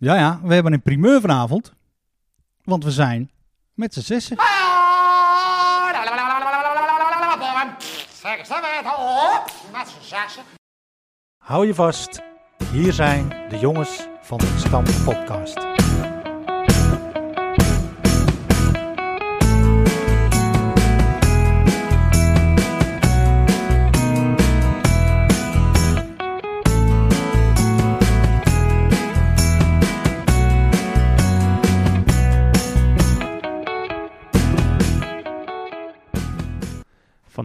Ja, 0.00 0.14
ja, 0.16 0.40
we 0.42 0.54
hebben 0.54 0.72
een 0.72 0.82
primeur 0.82 1.20
vanavond. 1.20 1.72
Want 2.64 2.84
we 2.84 2.90
zijn 2.90 3.30
met 3.74 3.94
z'n 3.94 4.00
zessen. 4.00 4.36
Hou 11.44 11.66
je 11.66 11.74
vast. 11.74 12.20
Hier 12.72 12.92
zijn 12.92 13.28
de 13.48 13.58
jongens 13.58 14.06
van 14.20 14.38
de 14.38 14.46
Gestampt 14.46 15.04
Podcast. 15.04 15.66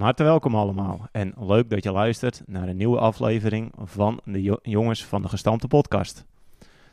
Harte 0.03 0.23
welkom 0.23 0.55
allemaal 0.55 1.07
en 1.12 1.34
leuk 1.39 1.70
dat 1.70 1.84
je 1.84 1.91
luistert 1.91 2.41
naar 2.45 2.67
een 2.67 2.77
nieuwe 2.77 2.99
aflevering 2.99 3.73
van 3.77 4.20
de 4.23 4.41
jo- 4.41 4.59
Jongens 4.61 5.05
van 5.05 5.21
de 5.21 5.27
Gestampte 5.27 5.67
Podcast. 5.67 6.25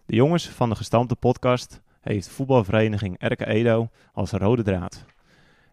De 0.06 0.14
Jongens 0.14 0.48
van 0.48 0.68
de 0.68 0.77
Gestampte 0.77 1.16
Podcast 1.16 1.80
heeft 2.01 2.28
voetbalvereniging 2.28 3.18
Erke 3.18 3.46
Edo 3.46 3.88
als 4.12 4.30
rode 4.30 4.62
draad. 4.62 5.04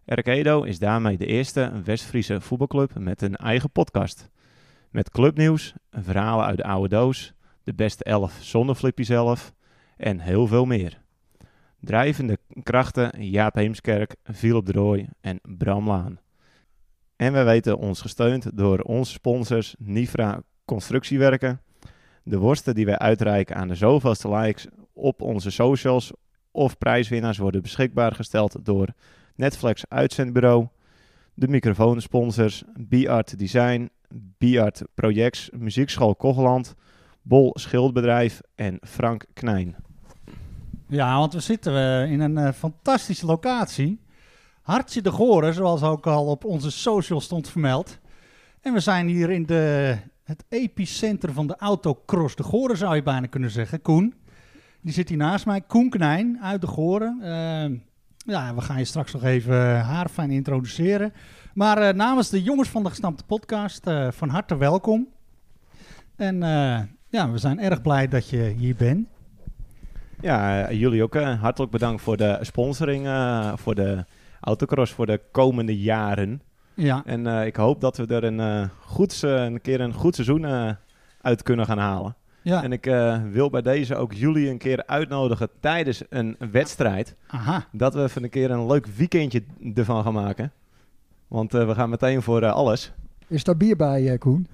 Erke 0.05 0.31
Edo 0.31 0.64
is 0.64 0.80
daarmee 0.80 1.18
de 1.18 1.26
eerste 1.26 1.72
West-Friese 1.84 2.42
voetbalclub 2.42 3.00
met 3.00 3.22
een 3.22 3.36
eigen 3.36 3.72
podcast. 3.72 4.30
Met 4.92 5.09
clubnieuws, 5.09 5.73
verhalen 5.92 6.45
uit 6.45 6.58
de 6.58 6.64
oude 6.64 6.90
doos, 6.90 7.34
de 7.64 7.73
beste 7.73 8.04
elf 8.04 8.38
zonder 8.42 8.76
Flippy 8.76 9.04
zelf 9.04 9.54
en 9.98 10.20
heel 10.20 10.48
veel 10.48 10.66
meer. 10.66 11.02
Drijvende 11.80 12.38
krachten 12.64 13.23
Jaap 13.23 13.56
Heemskerk, 13.56 14.16
Philip 14.23 14.66
de 14.66 14.72
Rooij 14.72 15.09
en 15.22 15.39
Bram 15.44 15.88
Laan. 15.88 16.20
En 17.18 17.34
wij 17.34 17.46
weten 17.46 17.78
ons 17.78 18.02
gesteund 18.02 18.58
door 18.58 18.80
onze 18.80 19.12
sponsors 19.12 19.76
Nifra 19.80 20.42
Constructiewerken. 20.66 21.62
De 22.23 22.38
worsten 22.38 22.76
die 22.76 22.86
wij 22.86 22.98
uitreiken 22.98 23.56
aan 23.56 23.68
de 23.68 23.76
zoveelste 23.76 24.30
likes 24.30 24.68
op 24.94 25.22
onze 25.22 25.52
socials 25.52 26.12
of 26.52 26.78
prijswinnaars 26.78 27.38
worden 27.38 27.62
beschikbaar 27.62 28.16
gesteld 28.16 28.66
door 28.66 28.88
Netflix 29.36 29.84
Uitzendbureau. 29.90 30.68
De 31.34 31.48
microfoonsponsors 31.48 32.64
B-Art 32.90 33.40
Design, 33.40 33.90
B-Art 34.38 34.82
Projects, 34.94 35.50
Muziekschool 35.54 36.16
Kogeland, 36.16 36.76
Bol 37.22 37.52
Schildbedrijf 37.54 38.42
en 38.56 38.78
Frank 38.82 39.26
Knijn. 39.34 39.76
Ja, 40.88 41.18
want 41.18 41.34
we 41.34 41.40
zitten 41.40 41.73
eh, 41.76 42.12
in 42.12 42.20
een 42.20 42.38
eh, 42.38 42.52
fantastische 42.54 43.26
locatie. 43.26 44.00
Hartje 44.68 45.02
de 45.02 45.12
Goren, 45.12 45.54
zoals 45.54 45.84
ook 45.84 46.08
al 46.08 46.26
op 46.26 46.46
onze 46.46 46.72
social 46.72 47.22
stond 47.22 47.50
vermeld. 47.50 48.00
En 48.62 48.73
we 48.73 48.80
zijn 48.80 49.08
hier 49.08 49.30
in 49.30 49.46
de, 49.46 49.98
het 50.23 50.44
epicentrum 50.50 51.34
van 51.34 51.48
de 51.48 51.56
autocross 51.58 52.36
de 52.36 52.44
Goren, 52.44 52.78
zou 52.78 52.95
je 52.95 53.04
bijna 53.04 53.28
kunnen 53.28 53.52
zeggen. 53.52 53.82
Koen, 53.82 54.14
die 54.82 54.94
zit 54.94 55.10
hier 55.10 55.18
naast 55.18 55.45
mij. 55.45 55.62
Koen 55.62 55.90
Knijn 55.90 56.40
uit 56.42 56.62
de 56.62 56.68
Goren. 56.68 57.20
Eh, 57.22 57.80
ja, 58.34 58.56
we 58.56 58.62
gaan 58.62 58.78
je 58.78 58.86
straks 58.86 59.14
nog 59.14 59.23
even 59.23 59.56
uh, 59.56 59.88
haarfijn 59.88 60.32
introduceren. 60.32 61.14
Maar 61.54 61.78
eh, 61.78 61.94
namens 61.94 62.30
de 62.30 62.44
jongens 62.44 62.70
van 62.70 62.84
de 62.84 62.90
Gestampte 62.90 63.23
Podcast, 63.23 63.88
eh, 63.88 64.08
van 64.12 64.30
harte 64.30 64.58
welkom. 64.58 65.08
En 66.16 66.40
ja, 67.10 67.32
we 67.32 67.38
zijn 67.38 67.60
erg 67.60 67.82
blij 67.82 68.08
dat 68.08 68.30
je 68.30 68.54
hier 68.58 68.76
bent. 68.76 69.08
Ja, 70.22 70.72
jullie 70.72 71.04
ook 71.04 71.16
hartelijk 71.18 71.72
bedankt 71.72 72.02
voor 72.02 72.18
de 72.18 72.38
sponsoring 72.42 73.08
voor 73.56 73.76
de 73.76 74.06
autocross 74.48 74.92
voor 74.94 75.06
de 75.06 75.22
komende 75.31 75.80
jaren. 75.80 76.42
Ja, 76.73 77.02
En 77.06 77.27
eh, 77.27 77.45
ik 77.45 77.55
hoop 77.55 77.82
dat 77.82 77.98
we 77.98 78.05
er 78.08 78.23
een, 78.23 78.39
eh, 78.39 78.70
goed, 78.80 79.21
een 79.21 79.61
keer 79.61 79.82
een 79.82 79.94
goed 79.94 80.16
seizoen 80.16 80.45
eh, 80.45 80.70
uit 81.21 81.44
kunnen 81.44 81.66
gaan 81.66 81.77
halen. 81.77 82.16
ja. 82.42 82.64
En 82.64 82.71
ik 82.71 82.86
eh, 82.86 83.21
wil 83.32 83.49
bij 83.49 83.61
deze 83.61 83.95
ook 83.95 84.14
jullie 84.14 84.49
een 84.49 84.58
keer 84.58 84.83
uitnodigen 84.86 85.49
tijdens 85.60 86.04
een 86.10 86.36
wedstrijd. 86.52 87.16
aha. 87.27 87.66
Dat 87.71 87.94
we 87.94 88.04
even 88.04 88.23
een 88.23 88.30
keer 88.30 88.52
een 88.52 88.67
leuk 88.67 88.86
weekendje 88.86 89.44
ervan 89.76 90.04
gaan 90.04 90.14
maken. 90.14 90.52
Want 91.27 91.54
eh, 91.54 91.67
we 91.67 91.73
gaan 91.73 91.89
meteen 91.89 92.21
voor 92.21 92.42
eh, 92.42 92.52
alles. 92.54 92.92
Is 93.27 93.44
daar 93.44 93.58
bier 93.58 93.76
bij, 93.76 94.17
Koen? 94.17 94.48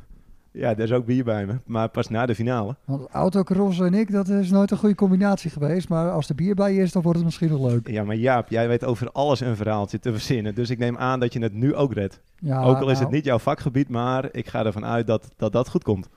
Ja, 0.53 0.69
er 0.69 0.79
is 0.79 0.91
ook 0.91 1.05
bier 1.05 1.23
bij 1.23 1.45
me. 1.45 1.59
Maar 1.65 1.89
pas 1.89 2.09
na 2.09 2.25
de 2.25 2.35
finale. 2.35 2.75
Want 2.85 3.07
autocross 3.11 3.79
en 3.79 3.93
ik, 3.93 4.11
dat 4.11 4.27
is 4.27 4.49
nooit 4.49 4.71
een 4.71 4.77
goede 4.77 4.95
combinatie 4.95 5.49
geweest. 5.49 5.89
Maar 5.89 6.11
als 6.11 6.29
er 6.29 6.35
bier 6.35 6.55
bij 6.55 6.75
is, 6.75 6.91
dan 6.91 7.01
wordt 7.01 7.17
het 7.17 7.25
misschien 7.25 7.49
nog 7.49 7.71
leuk. 7.71 7.87
Ja, 7.87 8.03
maar 8.03 8.15
Jaap, 8.15 8.49
jij 8.49 8.67
weet 8.67 8.83
over 8.83 9.11
alles 9.11 9.39
een 9.39 9.55
verhaaltje 9.55 9.99
te 9.99 10.11
verzinnen. 10.11 10.55
Dus 10.55 10.69
ik 10.69 10.77
neem 10.77 10.97
aan 10.97 11.19
dat 11.19 11.33
je 11.33 11.39
het 11.39 11.53
nu 11.53 11.75
ook 11.75 11.93
redt. 11.93 12.19
Ja, 12.39 12.63
ook 12.63 12.75
al 12.75 12.89
is 12.89 12.93
nou, 12.93 12.99
het 12.99 13.09
niet 13.09 13.25
jouw 13.25 13.39
vakgebied, 13.39 13.89
maar 13.89 14.29
ik 14.31 14.47
ga 14.47 14.65
ervan 14.65 14.85
uit 14.85 15.07
dat 15.07 15.31
dat, 15.37 15.51
dat 15.51 15.69
goed 15.69 15.83
komt. 15.83 16.09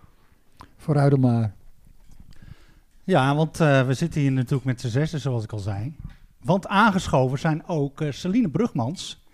Vooruit 0.76 1.10
dan 1.10 1.20
maar. 1.20 1.54
Ja, 3.04 3.34
want 3.34 3.60
eh, 3.60 3.86
we 3.86 3.94
zitten 3.94 4.20
hier 4.20 4.32
natuurlijk 4.32 4.64
met 4.64 4.80
z'n 4.80 4.88
zessen, 4.88 5.20
zoals 5.20 5.44
ik 5.44 5.52
al 5.52 5.58
zei. 5.58 5.94
Want 6.42 6.66
aangeschoven 6.66 7.38
zijn 7.38 7.62
ook 7.66 8.00
eh, 8.00 8.12
Celine 8.12 8.48
Brugmans 8.48 9.25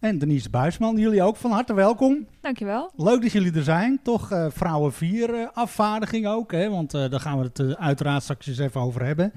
en 0.00 0.18
Denise 0.18 0.50
Buisman. 0.50 0.96
Jullie 0.96 1.22
ook 1.22 1.36
van 1.36 1.50
harte 1.50 1.74
welkom. 1.74 2.26
Dankjewel. 2.40 2.92
Leuk 2.96 3.22
dat 3.22 3.32
jullie 3.32 3.52
er 3.52 3.62
zijn. 3.62 4.00
Toch 4.02 4.30
eh, 4.30 4.46
vrouwen 4.50 4.92
4 4.92 5.34
eh, 5.34 5.48
afvaardiging 5.52 6.26
ook, 6.26 6.52
hè? 6.52 6.70
want 6.70 6.94
eh, 6.94 7.10
daar 7.10 7.20
gaan 7.20 7.38
we 7.38 7.44
het 7.44 7.76
uiteraard 7.76 8.22
straks 8.22 8.46
eens 8.46 8.58
even 8.58 8.80
over 8.80 9.04
hebben. 9.04 9.32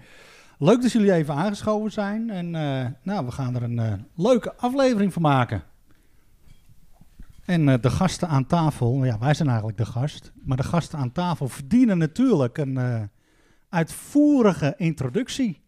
Leuk 0.58 0.82
dat 0.82 0.92
jullie 0.92 1.14
even 1.14 1.34
aangeschoven 1.34 1.92
zijn. 1.92 2.30
En 2.30 2.56
eh, 2.56 2.86
nou, 3.04 3.26
we 3.26 3.32
gaan 3.32 3.56
er 3.56 3.64
een 3.64 4.06
leuke 4.16 4.56
aflevering 4.56 5.14
van 5.14 5.22
maken. 5.22 5.64
En 7.46 7.70
eh, 7.70 7.82
de 7.82 7.90
gasten 7.90 8.28
aan 8.28 8.46
tafel, 8.46 9.04
ja, 9.04 9.20
wij 9.20 9.34
zijn 9.34 9.48
eigenlijk 9.48 9.78
de 9.78 9.86
gast. 9.86 10.32
Maar 10.46 10.58
de 10.58 10.64
gasten 10.64 11.00
aan 11.00 11.12
tafel 11.12 11.48
verdienen 11.48 11.98
natuurlijk 11.98 12.58
een 12.58 12.78
eh, 12.78 13.02
uitvoerige 13.70 14.74
introductie. 14.78 15.62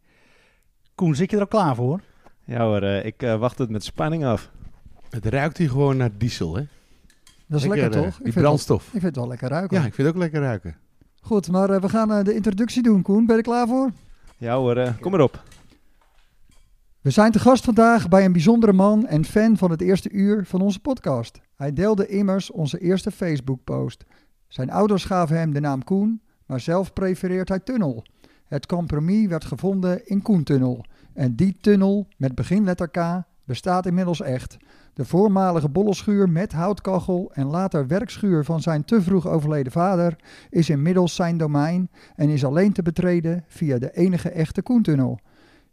Koen, 0.96 1.16
zit 1.16 1.30
je 1.30 1.36
er 1.36 1.42
al 1.42 1.48
klaar 1.48 1.76
voor? 1.76 2.02
Ja 2.46 2.64
hoor, 2.64 2.84
ik 2.84 3.22
wacht 3.22 3.58
het 3.58 3.70
met 3.70 3.84
spanning 3.84 4.26
af. 4.26 4.52
Het 5.16 5.26
ruikt 5.26 5.58
hier 5.58 5.70
gewoon 5.70 5.98
naar 5.98 6.10
diesel, 6.18 6.56
hè? 6.56 6.64
Dat 7.46 7.60
is 7.60 7.68
lekker, 7.68 7.92
eh, 7.92 8.02
toch? 8.02 8.02
Die 8.02 8.08
ik, 8.10 8.16
vind 8.22 8.36
het, 8.36 8.44
brandstof. 8.44 8.84
ik 8.84 8.92
vind 8.92 9.04
het 9.04 9.16
wel 9.16 9.28
lekker 9.28 9.50
ruiken. 9.50 9.78
Ja, 9.78 9.86
ik 9.86 9.94
vind 9.94 10.08
het 10.08 10.16
ook 10.16 10.22
lekker 10.22 10.42
ruiken. 10.42 10.76
Goed, 11.22 11.52
maar 11.52 11.70
eh, 11.70 11.82
we 11.82 11.90
gaan 11.90 12.12
eh, 12.12 12.24
de 12.24 12.34
introductie 12.34 12.84
doen, 12.84 13.02
Koen. 13.02 13.26
Ben 13.26 13.36
je 13.36 13.42
er 13.42 13.48
klaar 13.48 13.68
voor? 13.68 13.92
Ja 14.38 14.56
hoor, 14.56 14.94
kom 15.00 15.14
erop. 15.14 15.44
We 17.02 17.10
zijn 17.10 17.32
te 17.32 17.40
gast 17.40 17.64
vandaag 17.64 18.10
bij 18.10 18.26
een 18.26 18.32
bijzondere 18.32 18.74
man 18.74 19.08
en 19.08 19.26
fan 19.26 19.58
van 19.58 19.72
het 19.72 19.82
eerste 19.82 20.10
uur 20.10 20.46
van 20.46 20.62
onze 20.62 20.80
podcast. 20.80 21.42
Hij 21.56 21.74
deelde 21.74 22.08
immers 22.08 22.52
onze 22.52 22.80
eerste 22.80 23.12
Facebook-post. 23.12 24.04
Zijn 24.48 24.72
ouders 24.72 25.06
gaven 25.06 25.38
hem 25.38 25.54
de 25.54 25.60
naam 25.60 25.84
Koen, 25.84 26.22
maar 26.46 26.60
zelf 26.60 26.94
prefereert 26.94 27.50
hij 27.50 27.60
Tunnel. 27.60 28.06
Het 28.46 28.66
compromis 28.66 29.28
werd 29.28 29.46
gevonden 29.46 30.08
in 30.08 30.22
Koentunnel. 30.22 30.86
En 31.14 31.36
die 31.36 31.58
tunnel, 31.62 32.08
met 32.18 32.36
beginletter 32.36 32.90
K, 32.90 33.24
bestaat 33.46 33.86
inmiddels 33.86 34.22
echt. 34.22 34.58
De 34.96 35.06
voormalige 35.06 35.70
bollenschuur 35.70 36.30
met 36.30 36.52
houtkachel 36.52 37.32
en 37.34 37.46
later 37.46 37.88
werkschuur 37.88 38.46
van 38.46 38.62
zijn 38.62 38.86
te 38.86 39.02
vroeg 39.02 39.28
overleden 39.28 39.72
vader 39.72 40.16
is 40.50 40.70
inmiddels 40.70 41.16
zijn 41.16 41.38
domein 41.38 41.90
en 42.16 42.30
is 42.30 42.46
alleen 42.46 42.74
te 42.74 42.82
betreden 42.82 43.44
via 43.48 43.78
de 43.78 43.92
enige 43.92 44.30
echte 44.30 44.62
Koentunnel. 44.62 45.20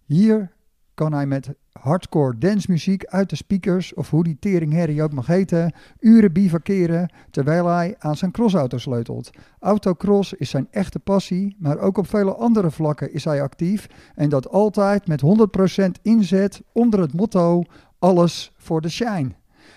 Hier 0.05 0.53
kan 0.94 1.12
hij 1.12 1.27
met 1.27 1.55
hardcore 1.72 2.38
dancemuziek 2.38 3.05
uit 3.05 3.31
de 3.31 3.37
speakers, 3.37 3.94
of 3.94 4.11
hoe 4.11 4.25
die 4.25 4.37
teringherrie 4.41 5.03
ook 5.03 5.12
mag 5.12 5.27
heten, 5.27 5.75
uren 6.00 6.32
bivakeren 6.32 7.12
terwijl 7.31 7.66
hij 7.66 7.94
aan 7.99 8.16
zijn 8.16 8.31
crossauto 8.31 8.78
sleutelt. 8.78 9.31
Autocross 9.59 10.32
is 10.32 10.50
zijn 10.50 10.69
echte 10.71 10.99
passie, 10.99 11.56
maar 11.59 11.78
ook 11.78 11.99
op 11.99 12.09
vele 12.09 12.34
andere 12.34 12.71
vlakken 12.71 13.12
is 13.12 13.25
hij 13.25 13.43
actief 13.43 13.87
en 14.14 14.29
dat 14.29 14.49
altijd 14.49 15.06
met 15.06 15.23
100% 15.88 16.02
inzet 16.02 16.62
onder 16.73 17.00
het 17.00 17.14
motto 17.14 17.62
alles 18.02 18.52
voor 18.56 18.81
de 18.81 18.88
shine. 18.88 19.31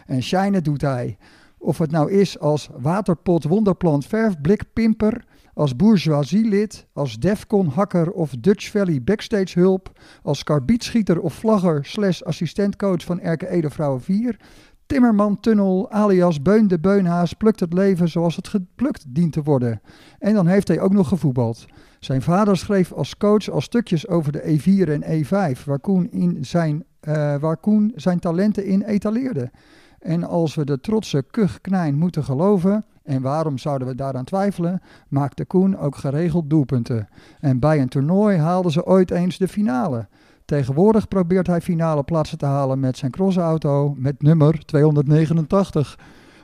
En 0.06 0.24
shine 0.24 0.62
doet 0.62 0.82
hij. 0.82 1.18
Of 1.58 1.78
het 1.78 1.92
nou 1.92 2.12
is 2.12 2.40
als 2.40 2.70
waterpot 2.78 3.44
wonderplant 3.44 4.06
verfblikpimper, 4.06 5.26
als 5.54 5.76
bourgeoisielid, 5.76 6.88
als 6.94 7.20
defcon-hakker 7.20 8.12
of 8.12 8.36
Dutch 8.40 8.72
Valley 8.72 9.04
backstage 9.04 9.60
hulp, 9.60 10.00
als 10.24 10.44
karbietschieter 10.44 11.20
of 11.20 11.34
vlagger 11.34 11.86
slash 11.86 12.22
assistentcoach 12.22 13.04
van 13.04 13.20
Erke 13.20 13.48
Edo 13.48 13.70
Vrouwen 13.70 14.02
4, 14.02 14.40
Timmerman 14.86 15.40
Tunnel 15.40 15.92
alias 15.92 16.42
Beun 16.42 16.68
de 16.68 16.80
Beunhaas 16.80 17.34
plukt 17.34 17.60
het 17.60 17.74
leven 17.74 18.10
zoals 18.10 18.36
het 18.36 18.48
geplukt 18.48 19.06
dient 19.08 19.34
te 19.34 19.44
worden. 19.44 19.82
En 20.20 20.34
dan 20.34 20.48
heeft 20.48 20.68
hij 20.68 20.80
ook 20.80 20.94
nog 20.94 21.08
gevoetbald. 21.08 21.66
Zijn 22.06 22.22
vader 22.22 22.58
schreef 22.58 22.94
als 22.94 23.18
coach 23.18 23.50
al 23.50 23.62
stukjes 23.62 24.08
over 24.08 24.32
de 24.32 24.42
E4 24.42 24.90
en 24.90 25.04
E5, 25.04 25.64
waar 25.66 25.80
Koen, 25.80 26.12
in 26.12 26.46
zijn, 26.46 26.84
eh, 27.00 27.36
waar 27.36 27.58
zijn 27.96 28.20
talenten 28.20 28.66
in 28.66 28.82
etaleerde. 28.82 29.52
En 30.00 30.24
als 30.24 30.56
we 30.56 30.66
de 30.66 30.80
trotse 30.80 31.24
Kug 31.32 31.62
Knijn 31.62 31.96
moeten 31.96 32.24
geloven, 32.24 32.86
En 33.04 33.22
waarom 33.22 33.58
zouden 33.58 33.88
we 33.88 33.96
daaraan 33.96 34.24
twijfelen? 34.24 34.82
Maakte 35.08 35.46
Koen 35.46 35.78
ook 35.78 35.96
geregeld 35.96 36.50
doelpunten. 36.50 37.08
En 37.40 37.60
bij 37.60 37.82
een 37.82 37.90
toernooi 37.90 38.38
haalden 38.38 38.72
ze 38.72 38.86
ooit 38.86 39.12
eens 39.12 39.38
de 39.38 39.48
finale. 39.48 40.08
Tegenwoordig 40.46 41.08
probeert 41.08 41.48
hij 41.48 41.62
finale 41.62 42.04
plaatsen 42.04 42.38
te 42.38 42.46
halen 42.46 42.80
met 42.80 42.98
zijn 42.98 43.12
crossauto 43.12 43.94
met 43.98 44.22
nummer 44.22 44.66
289. 44.66 45.98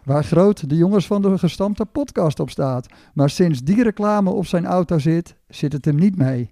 Waar 0.04 0.24
groot 0.24 0.70
de 0.70 0.76
jongens 0.76 1.08
van 1.08 1.22
de 1.22 1.38
gestampte 1.38 1.86
podcast 1.86 2.40
op 2.40 2.50
staat. 2.50 2.88
Maar 3.14 3.30
sinds 3.30 3.64
die 3.64 3.84
reclame 3.84 4.30
op 4.30 4.46
zijn 4.46 4.66
auto 4.66 5.00
zit, 5.00 5.36
zit 5.48 5.74
het 5.74 5.86
hem 5.86 5.96
niet 5.96 6.18
mee. 6.18 6.52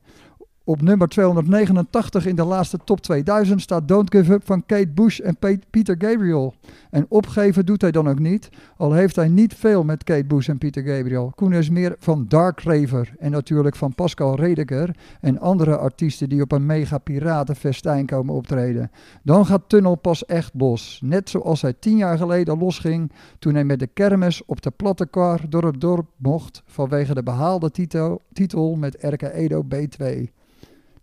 Op 0.70 0.82
nummer 0.82 1.08
289 1.08 2.26
in 2.26 2.36
de 2.36 2.44
laatste 2.44 2.80
top 2.84 3.02
2000 3.02 3.62
staat 3.62 3.88
Don't 3.88 4.16
Give 4.16 4.34
Up 4.34 4.46
van 4.46 4.66
Kate 4.66 4.88
Bush 4.88 5.20
en 5.20 5.38
Pe- 5.38 5.60
Peter 5.70 5.96
Gabriel. 5.98 6.54
En 6.90 7.06
opgeven 7.10 7.66
doet 7.66 7.82
hij 7.82 7.92
dan 7.92 8.10
ook 8.10 8.20
niet, 8.20 8.50
al 8.78 8.94
heeft 8.94 9.16
hij 9.16 9.28
niet 9.28 9.54
veel 9.54 9.84
met 9.84 10.04
Kate 10.04 10.26
Bush 10.26 10.50
en 10.50 10.58
Peter 10.58 10.84
Gabriel. 10.84 11.32
Koen 11.36 11.54
is 11.54 11.70
meer 11.70 11.96
van 12.00 12.26
Dark 12.28 12.62
Raver 12.62 13.14
en 13.20 13.32
natuurlijk 13.32 13.76
van 13.76 13.96
Pascal 13.96 14.36
Redeker 14.36 14.96
en 15.22 15.40
andere 15.40 15.78
artiesten 15.78 16.30
die 16.30 16.42
op 16.42 16.52
een 16.52 16.66
mega 16.66 16.98
piratenfestijn 16.98 18.06
komen 18.06 18.34
optreden. 18.34 18.92
Dan 19.24 19.46
gaat 19.46 19.70
Tunnel 19.70 19.96
pas 19.96 20.26
echt 20.26 20.54
los, 20.58 21.00
net 21.04 21.30
zoals 21.30 21.62
hij 21.62 21.74
tien 21.80 21.98
jaar 21.98 22.18
geleden 22.18 22.58
losging 22.58 23.12
toen 23.40 23.54
hij 23.54 23.64
met 23.64 23.80
de 23.80 23.88
kermis 23.88 24.46
op 24.46 24.62
de 24.62 24.72
platte 24.72 25.06
kar 25.06 25.42
door 25.50 25.64
het 25.64 25.82
dorp 25.82 26.08
mocht 26.18 26.62
vanwege 26.66 27.14
de 27.14 27.24
behaalde 27.24 27.72
titel, 27.72 28.22
titel 28.34 28.76
met 28.76 28.98
RK 29.00 29.22
Edo 29.22 29.66
B2. 29.76 30.38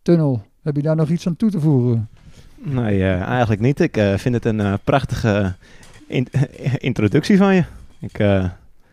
Tunnel, 0.07 0.43
heb 0.63 0.77
je 0.77 0.83
daar 0.83 0.97
nog 0.97 1.09
iets 1.09 1.27
aan 1.27 1.37
toe 1.37 1.51
te 1.51 1.61
voegen? 1.61 2.09
Nee, 2.55 3.01
eh, 3.03 3.21
eigenlijk 3.21 3.61
niet. 3.61 3.81
Ik 3.81 3.97
eh, 3.97 4.15
vind 4.15 4.35
het 4.35 4.45
een 4.45 4.61
eh, 4.61 4.73
prachtige 4.85 5.55
in- 6.07 6.29
introductie 6.79 7.37
van 7.37 7.55
je. 7.55 7.65
Ik 8.01 8.19
eh, 8.19 8.45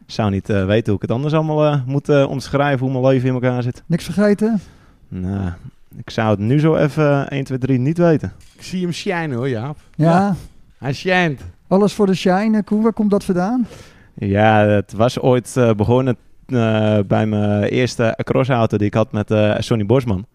zou 0.05 0.31
niet 0.31 0.49
eh, 0.49 0.65
weten 0.65 0.85
hoe 0.85 0.95
ik 0.95 1.01
het 1.01 1.11
anders 1.11 1.33
allemaal 1.33 1.65
eh, 1.65 1.79
moet 1.85 2.25
omschrijven, 2.25 2.79
hoe 2.87 2.91
mijn 3.01 3.13
leven 3.13 3.27
in 3.27 3.33
elkaar 3.33 3.63
zit. 3.63 3.83
Niks 3.85 4.03
vergeten? 4.03 4.59
Nou, 5.07 5.51
ik 5.97 6.09
zou 6.09 6.29
het 6.29 6.39
nu 6.39 6.59
zo 6.59 6.75
even 6.75 7.29
1, 7.29 7.43
2, 7.43 7.57
3 7.57 7.79
niet 7.79 7.97
weten. 7.97 8.31
Ik 8.55 8.63
zie 8.63 8.81
hem 8.81 8.91
shinen 8.91 9.33
hoor, 9.33 9.49
Jaap. 9.49 9.77
Ja, 9.95 10.35
Hij 10.77 10.93
shint. 10.93 11.41
alles 11.67 11.93
voor 11.93 12.05
de 12.05 12.13
shine. 12.15 12.63
Koen, 12.63 12.81
waar 12.81 12.93
komt 12.93 13.11
dat 13.11 13.23
vandaan? 13.23 13.67
Ja, 14.13 14.65
het 14.65 14.93
was 14.93 15.19
ooit 15.19 15.57
eh, 15.57 15.73
begonnen 15.73 16.15
eh, 16.45 16.99
bij 17.07 17.25
mijn 17.25 17.63
eerste 17.63 18.17
crossauto 18.23 18.77
die 18.77 18.87
ik 18.87 18.93
had 18.93 19.11
met 19.11 19.31
eh, 19.31 19.55
Sonny 19.59 19.85
Bosman. 19.85 20.25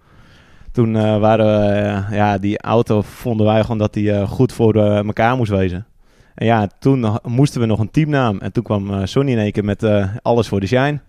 Toen 0.78 0.96
eh, 0.96 1.18
waren 1.18 1.46
we, 1.46 1.66
eh, 1.66 2.16
ja, 2.16 2.38
die 2.38 2.58
auto 2.58 3.02
vonden 3.02 3.46
wij 3.46 3.62
gewoon 3.62 3.78
dat 3.78 3.92
die 3.92 4.12
eh, 4.12 4.28
goed 4.28 4.52
voor 4.52 4.74
elkaar 4.74 5.36
moest 5.36 5.50
wezen. 5.50 5.86
En 6.34 6.46
ja, 6.46 6.66
toen 6.78 7.18
moesten 7.24 7.60
we 7.60 7.66
nog 7.66 7.78
een 7.78 7.90
teamnaam. 7.90 8.38
En 8.38 8.52
toen 8.52 8.62
kwam 8.62 8.90
eh, 8.90 9.04
Sonny 9.04 9.32
in 9.32 9.38
één 9.38 9.52
keer 9.52 9.64
met 9.64 9.82
eh, 9.82 10.16
alles 10.22 10.48
voor 10.48 10.60
de 10.60 10.66
shine. 10.66 11.00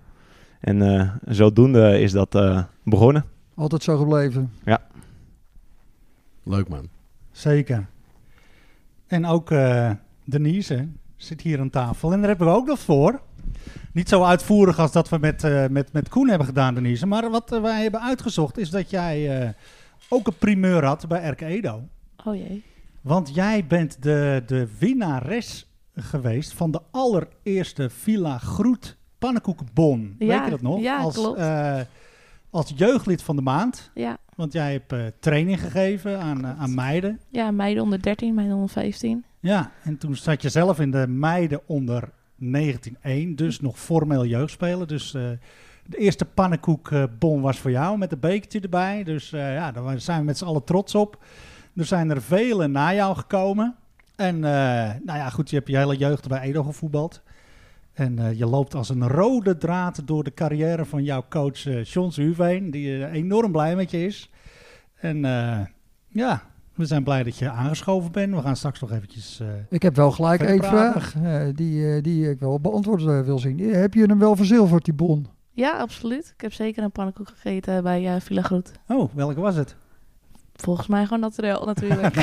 En 0.59 0.81
eh, 0.81 1.09
zodoende 1.25 1.99
is 1.99 2.11
dat 2.11 2.35
eh, 2.35 2.63
begonnen. 2.83 3.25
Altijd 3.55 3.83
zo 3.83 3.97
gebleven. 3.97 4.51
Leuk 6.43 6.69
man. 6.69 6.87
Zeker. 7.31 7.85
En 9.07 9.25
ook 9.25 9.51
eh, 9.51 9.91
Denise 10.23 10.87
zit 11.15 11.41
hier 11.41 11.59
aan 11.59 11.69
tafel. 11.69 12.11
En 12.11 12.19
daar 12.19 12.29
hebben 12.29 12.47
we 12.47 12.53
ook 12.53 12.67
nog 12.67 12.79
voor. 12.79 13.21
Niet 13.93 14.09
zo 14.09 14.23
uitvoerig 14.23 14.79
als 14.79 14.91
dat 14.91 15.09
we 15.09 15.17
met, 15.17 15.43
eh, 15.43 15.67
met, 15.67 15.93
met 15.93 16.09
Koen 16.09 16.27
hebben 16.29 16.47
gedaan, 16.47 16.73
Denise. 16.73 17.05
Maar 17.05 17.29
wat 17.29 17.51
eh, 17.51 17.61
wij 17.61 17.81
hebben 17.81 18.01
uitgezocht 18.01 18.57
is 18.57 18.69
dat 18.69 18.89
jij 18.89 19.41
eh, 19.41 19.49
ook 20.09 20.27
een 20.27 20.37
primeur 20.37 20.85
had 20.85 21.07
bij 21.07 21.27
RK 21.29 21.41
Edo. 21.41 21.87
Oh 22.25 22.35
jee. 22.35 22.63
Want 23.01 23.35
jij 23.35 23.65
bent 23.67 24.03
de, 24.03 24.43
de 24.45 24.67
winnares 24.79 25.67
geweest 25.95 26.53
van 26.53 26.71
de 26.71 26.81
allereerste 26.91 27.89
Villa 27.89 28.37
Groet 28.37 28.97
pannenkoekenbon. 29.17 30.15
Weet 30.19 30.29
Ja, 30.29 30.43
je 30.45 30.49
dat 30.51 30.61
nog? 30.61 30.79
ja, 30.81 30.97
als, 30.97 31.15
klopt. 31.15 31.39
als 32.49 32.73
jeugdlid 32.75 33.23
van 33.23 33.35
de 33.35 33.41
maand. 33.41 33.91
Ja, 33.93 34.17
Want 34.35 34.53
jij 34.53 34.71
hebt 34.71 35.21
training 35.21 35.59
gegeven 35.61 36.19
aan, 36.19 36.45
aan 36.45 36.73
meiden. 36.75 37.19
ja, 37.29 37.51
meiden 37.51 37.83
onder 37.83 38.01
13, 38.01 38.33
meiden 38.33 38.55
onder 38.55 38.69
15. 38.71 39.23
Ja, 39.39 39.71
en 39.83 39.97
toen 39.97 40.15
zat 40.15 40.41
je 40.41 40.49
zelf 40.49 40.79
in 40.79 40.91
de 40.91 41.07
meiden 41.07 41.61
onder 41.67 42.09
1901, 42.39 43.35
dus 43.35 43.61
nog 43.61 43.79
formeel 43.79 44.25
jeugdspelen. 44.25 44.87
Dus 44.87 45.13
eh, 45.13 45.29
de 45.89 45.97
eerste 45.97 46.25
pannenkoekbon 46.25 47.41
was 47.41 47.59
voor 47.59 47.71
jou 47.71 47.97
met 47.97 48.11
een 48.11 48.19
bekertje 48.19 48.59
erbij. 48.59 49.03
Dus 49.03 49.33
eh, 49.33 49.53
ja, 49.53 49.71
daar 49.71 49.99
zijn 49.99 50.19
we 50.19 50.25
met 50.25 50.37
z'n 50.37 50.45
allen 50.45 50.63
trots 50.63 50.95
op. 50.95 51.23
Er 51.75 51.85
zijn 51.85 52.09
er 52.09 52.21
vele 52.21 52.67
na 52.67 52.93
jou 52.93 53.15
gekomen. 53.15 53.75
En 54.15 54.35
eh, 54.35 54.95
nou 55.05 55.17
ja, 55.17 55.29
goed, 55.29 55.49
je 55.49 55.55
hebt 55.55 55.67
je 55.67 55.77
hele 55.77 55.97
jeugd 55.97 56.27
bij 56.27 56.41
Edo 56.41 56.63
gevoetbald. 56.63 57.21
En 57.93 58.37
je 58.37 58.45
loopt 58.45 58.75
als 58.75 58.89
een 58.89 59.07
rode 59.07 59.57
draad 59.57 60.07
door 60.07 60.23
de 60.23 60.33
carrière 60.33 60.85
van 60.85 61.03
jouw 61.03 61.25
coach 61.29 61.63
John 61.83 62.09
Zuurveen, 62.09 62.71
die 62.71 63.05
eh, 63.05 63.13
enorm 63.13 63.51
blij 63.51 63.75
met 63.75 63.91
je 63.91 64.05
is. 64.05 64.29
En 64.95 65.21
ja, 66.07 66.43
we 66.79 66.85
zijn 66.85 67.03
blij 67.03 67.23
dat 67.23 67.37
je 67.37 67.49
aangeschoven 67.49 68.11
bent. 68.11 68.35
We 68.35 68.41
gaan 68.41 68.55
straks 68.55 68.79
nog 68.79 68.91
eventjes... 68.91 69.39
eh, 69.39 69.47
Ik 69.69 69.81
heb 69.81 69.95
wel 69.95 70.11
gelijk 70.11 70.41
één 70.41 70.63
vraag 70.63 71.15
eh, 71.23 71.41
die, 71.53 71.95
eh, 71.95 72.03
die 72.03 72.29
ik 72.29 72.39
wel 72.39 72.59
beantwoord 72.59 73.03
wil 73.03 73.39
zien. 73.39 73.59
Heb 73.59 73.93
je 73.93 74.05
hem 74.05 74.19
wel 74.19 74.35
verzilverd, 74.35 74.85
die 74.85 74.93
bon? 74.93 75.27
Ja, 75.51 75.77
absoluut. 75.77 76.31
Ik 76.35 76.41
heb 76.41 76.53
zeker 76.53 76.83
een 76.83 76.91
pannenkoek 76.91 77.27
gegeten 77.29 77.83
bij 77.83 78.15
eh 78.15 78.21
Villa 78.21 78.41
Groet. 78.41 78.71
Oh, 78.87 79.09
welke 79.13 79.39
was 79.39 79.55
het? 79.55 79.75
Volgens 80.55 80.87
mij 80.87 81.03
gewoon 81.03 81.19
naturel 81.19 81.65
natuurlijk. 81.73 82.15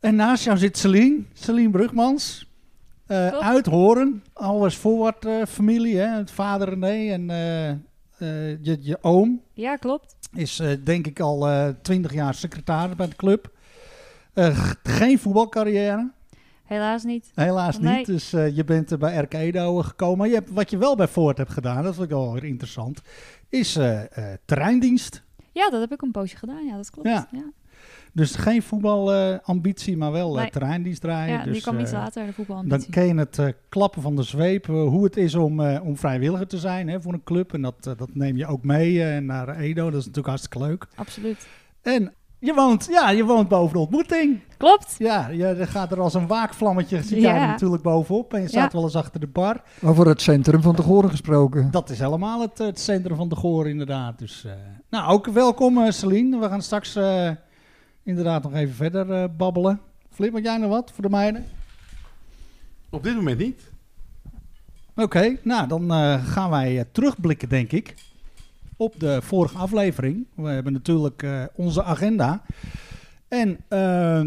en 0.00 0.14
naast 0.16 0.44
jou 0.44 0.58
zit 0.58 0.78
Celine, 0.78 1.22
Celine 1.32 1.70
Brugmans. 1.70 2.52
Eh 3.06 3.28
Klopt. 3.28 3.44
uit 3.44 3.66
Horen, 3.66 4.22
alles 4.32 4.76
voorwaarts 4.76 5.26
eh, 5.26 5.42
familie, 5.48 5.96
hè? 5.96 6.16
het 6.16 6.30
vader 6.30 6.68
René 6.68 7.12
en 7.12 7.30
eh, 7.30 7.70
eh, 7.70 7.78
je, 8.62 8.76
je 8.80 8.98
oom 9.00 9.40
Ja, 9.52 9.76
klopt. 9.76 10.16
Is 10.34 10.58
eh, 10.58 10.68
denk 10.84 11.06
ik 11.06 11.20
al 11.20 11.48
twintig 11.82 12.12
jaar 12.12 12.34
secretaris 12.34 12.96
bij 12.96 13.08
de 13.08 13.16
club. 13.16 13.52
Eh, 14.32 14.70
geen 14.82 15.18
voetbalcarrière, 15.18 16.10
Helaas 16.64 17.04
niet. 17.04 17.30
helaas 17.34 17.78
Nee. 17.78 17.96
niet. 17.96 18.06
Dus 18.06 18.32
eh, 18.32 18.56
je 18.56 18.64
bent 18.64 18.98
bij 18.98 19.16
RK 19.16 19.34
Edo 19.34 19.82
gekomen. 19.82 20.18
Maar 20.18 20.28
je 20.28 20.34
hebt, 20.34 20.50
wat 20.50 20.70
je 20.70 20.78
wel 20.78 20.96
bij 20.96 21.08
Voort 21.08 21.38
hebt 21.38 21.50
gedaan, 21.52 21.82
dat 21.82 21.92
vind 21.94 22.04
ik 22.06 22.10
wel 22.12 22.32
weer 22.32 22.44
interessant, 22.44 23.00
is 23.48 23.76
eh, 23.76 24.02
eh, 24.32 24.38
terreindienst. 24.44 25.22
Ja, 25.52 25.70
dat 25.70 25.80
heb 25.80 25.92
ik 25.92 26.02
een 26.02 26.10
poosje 26.10 26.36
gedaan. 26.36 26.66
Ja, 26.66 26.76
dat 26.76 26.90
klopt. 26.90 27.08
Ja. 27.08 27.28
Ja, 27.32 27.50
Dus 28.16 28.34
geen 28.34 28.62
voetbalambitie, 28.62 29.96
maar 29.96 30.12
wel 30.12 30.34
eh, 30.34 30.40
Nee. 30.40 30.50
terreindienst 30.50 31.00
draaien. 31.00 31.36
Ja, 31.36 31.42
die 31.42 31.52
dus, 31.52 31.62
kwam 31.62 31.78
iets 31.78 31.92
eh, 31.92 31.98
later, 31.98 32.20
de 32.20 32.24
Dan 32.24 32.32
voetbalambitie. 32.34 32.90
ken 32.90 33.06
je 33.06 33.14
het 33.14 33.38
eh, 33.38 33.46
klappen 33.68 34.02
van 34.02 34.16
de 34.16 34.22
zweep, 34.22 34.66
hoe 34.66 35.04
het 35.04 35.16
is 35.16 35.34
om, 35.34 35.60
eh, 35.60 35.84
om 35.84 35.96
vrijwilliger 35.96 36.46
te 36.46 36.58
zijn 36.58 36.88
hè, 36.88 37.00
voor 37.00 37.12
een 37.12 37.24
club. 37.24 37.52
En 37.54 37.62
dat, 37.62 37.82
dat 37.82 38.08
neem 38.14 38.36
je 38.36 38.46
ook 38.46 38.64
mee 38.64 39.20
naar 39.20 39.56
Edo, 39.56 39.84
dat 39.84 40.00
is 40.00 40.06
natuurlijk 40.06 40.26
hartstikke 40.26 40.66
leuk. 40.66 40.86
Absoluut. 40.94 41.46
En 41.82 42.12
je 42.38 42.54
woont, 42.54 42.88
ja, 42.90 43.10
je 43.10 43.24
woont 43.24 43.48
boven 43.48 43.72
de 43.72 43.78
ontmoeting. 43.78 44.40
Klopt. 44.56 44.94
Ja, 44.98 45.28
je 45.28 45.66
gaat 45.66 45.92
er 45.92 46.00
als 46.00 46.14
een 46.14 46.26
waakvlammetje, 46.26 47.02
zit 47.02 47.20
jij 47.20 47.46
natuurlijk 47.46 47.82
bovenop. 47.82 48.34
En 48.34 48.40
je 48.40 48.48
staat 48.48 48.72
Ja. 48.72 48.78
wel 48.78 48.82
eens 48.82 48.96
achter 48.96 49.20
de 49.20 49.26
bar. 49.26 49.62
Over 49.82 50.06
het 50.08 50.22
centrum 50.22 50.62
van 50.62 50.74
de 50.76 50.82
Goren 50.82 51.10
gesproken. 51.10 51.70
Dat 51.70 51.90
is 51.90 51.98
helemaal 51.98 52.40
het, 52.40 52.58
het 52.58 52.80
centrum 52.80 53.16
van 53.16 53.28
de 53.28 53.36
Goor 53.36 53.68
inderdaad. 53.68 54.18
Dus, 54.18 54.44
eh, 54.44 54.52
nou, 54.90 55.12
ook 55.12 55.26
welkom 55.26 55.78
eh, 55.78 55.90
Celine. 55.90 56.38
We 56.38 56.48
gaan 56.48 56.62
straks 56.62 56.96
eh, 56.96 57.30
inderdaad 58.04 58.42
nog 58.42 58.54
even 58.54 58.74
verder 58.74 59.12
eh, 59.12 59.24
babbelen. 59.36 59.80
Flip, 60.10 60.32
had 60.32 60.44
jij 60.44 60.56
nog 60.56 60.70
wat 60.70 60.90
voor 60.94 61.02
de 61.02 61.10
meiden? 61.10 61.44
Op 62.90 63.02
dit 63.02 63.14
moment 63.14 63.38
niet. 63.38 63.72
Oké, 64.96 65.36
nou 65.42 65.68
dan 65.68 65.90
eh, 65.90 66.26
gaan 66.26 66.50
wij 66.50 66.78
eh, 66.78 66.84
terugblikken, 66.92 67.48
denk 67.48 67.72
ik, 67.72 67.94
op 68.76 69.00
de 69.00 69.22
vorige 69.22 69.58
aflevering. 69.58 70.26
We 70.34 70.48
hebben 70.48 70.72
natuurlijk 70.72 71.26
onze 71.54 71.82
agenda. 71.82 72.42
En 73.28 73.58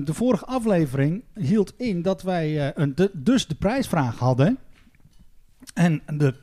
de 0.05 0.13
vorige 0.13 0.45
aflevering 0.45 1.23
hield 1.33 1.73
in 1.77 2.01
dat 2.01 2.21
wij 2.21 2.77
een, 2.77 2.95
de, 2.95 3.11
dus 3.13 3.47
de 3.47 3.55
prijsvraag 3.55 4.19
hadden. 4.19 4.57
En 5.73 6.01
de 6.17 6.33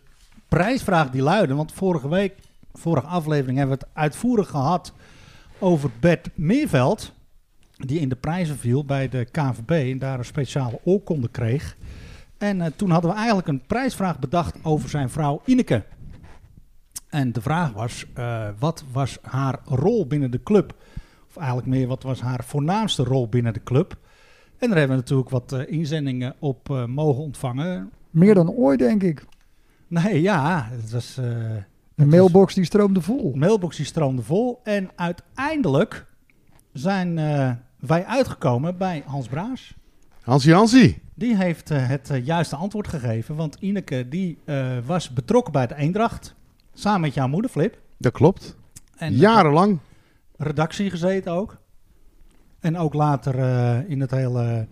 prijsvraag 0.49 1.11
die 1.11 1.23
luidde, 1.23 1.55
want 1.55 1.73
vorige 1.73 2.09
week, 2.09 2.35
vorige 2.73 3.07
aflevering 3.07 3.59
hebben 3.59 3.79
we 3.79 3.85
het 3.85 3.95
uitvoerig 3.97 4.49
gehad 4.49 4.93
over 5.59 5.91
Bert 6.01 6.29
Meerveld. 6.35 7.13
Die 7.87 8.01
in 8.01 8.09
de 8.09 8.17
prijzen 8.17 8.57
viel 8.57 8.85
bij 8.85 9.09
de 9.09 9.25
KVB 9.25 9.93
en 9.93 9.99
daar 9.99 10.19
een 10.19 10.25
speciale 10.25 10.81
oorkonde 10.85 11.29
kreeg. 11.29 11.77
En 12.39 12.61
eh, 12.61 12.71
toen 12.77 12.91
hadden 12.91 13.11
we 13.11 13.17
eigenlijk 13.17 13.49
een 13.49 13.67
prijsvraag 13.67 14.19
bedacht 14.19 14.57
over 14.63 14.89
zijn 14.89 15.11
vrouw 15.11 15.43
Ineke. 15.45 15.83
En 17.09 17.33
de 17.33 17.41
vraag 17.41 17.73
was, 17.73 18.07
eh, 18.15 18.49
wat 18.59 18.85
was 18.93 19.19
haar 19.23 19.59
rol 19.65 20.07
binnen 20.07 20.31
de 20.31 20.43
club? 20.43 20.75
Of 21.29 21.37
eigenlijk 21.37 21.67
meer, 21.67 21.87
wat 21.87 22.03
was 22.03 22.21
haar 22.21 22.45
voornaamste 22.45 23.05
rol 23.05 23.29
binnen 23.29 23.53
de 23.53 23.63
club? 23.63 23.97
En 24.59 24.69
daar 24.69 24.79
hebben 24.79 24.97
we 24.97 25.03
natuurlijk 25.03 25.31
wat 25.31 25.53
eh, 25.53 25.73
inzendingen 25.73 26.35
op 26.39 26.87
mogen 26.87 27.23
ontvangen. 27.23 27.91
Meer 28.11 28.35
dan 28.35 28.51
ooit, 28.51 28.79
denk 28.79 29.03
ik. 29.03 29.25
Nee, 29.87 30.23
ja, 30.23 30.69
het 30.71 30.91
was... 30.91 31.15
De 31.95 32.07
mailbox 32.07 32.55
die 32.55 32.65
stroomde 32.65 33.01
vol. 33.01 33.33
de 33.33 33.39
mailbox 33.39 33.77
die 33.77 33.87
stroomde 33.87 34.23
vol. 34.23 34.61
En 34.63 34.91
uiteindelijk 34.97 36.07
zijn 36.73 37.19
wij 37.87 38.05
uitgekomen 38.07 38.77
bij 38.79 39.03
Hans 39.07 39.27
Braas. 39.29 39.75
Hansie 40.23 40.55
Hansie. 40.55 41.03
Die 41.15 41.37
heeft 41.37 41.71
eh, 41.71 41.89
het 41.89 42.11
eh, 42.11 42.27
juiste 42.27 42.57
antwoord 42.57 42.89
gegeven. 42.89 43.37
Want 43.37 43.57
Ineke 43.61 44.09
die 44.09 44.39
eh, 44.45 44.67
was 44.87 45.13
betrokken 45.13 45.53
bij 45.53 45.67
de 45.67 45.75
Eendracht. 45.75 46.35
Samen 46.75 47.01
met 47.01 47.15
jouw 47.15 47.29
moeder, 47.29 47.51
Flip. 47.51 47.79
Dat 47.99 48.13
klopt. 48.13 48.57
En 48.97 49.15
Jarenlang. 49.15 49.79
redactie 50.37 50.91
gezeten 50.91 51.33
ook. 51.33 51.57
En 52.61 52.79
ook 52.79 52.95
later 52.95 53.39
eh, 53.39 53.91
in 53.91 54.01
het 54.01 54.11
hele 54.11 54.67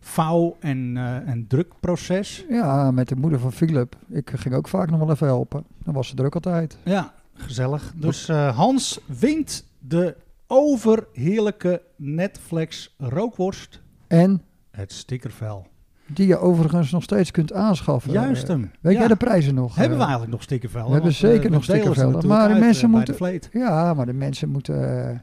vouw- 0.00 0.56
en, 0.60 0.96
eh, 0.96 1.28
en 1.28 1.46
drukproces. 1.46 2.44
Ja, 2.48 2.90
met 2.90 3.08
de 3.08 3.16
moeder 3.16 3.38
van 3.40 3.52
Philip. 3.52 3.96
Ik 4.08 4.30
ging 4.34 4.54
ook 4.54 4.68
vaak 4.68 4.90
nog 4.90 4.98
wel 4.98 5.10
even 5.10 5.26
helpen. 5.26 5.64
Dan 5.84 5.94
was 5.94 6.08
ze 6.08 6.24
ook 6.24 6.34
altijd. 6.34 6.78
Ja, 6.84 7.14
gezellig. 7.34 7.92
Dus 7.96 8.28
eh, 8.28 8.56
Hans 8.56 9.00
wint 9.06 9.64
de 9.78 10.16
overheerlijke 10.48 11.82
Netflix 11.96 12.94
rookworst. 12.98 13.80
En 14.06 14.42
Het 14.70 14.92
stickervel. 14.92 15.66
die 16.06 16.26
je 16.26 16.38
overigens 16.38 16.90
nog 16.90 17.02
steeds 17.02 17.30
kunt 17.30 17.52
aanschaffen. 17.52 18.12
Juist 18.12 18.42
Eh, 18.42 18.48
hem. 18.48 18.70
Weet 18.80 18.92
Ja. 18.92 18.98
jij 18.98 19.08
de 19.08 19.16
prijzen 19.16 19.54
nog? 19.54 19.74
Hebben 19.74 19.90
we 19.90 19.96
Eh, 19.96 20.00
eigenlijk 20.08 20.32
nog 20.32 20.42
stickervelden? 20.42 20.88
we 20.88 20.94
hebben 20.94 21.12
eh, 21.12 21.16
zeker 21.18 21.42
we 21.42 21.48
nog 21.48 21.66
natuurlijk 21.66 22.26
maar 22.26 22.48
de 22.54 22.60
mensen 22.60 22.88
eh, 22.88 22.94
moeten- 22.94 23.14
de. 23.14 23.48
Ja, 23.52 23.94
maar 23.94 24.06
de 24.06 24.12
mensen 24.12 24.48
moeten, 24.48 25.08
eh, 25.10 25.18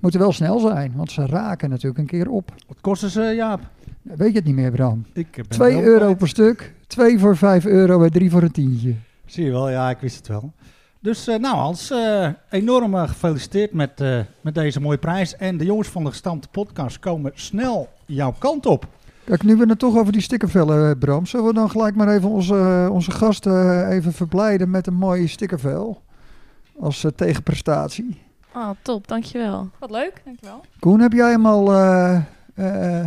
moeten 0.00 0.20
wel 0.20 0.32
snel 0.32 0.58
zijn. 0.58 0.92
Want 0.96 1.10
ze 1.12 1.26
raken 1.26 1.70
natuurlijk 1.70 1.98
een 1.98 2.06
keer 2.06 2.28
op. 2.30 2.54
Wat 2.68 2.80
kosten 2.80 3.10
ze, 3.10 3.20
Jaap? 3.22 3.60
Weet 4.02 4.30
je 4.30 4.36
het 4.36 4.44
niet 4.44 4.54
meer, 4.54 4.70
Bram? 4.70 5.04
Ik 5.12 5.30
ben 5.32 5.48
2 5.48 5.74
wel 5.74 5.82
euro 5.82 6.14
per 6.14 6.28
stuk. 6.28 6.74
2 6.86 7.18
voor 7.18 7.36
5 7.36 7.64
euro 7.66 8.02
en 8.02 8.10
3 8.10 8.30
voor 8.30 8.42
een 8.42 8.50
tientje. 8.52 8.94
Zie 9.26 9.44
je 9.44 9.50
wel, 9.50 9.70
ja, 9.70 9.90
ik 9.90 9.98
wist 9.98 10.16
het 10.16 10.28
wel. 10.28 10.52
Dus 11.04 11.26
eh, 11.26 11.38
nou 11.38 11.56
Hans, 11.56 11.90
eh, 11.90 12.28
enorm 12.50 12.94
eh, 12.94 13.08
gefeliciteerd 13.08 13.72
met, 13.72 14.00
eh, 14.00 14.20
met 14.40 14.54
deze 14.54 14.80
mooie 14.80 14.98
prijs. 14.98 15.36
En 15.36 15.56
de 15.56 15.64
jongens 15.64 15.88
van 15.88 16.04
de 16.04 16.10
gestampte 16.10 16.48
podcast 16.48 16.98
komen 16.98 17.32
snel 17.34 17.88
jouw 18.06 18.34
kant 18.38 18.66
op. 18.66 18.86
Kijk, 19.24 19.42
nu 19.42 19.56
we 19.56 19.66
het 19.68 19.78
toch 19.78 19.96
over 19.96 20.12
die 20.12 20.20
stickervellen, 20.20 20.98
Bram. 20.98 21.26
Zullen 21.26 21.46
we 21.46 21.52
dan 21.52 21.70
gelijk 21.70 21.94
maar 21.94 22.08
even 22.08 22.28
onze, 22.28 22.88
onze 22.90 23.10
gasten 23.10 23.88
even 23.88 24.12
verblijden 24.12 24.70
met 24.70 24.86
een 24.86 24.94
mooie 24.94 25.26
stickervel? 25.26 26.02
Als 26.78 27.06
tegenprestatie. 27.16 28.22
Oh, 28.54 28.70
top, 28.82 29.08
dankjewel. 29.08 29.68
Wat 29.78 29.90
leuk, 29.90 30.22
dankjewel. 30.24 30.60
Koen, 30.78 31.00
heb 31.00 31.12
jij 31.12 31.30
hem 31.30 31.46
al 31.46 31.72
eh, 31.72 32.20
eh, 32.54 33.06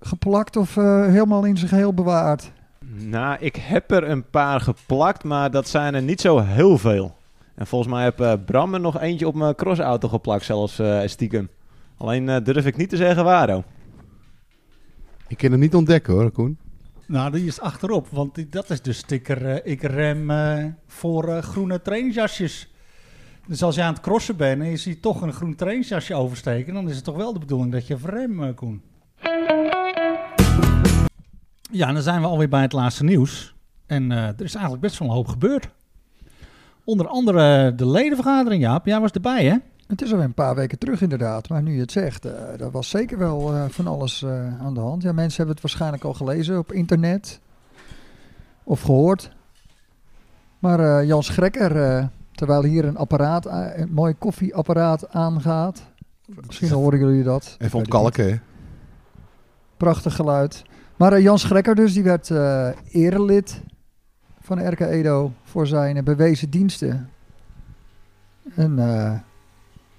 geplakt 0.00 0.56
of 0.56 0.76
eh, 0.76 1.06
helemaal 1.06 1.44
in 1.44 1.56
zijn 1.56 1.68
geheel 1.68 1.94
bewaard? 1.94 2.52
Nou, 2.94 3.36
ik 3.40 3.56
heb 3.56 3.90
er 3.90 4.10
een 4.10 4.30
paar 4.30 4.60
geplakt, 4.60 5.24
maar 5.24 5.50
dat 5.50 5.68
zijn 5.68 5.94
er 5.94 6.02
niet 6.02 6.20
zo 6.20 6.38
heel 6.38 6.78
veel. 6.78 7.16
En 7.54 7.66
volgens 7.66 7.92
mij 7.92 8.04
heb 8.04 8.20
eh, 8.20 8.32
Bram 8.46 8.74
er 8.74 8.80
nog 8.80 9.00
eentje 9.00 9.26
op 9.26 9.34
mijn 9.34 9.54
crossauto 9.54 10.08
geplakt, 10.08 10.44
zelfs 10.44 10.78
eh, 10.78 11.00
stiekem. 11.04 11.48
Alleen 11.96 12.28
eh, 12.28 12.44
durf 12.44 12.66
ik 12.66 12.76
niet 12.76 12.88
te 12.88 12.96
zeggen 12.96 13.24
waar, 13.24 13.56
oh. 13.56 13.64
Ik 15.28 15.36
kan 15.36 15.50
het 15.50 15.60
niet 15.60 15.74
ontdekken 15.74 16.12
hoor, 16.12 16.30
Koen. 16.30 16.58
Nou, 17.06 17.32
die 17.32 17.46
is 17.46 17.60
achterop, 17.60 18.08
want 18.08 18.34
die, 18.34 18.48
dat 18.48 18.70
is 18.70 18.82
de 18.82 18.92
sticker 18.92 19.46
eh, 19.46 19.72
ik 19.72 19.82
rem 19.82 20.30
voor 20.86 21.42
groene 21.42 21.82
trainingsjasjes. 21.82 22.72
Dus 23.46 23.62
als 23.62 23.74
je 23.74 23.82
aan 23.82 23.92
het 23.92 24.02
crossen 24.02 24.36
bent 24.36 24.62
en 24.62 24.70
je 24.70 24.76
ziet 24.76 25.02
toch 25.02 25.22
een 25.22 25.32
groen 25.32 25.54
trainingsjasje 25.54 26.14
oversteken, 26.14 26.74
dan 26.74 26.88
is 26.88 26.96
het 26.96 27.04
toch 27.04 27.16
wel 27.16 27.32
de 27.32 27.38
bedoeling 27.38 27.72
dat 27.72 27.86
je 27.86 27.94
even 27.94 28.10
rem, 28.10 28.42
eh, 28.42 28.54
Koen. 28.54 28.82
Ja, 31.72 31.88
en 31.88 31.94
dan 31.94 32.02
zijn 32.02 32.20
we 32.20 32.26
alweer 32.26 32.48
bij 32.48 32.62
het 32.62 32.72
laatste 32.72 33.04
nieuws. 33.04 33.54
En 33.86 34.12
eh, 34.12 34.18
er 34.18 34.40
is 34.40 34.54
eigenlijk 34.54 34.82
best 34.82 34.98
wel 34.98 35.08
een 35.08 35.14
hoop 35.14 35.28
gebeurd. 35.28 35.68
Onder 36.84 37.08
andere 37.08 37.74
de 37.74 37.88
ledenvergadering, 37.88 38.62
Jaap. 38.62 38.86
Jij 38.86 39.00
was 39.00 39.10
erbij, 39.10 39.44
hè? 39.44 39.56
Het 39.86 40.02
is 40.02 40.10
alweer 40.10 40.26
een 40.26 40.34
paar 40.34 40.54
weken 40.54 40.78
terug 40.78 41.00
inderdaad, 41.00 41.48
maar 41.48 41.62
nu 41.62 41.74
je 41.74 41.80
het 41.80 41.92
zegt, 41.92 42.24
eh 42.24 42.60
er 42.60 42.70
was 42.70 42.88
zeker 42.88 43.18
wel 43.18 43.54
eh, 43.54 43.64
van 43.68 43.86
alles 43.86 44.22
eh, 44.22 44.60
aan 44.60 44.74
de 44.74 44.80
hand. 44.80 45.02
Ja, 45.02 45.12
mensen 45.12 45.36
hebben 45.36 45.54
het 45.54 45.64
waarschijnlijk 45.64 46.04
al 46.04 46.14
gelezen 46.14 46.58
op 46.58 46.72
internet 46.72 47.40
of 48.64 48.82
gehoord. 48.82 49.30
Maar 50.58 50.80
eh, 50.80 51.06
Jan 51.06 51.22
Schrekker, 51.22 51.82
eh, 51.82 52.04
terwijl 52.32 52.62
hier 52.64 52.84
een 52.84 52.96
apparaat, 52.96 53.46
een 53.46 53.92
mooi 53.92 54.14
koffieapparaat 54.14 55.12
aangaat, 55.12 55.82
misschien 56.46 56.70
horen 56.70 56.98
jullie 56.98 57.22
dat. 57.22 57.56
Even 57.58 57.78
ontkalken, 57.78 58.30
hè. 58.30 58.36
Prachtig 59.76 60.14
geluid. 60.14 60.62
Maar 60.96 61.12
eh, 61.12 61.22
Jan 61.22 61.38
Schrekker 61.38 61.74
dus, 61.74 61.92
die 61.92 62.02
werd 62.02 62.30
eh 62.30 62.68
erelid 62.90 63.62
van 64.40 64.68
RK 64.68 64.80
Edo 64.80 65.32
voor 65.42 65.66
zijn 65.66 65.96
eh, 65.96 66.02
bewezen 66.02 66.50
diensten. 66.50 67.10
En 68.54 68.78
eh, 68.78 68.84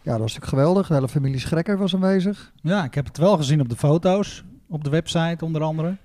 ja, 0.01 0.11
dat 0.11 0.19
was 0.19 0.33
natuurlijk 0.33 0.45
geweldig. 0.45 0.87
De 0.87 0.93
hele 0.93 1.07
familie 1.07 1.39
Schrekker 1.39 1.77
was 1.77 1.93
aanwezig. 1.93 2.51
Ja, 2.55 2.83
ik 2.83 2.93
heb 2.93 3.05
het 3.05 3.17
wel 3.17 3.37
gezien 3.37 3.61
op 3.61 3.69
de 3.69 3.75
foto's. 3.75 4.43
Op 4.67 4.83
de 4.83 4.89
website 4.89 5.45
onder 5.45 5.61
andere. 5.61 5.95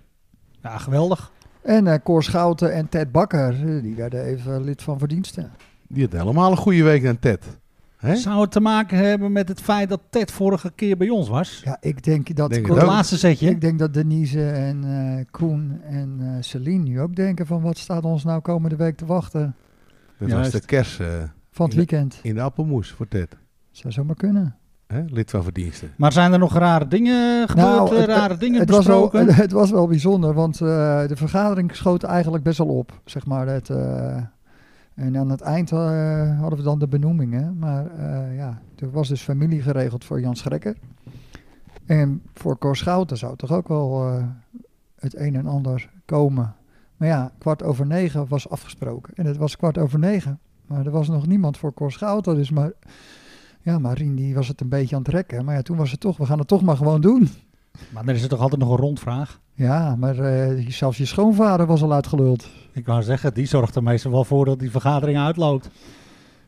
Ja, 0.63 0.79
geweldig. 0.79 1.33
En 1.63 1.87
eh 1.87 1.99
Cor 2.05 2.23
Schouten 2.23 2.73
en 2.73 2.89
Ted 2.89 3.13
Bakker, 3.13 3.83
die 3.83 3.95
werden 3.95 4.25
even 4.25 4.65
lid 4.65 4.83
van 4.83 4.99
verdiensten. 4.99 5.53
Die 5.89 6.03
had 6.03 6.13
helemaal 6.13 6.51
een 6.51 6.57
goede 6.57 6.83
week 6.83 7.07
aan 7.07 7.19
Ted. 7.19 7.59
Hè? 7.99 8.17
Zou 8.17 8.41
het 8.41 8.51
te 8.51 8.61
maken 8.61 8.99
hebben 8.99 9.33
met 9.33 9.49
het 9.49 9.61
feit 9.61 9.89
dat 9.89 10.01
Ted 10.11 10.31
vorige 10.33 10.73
keer 10.75 10.97
bij 10.97 11.09
ons 11.09 11.29
was? 11.29 11.61
Ja, 11.65 11.77
ik 11.81 12.03
denk 12.05 12.37
dat, 12.37 12.51
Denk 12.51 12.67
het 12.67 12.83
laatste 12.83 13.19
setje. 13.19 13.49
ik 13.51 13.61
denk 13.61 13.79
dat 13.79 13.95
Denise 13.95 14.51
en 14.51 14.85
eh, 14.85 15.25
Koen 15.31 15.81
en 15.85 16.17
eh 16.21 16.27
Celine 16.41 16.83
nu 16.83 17.01
ook 17.01 17.15
denken 17.17 17.47
van 17.47 17.61
wat 17.63 17.79
staat 17.79 18.05
ons 18.05 18.25
nou 18.25 18.41
komende 18.41 18.77
week 18.77 18.97
te 18.97 19.07
wachten 19.07 19.55
Dat 20.19 20.29
Juist. 20.29 20.53
was 20.53 20.61
de 20.61 20.67
kers 20.67 20.99
eh, 20.99 21.07
van 21.51 21.67
het 21.67 21.75
In 21.75 21.81
de- 21.81 21.87
weekend. 21.91 22.19
in 22.23 22.35
de 22.35 22.41
appelmoes 22.41 22.91
voor 22.91 23.09
Ted. 23.09 23.37
Zou 23.71 23.93
zomaar 23.93 24.17
kunnen. 24.17 24.57
Hè? 24.87 25.03
Lid 25.07 25.31
van 25.31 25.43
verdiensten. 25.43 25.91
Maar 25.97 26.13
zijn 26.13 26.33
er 26.33 26.39
nog 26.39 26.55
rare 26.59 26.89
dingen 26.89 27.49
gebeurd? 27.49 27.67
Nou, 27.69 27.97
het- 27.97 28.07
rare 28.09 28.37
dingen 28.37 28.61
het 28.61 28.71
was, 28.71 28.87
wel, 28.87 29.11
het 29.45 29.53
was 29.53 29.71
wel 29.71 29.87
bijzonder, 29.87 30.35
want 30.35 30.55
eh, 30.61 31.07
de 31.07 31.17
vergadering 31.17 31.77
schoot 31.77 32.03
eigenlijk 32.03 32.45
best 32.45 32.59
wel 32.59 32.67
op. 32.67 33.01
Zeg 33.05 33.27
maar, 33.27 33.47
het, 33.47 33.71
eh, 33.71 34.17
en 34.99 35.17
aan 35.17 35.31
het 35.31 35.41
eind 35.41 35.73
eh, 35.73 36.41
hadden 36.41 36.59
we 36.59 36.65
dan 36.65 36.79
de 36.79 36.89
benoemingen. 36.89 37.59
Maar 37.59 37.87
eh, 37.87 38.37
ja, 38.37 38.63
er 38.77 38.91
was 38.91 39.09
dus 39.09 39.23
familie 39.23 39.63
geregeld 39.63 40.05
voor 40.05 40.21
Jan 40.21 40.37
Schrekker. 40.37 40.77
En 41.87 42.23
voor 42.35 42.59
Cor 42.59 42.77
Schouten 42.77 43.17
zou 43.17 43.37
toch 43.37 43.53
ook 43.53 43.69
wel 43.69 44.07
eh, 44.07 44.25
het 44.99 45.17
een 45.17 45.35
en 45.35 45.47
ander 45.47 45.91
komen. 46.05 46.55
Maar 46.97 47.09
ja, 47.09 47.33
kwart 47.39 47.63
over 47.63 47.87
negen 47.87 48.29
was 48.29 48.49
afgesproken. 48.51 49.15
En 49.15 49.27
het 49.27 49.37
was 49.37 49.57
kwart 49.57 49.79
over 49.79 49.99
negen. 49.99 50.39
Maar 50.67 50.87
er 50.87 50.93
was 50.93 51.09
nog 51.09 51.27
niemand 51.27 51.59
voor 51.59 51.75
Cor 51.75 51.93
Schouten. 51.93 52.35
Dus 52.35 52.51
maar, 52.51 52.73
ja, 53.61 53.79
Marien 53.79 54.15
die 54.15 54.35
was 54.35 54.49
het 54.49 54.61
een 54.61 54.69
beetje 54.69 54.97
aan 54.97 55.03
het 55.03 55.11
rekken. 55.11 55.45
Maar 55.45 55.55
ja, 55.55 55.63
toen 55.63 55.77
was 55.77 55.91
het 55.91 56.01
toch, 56.01 56.17
we 56.17 56.27
gaan 56.27 56.39
het 56.39 56.49
toch 56.49 56.63
maar 56.63 56.77
gewoon 56.77 57.01
doen. 57.01 57.29
Maar 57.93 58.05
dan 58.05 58.15
is 58.15 58.23
er 58.23 58.29
toch 58.29 58.41
altijd 58.41 58.61
nog 58.61 58.71
een 58.71 58.77
rondvraag? 58.77 59.41
Ja, 59.59 59.97
maar 59.97 60.19
eh, 60.19 60.69
zelfs 60.69 60.99
je 60.99 61.05
schoonvader 61.05 61.67
was 61.67 61.83
al 61.83 61.93
uitgeluld. 61.93 62.49
Ik 62.73 62.87
wou 62.87 63.03
zeggen, 63.03 63.35
die 63.35 63.47
zorgt 63.47 63.75
er 63.75 63.83
meestal 63.83 64.11
wel 64.11 64.25
voor 64.25 64.45
dat 64.45 64.59
die 64.59 64.71
vergadering 64.71 65.19
uitloopt. 65.19 65.71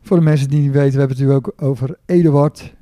Voor 0.01 0.17
de 0.17 0.23
mensen 0.23 0.49
die 0.49 0.61
niet 0.61 0.71
weten, 0.71 0.93
we 0.93 0.99
hebben 0.99 1.17
het 1.17 1.25
nu 1.25 1.33
ook 1.33 1.53
over 1.57 1.97
Eduard 2.05 2.73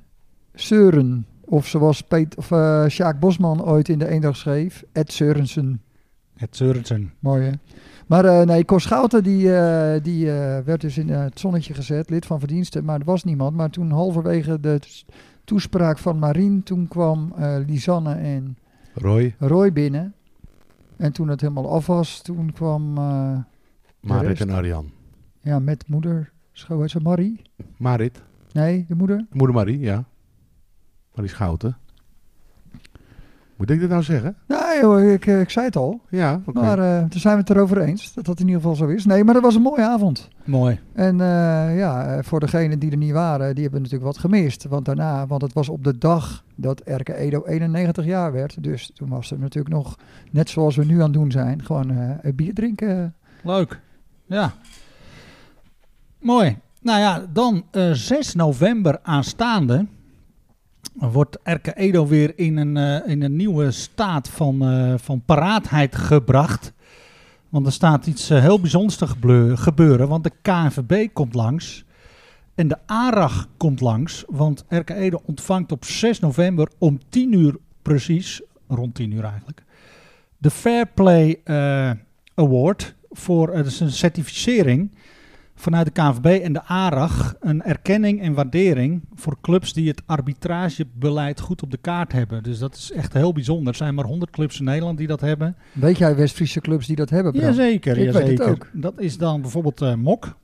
Seuren. 0.54 1.26
Of 1.46 1.68
zoals 1.68 2.02
Peet, 2.02 2.38
of, 2.38 2.52
eh 2.52 2.86
Sjaak 2.88 3.20
Bosman 3.20 3.64
ooit 3.64 3.90
in 3.90 4.00
de 4.00 4.08
Eendag 4.08 4.36
schreef, 4.36 4.84
Ed 4.92 5.12
Seurensen. 5.12 5.82
Het 6.36 6.56
Sørensen. 6.56 7.14
Mooi 7.20 7.44
hè? 7.44 7.52
Maar 8.08 8.26
eh, 8.26 8.46
nee, 8.46 8.66
Cor 8.66 8.82
Schouten 8.82 9.24
die, 9.24 9.42
die 10.02 10.26
werd 10.66 10.82
dus 10.82 10.98
in 10.98 11.10
het 11.10 11.40
zonnetje 11.40 11.74
gezet, 11.74 12.10
lid 12.10 12.26
van 12.26 12.40
verdiensten. 12.40 12.86
Maar 12.86 13.00
er 13.00 13.06
was 13.06 13.24
niemand. 13.24 13.56
Maar 13.56 13.70
toen 13.70 13.92
halverwege 13.92 14.60
de 14.60 14.80
toespraak 15.54 15.98
van 15.98 16.20
Marien, 16.20 16.64
toen 16.64 16.88
kwam 16.88 17.34
eh, 17.38 17.58
Lisanne 17.68 18.14
en 18.14 18.58
Roy, 18.94 19.36
Roy 19.40 19.74
binnen. 19.74 20.14
En 20.98 21.12
toen 21.12 21.28
het 21.28 21.42
helemaal 21.42 21.70
af 21.72 21.86
was, 21.88 22.22
toen 22.22 22.52
kwam 22.52 22.98
eh, 22.98 23.38
Marit 24.02 24.42
en 24.42 24.50
Arjan. 24.50 24.92
ja, 25.42 25.60
met 25.60 25.88
moeder, 25.88 26.32
hoe 26.68 26.82
heet 26.82 26.90
ze, 26.90 27.00
Marie? 27.00 27.42
Marit, 27.78 28.22
Nee, 28.52 28.86
de 28.88 28.96
moeder? 28.96 29.26
moeder 29.32 29.56
Marie, 29.56 29.80
ja. 29.80 30.04
Marie 31.14 31.30
Schouten. 31.30 31.78
Moet 33.60 33.70
ik 33.70 33.80
dit 33.80 33.90
nou 33.90 34.04
zeggen? 34.04 34.36
Nee 34.48 34.80
joh, 34.82 35.12
ik, 35.12 35.26
eh, 35.26 35.40
ik 35.40 35.50
zei 35.50 35.66
het 35.66 35.76
al. 35.76 36.02
Ja, 36.10 36.42
oké. 36.46 36.60
Maar 36.60 36.80
eh 36.80 37.04
toen 37.06 37.20
zijn 37.20 37.34
we 37.34 37.40
het 37.40 37.50
erover 37.50 37.82
eens 37.82 38.14
dat 38.14 38.26
dat 38.26 38.40
in 38.40 38.46
ieder 38.46 38.62
geval 38.62 38.76
zo 38.76 38.88
is. 38.88 39.06
Nee, 39.06 39.24
maar 39.24 39.34
dat 39.34 39.44
was 39.44 39.56
een 39.56 39.62
mooie 39.62 39.84
avond. 39.84 40.28
Mooi. 40.44 40.80
En 40.94 41.22
eh, 41.22 41.78
ja, 41.78 42.06
eh, 42.06 42.24
voor 42.24 42.40
degenen 42.40 42.80
die 42.80 42.92
er 42.92 42.98
niet 42.98 43.12
waren, 43.12 43.54
die 43.54 43.64
hebben 43.64 43.82
natuurlijk 43.82 44.12
wat 44.12 44.18
gemist. 44.18 44.66
Want 44.66 44.86
daarna, 44.86 45.28
want 45.28 45.42
het 45.42 45.54
was 45.54 45.70
op 45.70 45.84
de 45.84 45.98
dag 45.98 46.44
dat 46.56 46.80
Erke 46.80 47.16
Edo 47.16 47.44
91 47.46 48.06
jaar 48.06 48.32
werd. 48.32 48.64
Dus 48.64 48.92
toen 48.94 49.10
was 49.10 49.32
er 49.32 49.40
natuurlijk 49.40 49.76
nog, 49.76 49.96
net 50.32 50.50
zoals 50.50 50.76
we 50.76 50.86
nu 50.86 50.96
aan 50.96 51.04
het 51.04 51.14
doen 51.14 51.32
zijn, 51.32 51.64
gewoon 51.64 51.92
eh, 51.92 52.10
een 52.22 52.36
bier 52.36 52.54
drinken. 52.54 53.16
Leuk. 53.44 53.80
Ja. 54.26 54.54
Mooi. 56.20 56.58
Nou 56.82 57.00
ja, 57.00 57.26
dan 57.34 57.64
eh 57.72 57.92
6 57.92 58.36
november 58.36 59.00
aanstaande 59.02 59.86
wordt 60.94 61.38
Erke 61.44 61.74
Edo 61.74 62.08
weer 62.08 62.34
in 62.36 62.58
een, 62.58 62.78
eh, 62.78 63.12
in 63.12 63.22
een 63.22 63.36
nieuwe 63.36 63.72
staat 63.72 64.30
van, 64.30 64.62
eh, 64.62 64.94
van 64.98 65.22
paraatheid 65.26 65.96
gebracht. 65.96 66.74
Want 67.50 67.66
er 67.66 67.72
staat 67.72 68.08
iets 68.08 68.30
eh, 68.30 68.40
heel 68.42 68.60
bijzonders 68.60 68.96
te 68.96 69.08
gebeuren, 69.58 70.08
want 70.08 70.24
de 70.24 70.32
KNVB 70.42 71.08
komt 71.14 71.34
langs 71.34 71.86
en 72.56 72.68
de 72.68 72.78
ARAG 72.86 73.48
komt 73.58 73.82
langs. 73.82 74.24
Want 74.28 74.66
Erke 74.68 74.94
Edo 74.94 75.22
ontvangt 75.26 75.72
op 75.72 75.86
6 75.86 76.20
november 76.20 76.70
om 76.78 77.00
10 77.10 77.34
uur 77.34 77.56
precies, 77.82 78.42
rond 78.68 78.96
10 78.96 79.12
uur 79.12 79.24
eigenlijk, 79.24 79.64
de 80.38 80.50
Fair 80.50 80.88
Play 80.94 81.42
Award 82.36 82.96
voor 83.10 83.56
uh, 83.56 83.64
dus 83.64 83.80
een 83.80 83.92
certificering 83.92 84.92
vanuit 85.60 85.86
de 85.86 85.92
KNVB 85.92 86.44
en 86.44 86.54
de 86.54 86.64
ARAG. 86.64 87.36
Een 87.40 87.64
erkenning 87.64 88.22
en 88.22 88.34
waardering 88.34 89.02
voor 89.16 89.38
clubs 89.42 89.74
die 89.74 89.88
het 89.88 90.02
arbitragebeleid 90.06 91.40
goed 91.40 91.64
op 91.64 91.72
de 91.72 91.78
kaart 91.78 92.12
hebben. 92.12 92.44
Dus 92.44 92.60
dat 92.60 92.76
is 92.76 92.92
echt 92.92 93.14
heel 93.14 93.34
bijzonder. 93.34 93.68
Er 93.68 93.76
zijn 93.76 93.96
maar 93.96 94.06
100 94.06 94.32
clubs 94.32 94.60
in 94.60 94.66
Nederland 94.66 94.98
die 94.98 95.08
dat 95.08 95.22
hebben. 95.22 95.56
Weet 95.72 95.98
jij 95.98 96.16
West-Friese 96.16 96.62
clubs 96.62 96.88
die 96.88 96.96
dat 96.96 97.10
hebben, 97.10 97.32
Bram? 97.32 97.46
Jazeker, 97.46 97.98
Ik 97.98 98.12
weet 98.12 98.40
het 98.40 98.42
ook. 98.42 98.70
Dat 98.74 99.00
is 99.00 99.18
dan 99.18 99.42
bijvoorbeeld 99.42 99.82
eh, 99.82 99.96
Mok. 99.96 100.38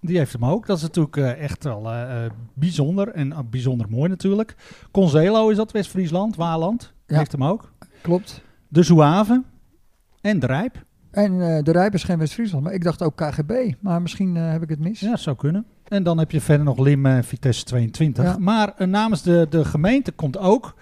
Die 0.00 0.18
heeft 0.18 0.32
hem 0.32 0.44
ook. 0.44 0.66
Dat 0.66 0.76
is 0.76 0.82
natuurlijk 0.82 1.16
eh, 1.16 1.42
echt 1.42 1.64
wel 1.64 1.92
eh, 1.92 2.24
bijzonder 2.54 3.08
en 3.08 3.46
bijzonder 3.50 3.86
mooi 3.90 4.08
natuurlijk. 4.08 4.56
Conzelo 4.90 5.48
is 5.48 5.56
dat, 5.56 5.72
West-Friesland, 5.72 6.36
Waaland. 6.36 6.92
Ja. 7.06 7.16
Heeft 7.16 7.32
hem 7.32 7.44
ook. 7.44 7.72
Klopt. 8.02 8.42
De 8.68 8.82
Zouave 8.82 9.42
en 10.20 10.38
de 10.38 10.46
Rijp. 10.46 10.86
En 11.18 11.56
eh, 11.56 11.62
de 11.62 11.72
Rijp 11.72 11.94
is 11.94 12.02
geen 12.02 12.18
West-Friesland, 12.18 12.64
maar 12.64 12.72
ik 12.72 12.84
dacht 12.84 13.02
ook 13.02 13.16
KGB. 13.16 13.72
Maar 13.80 14.02
misschien 14.02 14.36
eh, 14.36 14.50
heb 14.50 14.62
ik 14.62 14.68
het 14.68 14.78
mis. 14.78 15.00
Ja, 15.00 15.16
zou 15.16 15.36
kunnen. 15.36 15.64
En 15.88 16.02
dan 16.02 16.18
heb 16.18 16.30
je 16.30 16.40
verder 16.40 16.64
nog 16.64 16.78
Lim 16.78 17.06
en 17.06 17.24
Vitesse 17.24 17.64
22. 17.64 18.24
Ja. 18.24 18.36
Maar 18.38 18.72
eh, 18.76 18.86
namens 18.86 19.22
de, 19.22 19.46
de 19.50 19.64
gemeente 19.64 20.12
komt 20.12 20.38
ook 20.38 20.74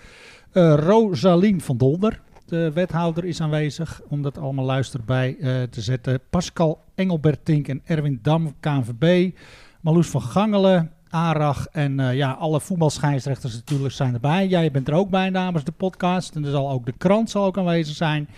Rosalien 0.52 1.60
van 1.60 1.76
Dolder. 1.76 2.20
De 2.46 2.72
wethouder 2.72 3.24
is 3.24 3.40
aanwezig 3.40 4.00
om 4.08 4.22
dat 4.22 4.38
allemaal 4.38 4.64
luister 4.64 5.00
bij 5.04 5.36
te 5.70 5.80
zetten. 5.80 6.20
Pascal 6.30 6.80
Engelbertink 6.94 7.68
en 7.68 7.80
Erwin 7.84 8.18
Dam, 8.22 8.54
KNVB. 8.60 9.36
Marloes 9.80 10.08
van 10.08 10.22
Gangelen, 10.22 10.90
ARAG 11.10 11.66
en 11.66 12.16
ja, 12.16 12.30
alle 12.30 12.60
voetbalscheidsrechters 12.60 13.54
natuurlijk 13.54 13.94
zijn 13.94 14.14
erbij. 14.14 14.46
Jij 14.46 14.70
bent 14.70 14.88
er 14.88 14.94
ook 14.94 15.10
bij 15.10 15.30
namens 15.30 15.64
de 15.64 15.72
podcast. 15.72 16.34
En 16.34 16.44
er 16.44 16.50
zal 16.50 16.70
ook 16.70 16.86
de 16.86 16.94
krant 16.98 17.30
zal 17.30 17.44
ook 17.44 17.58
aanwezig 17.58 17.96
zijn. 17.96 18.28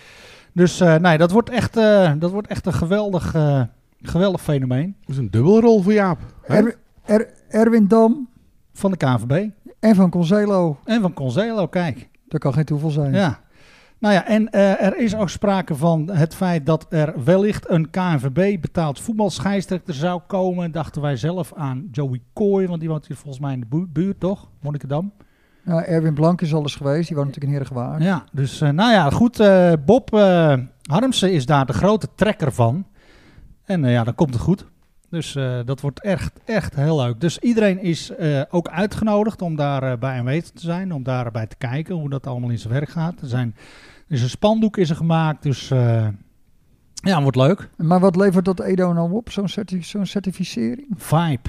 Dus 0.59 0.81
eh, 0.81 0.95
nee, 0.97 1.19
dat 1.19 1.31
wordt 1.31 1.51
echt, 1.51 1.77
eh, 1.77 2.13
dat 2.19 2.31
wordt 2.31 2.49
echt 2.49 2.67
een 2.67 2.73
geweldig, 2.73 3.35
eh, 3.35 3.63
geweldig 4.03 4.43
fenomeen 4.43 4.97
Dat 5.01 5.09
is 5.11 5.17
een 5.17 5.31
dubbelrol 5.31 5.83
voor 5.83 5.93
Jaap. 5.93 6.19
Er- 6.47 6.77
Er- 7.05 7.29
Erwin 7.49 7.87
Dam 7.89 8.29
van 8.73 8.91
de 8.91 8.97
KNVB. 8.97 9.49
en 9.81 9.95
van 9.95 10.11
Concelo. 10.11 10.79
En 10.85 11.01
van 11.01 11.13
Conzelo, 11.13 11.67
kijk. 11.67 12.09
Dat 12.29 12.41
kan 12.41 12.53
geen 12.53 12.65
toeval 12.65 12.91
zijn. 12.91 13.13
Ja. 13.13 13.41
Nou 13.99 14.15
ja, 14.15 14.27
en 14.27 14.51
eh, 14.51 14.83
er 14.87 14.97
is 14.97 15.17
ook 15.17 15.29
sprake 15.31 15.75
van 15.75 16.11
het 16.11 16.35
feit 16.35 16.67
dat 16.67 16.87
er 16.89 17.25
wellicht 17.25 17.71
een 17.71 17.91
KNVB 17.91 18.61
betaald 18.61 19.01
voetbalscheidsrechter 19.01 19.95
zou 19.95 20.21
komen. 20.27 20.73
Dachten 20.73 21.03
wij 21.03 21.17
zelf 21.17 21.53
aan 21.55 21.89
Joey 21.93 22.21
Kooi, 22.33 22.67
want 22.67 22.81
die 22.81 22.89
woont 22.89 23.07
hier 23.07 23.17
volgens 23.17 23.43
mij 23.43 23.53
in 23.53 23.61
de 23.61 23.67
bu- 23.67 23.87
buurt, 23.93 24.21
toch? 24.21 24.49
Monnikendam. 24.61 25.13
Ja, 25.69 25.85
Erwin 25.85 26.15
Blank 26.15 26.41
is 26.41 26.55
al 26.55 26.63
eens 26.63 26.77
geweest. 26.77 27.07
Die 27.09 27.17
woont 27.17 27.29
natuurlijk 27.29 27.55
in 27.57 27.61
Herengewaard. 27.63 28.03
Ja, 28.03 28.25
dus 28.33 28.61
eh, 28.61 28.71
nou 28.71 28.93
ja, 28.93 29.11
goed. 29.11 29.41
eh, 29.41 29.73
Bob 29.85 30.15
eh, 30.15 30.55
Harmsen 30.83 31.33
is 31.33 31.47
daar 31.47 31.67
de 31.67 31.73
grote 31.73 32.09
trekker 32.15 32.53
van. 32.53 32.87
En 33.65 33.85
ja, 33.85 34.05
dan 34.05 34.15
komt 34.15 34.35
het 34.35 34.43
goed. 34.43 34.67
Dus 35.11 35.33
dat 35.65 35.81
wordt 35.81 36.03
echt, 36.03 36.33
echt 36.45 36.75
heel 36.75 36.97
leuk. 36.97 37.21
Dus 37.21 37.39
iedereen 37.39 37.83
is 37.83 38.13
ook 38.51 38.69
uitgenodigd 38.69 39.43
om 39.43 39.57
daar 39.57 39.99
bij 39.99 40.19
aanwezig 40.19 40.51
te 40.51 40.61
zijn. 40.61 40.93
Om 40.93 41.03
daarbij 41.03 41.47
te 41.47 41.57
kijken 41.57 41.95
hoe 41.95 42.11
dat 42.11 42.27
allemaal 42.27 42.51
in 42.51 42.59
zijn 42.59 42.73
werk 42.73 42.89
gaat. 42.89 43.21
Er, 43.21 43.29
zijn, 43.29 43.55
er 44.09 44.15
is 44.15 44.23
een 44.23 44.29
spandoek 44.29 44.77
is 44.77 44.91
er 44.91 44.97
gemaakt. 44.97 45.43
Dus 45.43 45.69
ja, 45.69 47.15
het 47.15 47.23
wordt 47.23 47.37
leuk. 47.37 47.69
Maar 47.77 48.01
wat 48.01 48.17
levert 48.17 48.45
dat 48.45 48.61
Edo 48.61 48.93
nou 48.93 49.13
op, 49.13 49.31
zo'n 49.31 49.49
certi- 49.49 49.83
zo'n 49.83 50.07
certificering? 50.07 50.87
Vibe. 50.97 51.49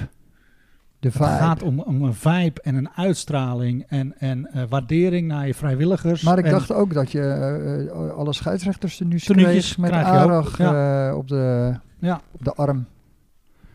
De 1.00 1.08
Het 1.08 1.16
gaat 1.16 1.62
om, 1.62 1.80
om 1.80 2.02
een 2.02 2.14
vibe 2.14 2.60
en 2.62 2.74
een 2.74 2.90
uitstraling 2.96 3.84
en, 3.88 4.14
en 4.18 4.46
eh, 4.52 4.62
waardering 4.68 5.28
naar 5.28 5.46
je 5.46 5.54
vrijwilligers. 5.54 6.22
Maar 6.22 6.38
ik 6.38 6.44
En- 6.44 6.50
dacht 6.50 6.72
ook 6.72 6.94
dat 6.94 7.12
je 7.12 7.20
eh, 7.20 7.86
eh, 7.86 8.10
alle 8.10 8.32
scheidsrechters 8.32 9.00
er 9.00 9.06
nu 9.06 9.18
kreeg 9.18 9.78
met 9.78 9.90
Arag 9.92 10.58
eh, 10.60 11.14
op, 11.16 11.28
de, 11.28 11.74
Ja. 11.98 12.20
op 12.30 12.44
de 12.44 12.54
arm. 12.54 12.86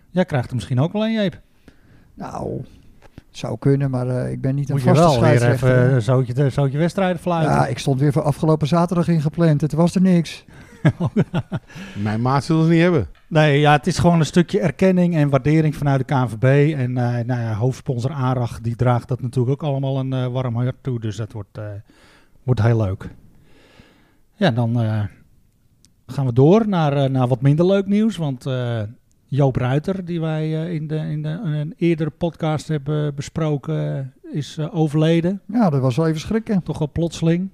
Jij 0.10 0.26
krijgt 0.26 0.50
er 0.50 0.56
misschien 0.56 0.80
ook 0.80 0.92
wel 0.94 1.06
een, 1.06 1.14
Jeep. 1.14 1.40
Nou, 2.14 2.58
het 3.14 3.38
zou 3.38 3.58
kunnen, 3.60 3.90
maar 3.90 4.32
ik 4.32 4.42
ben 4.42 4.56
niet 4.56 4.70
een 4.70 4.76
Moet 4.76 4.84
je 4.84 4.92
wel 4.94 5.22
weer 5.22 5.44
even 5.52 6.02
zoutje, 6.02 6.50
zoutje 6.50 6.78
wedstrijden 6.78 7.22
fluiten. 7.22 7.54
ja, 7.56 7.68
ik 7.68 7.78
stond 7.78 8.00
weer 8.00 8.12
voor 8.12 8.22
afgelopen 8.22 8.68
zaterdag 8.68 9.08
ingepland. 9.08 9.62
Het 9.62 9.74
was 9.74 9.96
er 9.96 10.02
niks. 10.02 10.46
Mijn 12.04 12.22
maat 12.22 12.44
zullen 12.44 12.64
ze 12.64 12.70
niet 12.70 12.82
hebben. 12.82 13.08
Nee, 13.28 13.60
ja, 13.60 13.72
het 13.72 13.88
is 13.88 13.98
gewoon 13.98 14.20
een 14.20 14.26
stukje 14.26 14.60
erkenning 14.60 15.16
en 15.16 15.30
waardering 15.30 15.76
vanuit 15.76 16.08
de 16.08 16.16
KNVB. 16.16 16.74
En 16.78 16.98
eh, 16.98 17.26
nou 17.26 17.42
ja, 17.42 17.54
hoofdsponsor 17.54 18.12
ARAG, 18.12 18.62
die 18.62 18.76
draagt 18.76 19.08
dat 19.08 19.22
natuurlijk 19.22 19.64
ook 19.64 19.70
allemaal 19.70 20.00
een 20.00 20.14
eh, 20.14 20.28
warm 20.28 20.56
hart 20.56 20.76
toe. 20.82 21.00
Dus 21.00 21.16
dat 21.16 21.32
wordt, 21.32 21.58
eh, 21.58 21.66
wordt 22.44 22.62
heel 22.62 22.78
leuk. 22.78 23.10
Ja, 24.36 24.52
dan 24.52 24.82
eh, 24.82 25.04
gaan 26.08 26.26
we 26.26 26.34
door 26.34 26.68
naar, 26.68 27.12
naar 27.12 27.28
wat 27.28 27.42
minder 27.42 27.66
leuk 27.66 27.86
nieuws. 27.86 28.18
Want 28.18 28.46
eh, 28.46 28.82
Joop 29.26 29.56
Ruiter, 29.56 30.06
die 30.06 30.22
wij 30.22 30.74
in, 30.74 30.88
de, 30.88 30.96
in, 30.96 31.22
de, 31.22 31.30
in 31.30 31.52
een 31.52 31.74
eerdere 31.78 32.10
podcast 32.10 32.68
hebben 32.68 33.16
besproken, 33.16 34.14
is 34.32 34.60
overleden. 34.60 35.42
Ja, 35.48 35.70
dat 35.70 35.82
was 35.82 35.96
wel 35.96 36.08
even 36.08 36.20
schrikken. 36.20 36.64
Toch 36.64 36.78
wel 36.78 36.92
plotseling. 36.92 37.50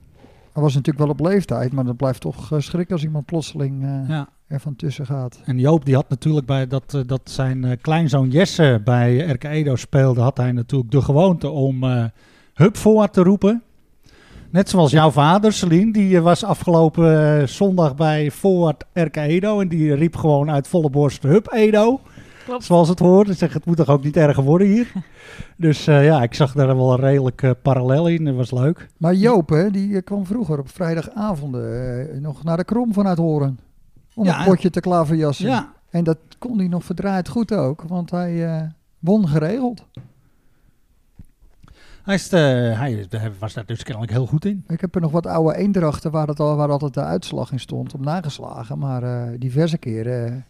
Hij 0.53 0.63
was 0.63 0.73
natuurlijk 0.73 1.05
wel 1.05 1.13
op 1.15 1.19
leeftijd, 1.33 1.71
maar 1.73 1.83
dat 1.83 1.97
blijft 1.97 2.21
toch 2.21 2.51
eh, 2.51 2.59
schrikken 2.59 2.93
als 2.95 3.03
iemand 3.03 3.25
plotseling 3.25 3.83
eh, 3.83 4.09
Ja. 4.09 4.29
er 4.47 4.59
van 4.59 4.75
tussen 4.75 5.05
gaat. 5.05 5.39
En 5.45 5.59
Joop 5.59 5.85
die 5.85 5.95
had 5.95 6.09
natuurlijk 6.09 6.45
bij 6.45 6.67
dat, 6.67 6.93
eh, 6.93 7.01
dat 7.05 7.21
zijn 7.23 7.63
eh, 7.65 7.77
kleinzoon 7.81 8.29
Jesse 8.29 8.81
bij 8.83 9.17
RK 9.17 9.43
Edo 9.43 9.75
speelde, 9.75 10.21
had 10.21 10.37
hij 10.37 10.51
natuurlijk 10.51 10.91
de 10.91 11.01
gewoonte 11.01 11.49
om 11.49 11.83
eh 11.83 12.03
hup 12.53 12.77
voorwaarts 12.77 13.13
te 13.13 13.23
roepen. 13.23 13.63
Net 14.49 14.69
zoals 14.69 14.91
jouw 14.91 15.11
vader, 15.11 15.53
Celine, 15.53 15.93
die 15.93 16.17
eh, 16.17 16.23
was 16.23 16.43
afgelopen 16.43 17.39
eh, 17.41 17.47
zondag 17.47 17.95
bij 17.95 18.31
Voorwaard 18.31 18.83
RK 18.93 19.15
Edo 19.15 19.59
en 19.59 19.67
die 19.67 19.93
riep 19.95 20.15
gewoon 20.15 20.51
uit 20.51 20.67
volle 20.67 20.89
borst 20.89 21.23
hup 21.23 21.51
Edo. 21.53 21.99
Klopt. 22.45 22.63
Zoals 22.63 22.89
het 22.89 22.99
hoort. 22.99 23.29
Ik 23.29 23.37
zeg, 23.37 23.53
het 23.53 23.65
moet 23.65 23.77
toch 23.77 23.89
ook 23.89 24.03
niet 24.03 24.17
erger 24.17 24.43
worden 24.43 24.67
hier. 24.67 24.91
dus 25.57 25.87
eh, 25.87 26.05
ja, 26.05 26.21
ik 26.23 26.33
zag 26.33 26.53
daar 26.53 26.67
wel 26.75 26.91
een 26.93 26.99
redelijk 26.99 27.41
eh, 27.43 27.51
parallel 27.61 28.07
in. 28.07 28.25
Dat 28.25 28.35
was 28.35 28.51
leuk. 28.51 28.87
Maar 28.97 29.13
Joop, 29.13 29.49
hè, 29.49 29.71
die 29.71 29.95
eh, 29.95 30.03
kwam 30.03 30.25
vroeger 30.25 30.59
op 30.59 30.69
vrijdagavonden 30.69 32.21
nog 32.21 32.43
naar 32.43 32.57
de 32.57 32.63
Krom 32.63 32.93
vanuit 32.93 33.17
Horen. 33.17 33.59
Om 34.15 34.25
Ja. 34.25 34.39
een 34.39 34.45
potje 34.45 34.69
te 34.69 34.79
klaverjassen. 34.79 35.47
Ja, 35.47 35.71
En 35.89 36.03
dat 36.03 36.17
kon 36.39 36.57
hij 36.57 36.67
nog 36.67 36.83
verdraaid 36.83 37.29
goed 37.29 37.53
ook, 37.53 37.81
want 37.81 38.11
hij 38.11 38.45
eh, 38.55 38.61
won 38.99 39.27
geregeld. 39.27 39.85
hij, 42.03 42.15
is, 42.15 42.29
eh, 42.29 42.79
hij 42.79 43.31
was 43.39 43.53
daar 43.53 43.65
dus 43.65 43.83
kennelijk 43.83 44.11
heel 44.11 44.25
goed 44.25 44.45
in. 44.45 44.63
Ik 44.67 44.81
heb 44.81 44.95
er 44.95 45.01
nog 45.01 45.11
wat 45.11 45.25
oude 45.25 45.55
eendrachten 45.57 46.11
waar, 46.11 46.27
het 46.27 46.39
al, 46.39 46.55
waar 46.55 46.69
altijd 46.69 46.93
de 46.93 47.03
uitslag 47.03 47.51
in 47.51 47.59
stond 47.59 47.93
op 47.93 48.01
nageslagen. 48.01 48.77
Maar 48.77 49.03
eh, 49.03 49.39
diverse 49.39 49.77
keren 49.77 50.45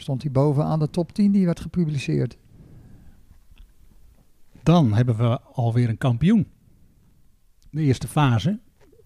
stond 0.00 0.22
hij 0.22 0.30
bovenaan 0.32 0.78
de 0.78 0.90
top 0.90 1.12
10 1.12 1.32
die 1.32 1.44
werd 1.46 1.60
gepubliceerd. 1.60 2.36
Dan 4.62 4.92
hebben 4.92 5.16
we 5.16 5.40
alweer 5.52 5.88
een 5.88 5.98
kampioen. 5.98 6.46
De 7.70 7.80
eerste 7.82 8.08
fase, 8.08 8.58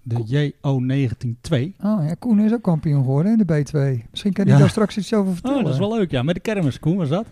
de 0.02 0.16
JO192. 0.16 1.84
Oh 1.84 2.04
ja, 2.06 2.14
Koen 2.18 2.40
is 2.40 2.52
ook 2.52 2.62
kampioen 2.62 3.00
geworden 3.04 3.32
in 3.32 3.44
de 3.46 3.64
B2. 3.64 4.04
Misschien 4.10 4.32
kan 4.32 4.44
hij 4.44 4.54
Ja. 4.54 4.60
daar 4.60 4.70
straks 4.70 4.96
iets 4.96 5.14
over 5.14 5.32
vertellen. 5.32 5.58
Oh, 5.58 5.64
dat 5.64 5.72
is 5.72 5.78
wel 5.78 5.96
leuk, 5.96 6.10
ja. 6.10 6.22
Met 6.22 6.34
de 6.34 6.40
kermis, 6.40 6.78
Koen, 6.80 6.96
was 6.96 7.08
dat? 7.08 7.26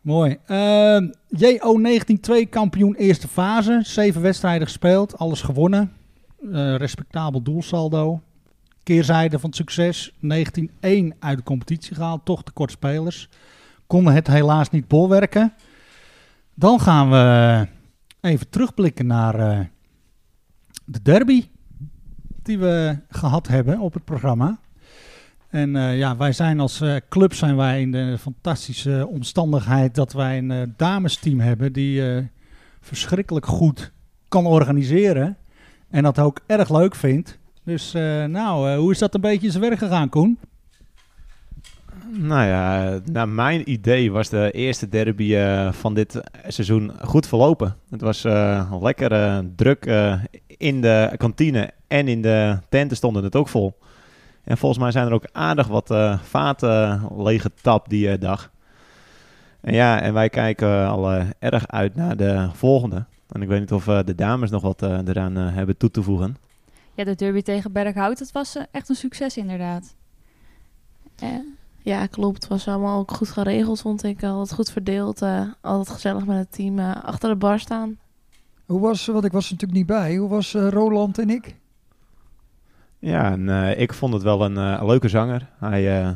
Mooi. 0.00 0.36
Ehm, 0.46 1.08
JO192 1.28 2.48
kampioen 2.50 2.94
eerste 2.94 3.28
fase. 3.28 3.80
Zeven 3.82 4.22
wedstrijden 4.22 4.66
gespeeld, 4.66 5.18
alles 5.18 5.42
gewonnen. 5.42 5.92
Eh, 6.52 6.76
respectabel 6.76 7.42
doelsaldo. 7.42 8.20
Keerzijde 8.82 9.38
van 9.38 9.52
succes. 9.52 10.12
19-1 10.12 10.16
uit 11.18 11.36
de 11.36 11.42
competitie 11.44 11.94
gehaald. 11.94 12.24
Toch 12.24 12.42
tekort 12.42 12.70
spelers. 12.70 13.28
Konden 13.86 14.14
het 14.14 14.26
helaas 14.26 14.70
niet 14.70 14.88
bolwerken. 14.88 15.54
Dan 16.54 16.80
gaan 16.80 17.10
we 17.10 17.66
even 18.20 18.48
terugblikken 18.48 19.06
naar 19.06 19.34
eh, 19.34 19.58
de 20.84 21.02
derby. 21.02 21.44
Die 22.42 22.58
we 22.58 22.98
gehad 23.08 23.48
hebben 23.48 23.78
op 23.78 23.94
het 23.94 24.04
programma. 24.04 24.58
En 25.48 25.76
eh, 25.76 25.98
ja, 25.98 26.16
wij 26.16 26.32
zijn 26.32 26.60
als 26.60 26.80
eh, 26.80 26.96
club 27.08 27.34
zijn 27.34 27.56
wij 27.56 27.80
in 27.80 27.92
de 27.92 28.16
fantastische 28.18 29.06
omstandigheid 29.10 29.94
dat 29.94 30.12
wij 30.12 30.38
een 30.38 30.74
damesteam 30.76 31.40
hebben 31.40 31.72
die 31.72 32.02
verschrikkelijk 32.80 33.46
goed 33.46 33.92
kan 34.28 34.46
organiseren. 34.46 35.36
En 35.90 36.02
dat 36.02 36.18
ook 36.18 36.40
erg 36.46 36.70
leuk 36.70 36.94
vindt. 36.94 37.38
Dus 37.64 37.94
eh, 37.94 38.24
nou, 38.24 38.70
eh, 38.70 38.76
hoe 38.76 38.90
is 38.90 38.98
dat 38.98 39.14
een 39.14 39.20
beetje 39.20 39.50
zijn 39.50 39.62
werk 39.62 39.78
gegaan, 39.78 40.08
Koen? 40.08 40.38
Nou 42.10 42.46
ja, 42.46 42.98
naar 43.04 43.28
mijn 43.28 43.70
idee 43.70 44.12
was 44.12 44.28
de 44.28 44.50
eerste 44.50 44.88
derby 44.88 45.34
eh, 45.34 45.72
van 45.72 45.94
dit 45.94 46.20
seizoen 46.46 46.92
goed 47.00 47.26
verlopen. 47.26 47.76
Het 47.90 48.00
was 48.00 48.24
eh, 48.24 48.72
lekker 48.80 49.44
druk 49.56 49.84
in 50.46 50.80
de 50.80 51.12
kantine 51.16 51.70
en 51.88 52.08
in 52.08 52.22
de 52.22 52.58
tenten 52.68 52.96
stonden 52.96 53.24
het 53.24 53.36
ook 53.36 53.48
vol. 53.48 53.78
En 54.44 54.58
volgens 54.58 54.80
mij 54.80 54.90
zijn 54.90 55.06
er 55.06 55.12
ook 55.12 55.28
aardig 55.32 55.66
wat 55.66 55.94
vaten 56.22 57.08
leeggetapt 57.16 57.90
die 57.90 58.18
dag. 58.18 58.50
En 59.60 59.74
ja, 59.74 60.00
en 60.00 60.14
wij 60.14 60.28
kijken 60.28 60.88
al 60.88 61.12
erg 61.38 61.68
uit 61.68 61.94
naar 61.94 62.16
de 62.16 62.48
volgende. 62.52 63.04
En 63.28 63.42
ik 63.42 63.48
weet 63.48 63.60
niet 63.60 63.72
of 63.72 63.84
de 63.84 64.14
dames 64.14 64.50
nog 64.50 64.62
wat 64.62 64.82
eraan 64.82 65.36
hebben 65.36 65.76
toe 65.76 65.90
te 65.90 66.02
voegen. 66.02 66.36
Ja, 66.94 67.04
de 67.04 67.14
derby 67.14 67.42
tegen 67.42 67.72
Berghout, 67.72 68.18
dat 68.18 68.32
was 68.32 68.56
eh, 68.56 68.62
echt 68.70 68.88
een 68.88 68.94
succes 68.94 69.36
inderdaad. 69.36 69.94
Eh, 71.18 71.28
Ja, 71.82 72.06
klopt. 72.06 72.42
Het 72.42 72.48
was 72.48 72.68
allemaal 72.68 72.98
ook 72.98 73.10
goed 73.10 73.28
geregeld, 73.30 73.80
vond 73.80 74.02
ik. 74.04 74.22
Altijd 74.22 74.52
goed 74.54 74.70
verdeeld. 74.70 75.22
eh, 75.22 75.40
altijd 75.60 75.88
gezellig 75.88 76.26
met 76.26 76.36
het 76.38 76.52
team 76.52 76.78
eh, 76.78 77.04
achter 77.04 77.28
de 77.28 77.36
bar 77.36 77.58
staan. 77.60 77.98
Hoe 78.66 78.80
was, 78.80 79.06
want 79.06 79.24
ik 79.24 79.32
was 79.32 79.44
er 79.46 79.52
natuurlijk 79.52 79.78
niet 79.78 79.88
bij, 79.98 80.16
hoe 80.16 80.28
was 80.28 80.54
eh, 80.54 80.68
Roland 80.68 81.18
en 81.18 81.30
ik? 81.30 81.56
Ja, 82.98 83.30
en, 83.32 83.48
eh, 83.48 83.80
ik 83.80 83.92
vond 83.92 84.12
het 84.12 84.22
wel 84.22 84.44
een, 84.44 84.86
leuke 84.86 85.08
zanger. 85.08 85.48
Hij 85.58 86.00
eh, 86.02 86.10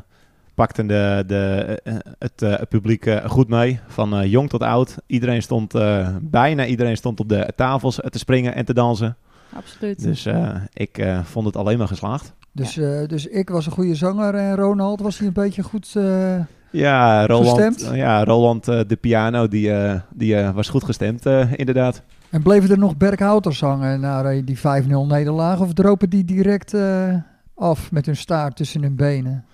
pakte 0.54 0.86
de, 0.86 1.24
de, 1.26 1.80
het, 2.18 2.42
eh, 2.42 2.58
het 2.58 2.68
publiek 2.68 3.20
goed 3.26 3.48
mee, 3.48 3.80
van 3.86 4.14
eh, 4.16 4.30
jong 4.30 4.48
tot 4.48 4.62
oud. 4.62 4.96
Iedereen 5.06 5.42
stond, 5.42 5.74
eh, 5.74 6.16
bijna 6.20 6.66
iedereen 6.66 6.96
stond 6.96 7.20
op 7.20 7.28
de 7.28 7.52
tafels 7.56 7.94
te 8.10 8.18
springen 8.18 8.54
en 8.54 8.64
te 8.64 8.74
dansen. 8.74 9.16
Absoluut. 9.52 10.02
Dus 10.02 10.26
eh, 10.26 10.54
ik 10.72 10.98
eh, 10.98 11.24
vond 11.24 11.46
het 11.46 11.56
alleen 11.56 11.78
maar 11.78 11.88
geslaagd. 11.88 12.32
Dus, 12.52 12.76
eh, 12.76 13.06
dus 13.06 13.26
ik 13.26 13.48
was 13.48 13.66
een 13.66 13.72
goede 13.72 13.94
zanger 13.94 14.34
en 14.34 14.54
Ronald 14.56 15.00
was 15.00 15.18
hij 15.18 15.26
een 15.26 15.32
beetje 15.32 15.62
goed... 15.62 15.92
eh, 15.96 16.34
Ja, 16.70 17.26
Roland, 17.26 17.58
Gestemd? 17.72 17.96
ja, 17.96 18.24
Roland 18.24 18.68
eh, 18.68 18.80
de 18.86 18.96
piano, 18.96 19.48
die, 19.48 19.72
eh, 19.72 20.00
die 20.14 20.36
eh, 20.36 20.54
was 20.54 20.68
goed 20.68 20.84
gestemd, 20.84 21.26
eh, 21.26 21.52
inderdaad. 21.52 22.02
En 22.30 22.42
bleven 22.42 22.70
er 22.70 22.78
nog 22.78 22.96
Berghouters 22.96 23.60
hangen 23.60 24.00
na 24.00 24.22
eh, 24.24 24.42
die 24.44 24.58
5-0 24.58 24.60
nederlaag? 25.08 25.60
Of 25.60 25.72
dropen 25.72 26.10
die 26.10 26.24
direct 26.24 26.74
eh, 26.74 27.14
af 27.54 27.90
met 27.92 28.06
hun 28.06 28.16
staart 28.16 28.56
tussen 28.56 28.82
hun 28.82 28.96
benen? 28.96 29.44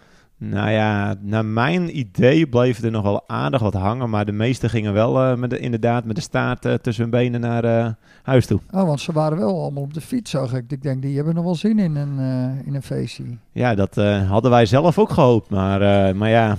Nou 0.45 0.71
ja, 0.71 1.15
naar 1.21 1.45
mijn 1.45 1.99
idee 1.99 2.47
bleef 2.47 2.83
er 2.83 2.91
nog 2.91 3.03
wel 3.03 3.25
aardig 3.27 3.61
wat 3.61 3.75
hangen, 3.75 4.11
maar 4.11 4.25
de 4.25 4.33
meesten 4.33 4.71
gingen 4.71 4.93
wel 4.93 5.21
eh, 5.21 5.37
met 5.37 5.51
de, 5.51 5.59
inderdaad 5.59 6.05
met 6.05 6.17
de 6.17 6.23
staart 6.23 6.65
eh, 6.65 6.75
tussen 6.75 7.03
hun 7.03 7.13
benen 7.13 7.41
naar 7.41 7.65
eh, 7.65 7.91
huis 8.23 8.47
toe. 8.47 8.61
Oh, 8.71 8.85
want 8.85 9.01
ze 9.01 9.13
waren 9.13 9.39
wel 9.39 9.61
allemaal 9.61 9.83
op 9.83 9.95
de 9.95 10.01
fiets, 10.01 10.31
zag 10.31 10.55
ik. 10.55 10.65
Ik 10.71 10.83
denk, 10.83 11.03
die 11.03 11.17
hebben 11.17 11.35
nog 11.35 11.45
wel 11.45 11.55
zin 11.55 11.79
in 11.79 11.97
een, 11.97 12.19
in 12.65 12.75
een 12.75 12.83
feestje. 12.83 13.25
Ja, 13.53 13.75
dat 13.75 13.95
hadden 14.29 14.51
wij 14.51 14.67
zelf 14.67 14.99
ook 14.99 15.11
gehoopt, 15.11 15.51
maar, 15.51 16.17
maar 16.17 16.29
ja, 16.29 16.59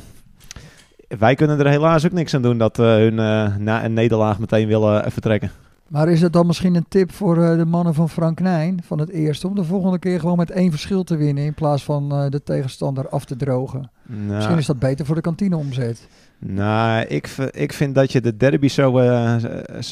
wij 1.20 1.36
kunnen 1.36 1.60
er 1.60 1.68
helaas 1.68 2.06
ook 2.06 2.12
niks 2.12 2.34
aan 2.34 2.42
doen 2.42 2.58
dat 2.58 2.78
hun 2.78 3.16
na 3.64 3.86
een 3.86 3.94
nederlaag 3.94 4.40
meteen 4.40 4.68
willen 4.68 5.12
vertrekken. 5.12 5.52
Maar 5.94 6.10
is 6.10 6.22
het 6.22 6.34
dan 6.34 6.48
misschien 6.48 6.76
een 6.76 6.86
tip 6.88 7.12
voor 7.12 7.44
eh, 7.44 7.58
de 7.58 7.66
mannen 7.66 7.94
van 7.94 8.10
Frank 8.10 8.40
Nijn 8.40 8.84
van 8.84 9.00
het 9.00 9.10
eerste... 9.10 9.48
om 9.48 9.56
de 9.56 9.64
volgende 9.64 10.00
keer 10.00 10.20
gewoon 10.20 10.38
met 10.38 10.52
één 10.52 10.72
verschil 10.72 11.04
te 11.04 11.16
winnen... 11.16 11.44
in 11.44 11.54
plaats 11.54 11.84
van 11.84 12.12
eh, 12.12 12.30
de 12.30 12.44
tegenstander 12.44 13.10
af 13.10 13.26
te 13.26 13.36
drogen? 13.36 13.92
Nou, 14.06 14.36
Misschien 14.36 14.58
is 14.58 14.66
dat 14.66 14.80
beter 14.80 15.06
voor 15.06 15.16
de 15.16 15.22
kantineomzet. 15.22 16.08
Nou, 16.40 17.06
ik, 17.06 17.28
ik 17.52 17.74
vind 17.74 17.96
dat 17.96 18.12
je 18.12 18.22
de 18.22 18.38
derby 18.38 18.68
zo, 18.68 18.98
eh, 18.98 19.36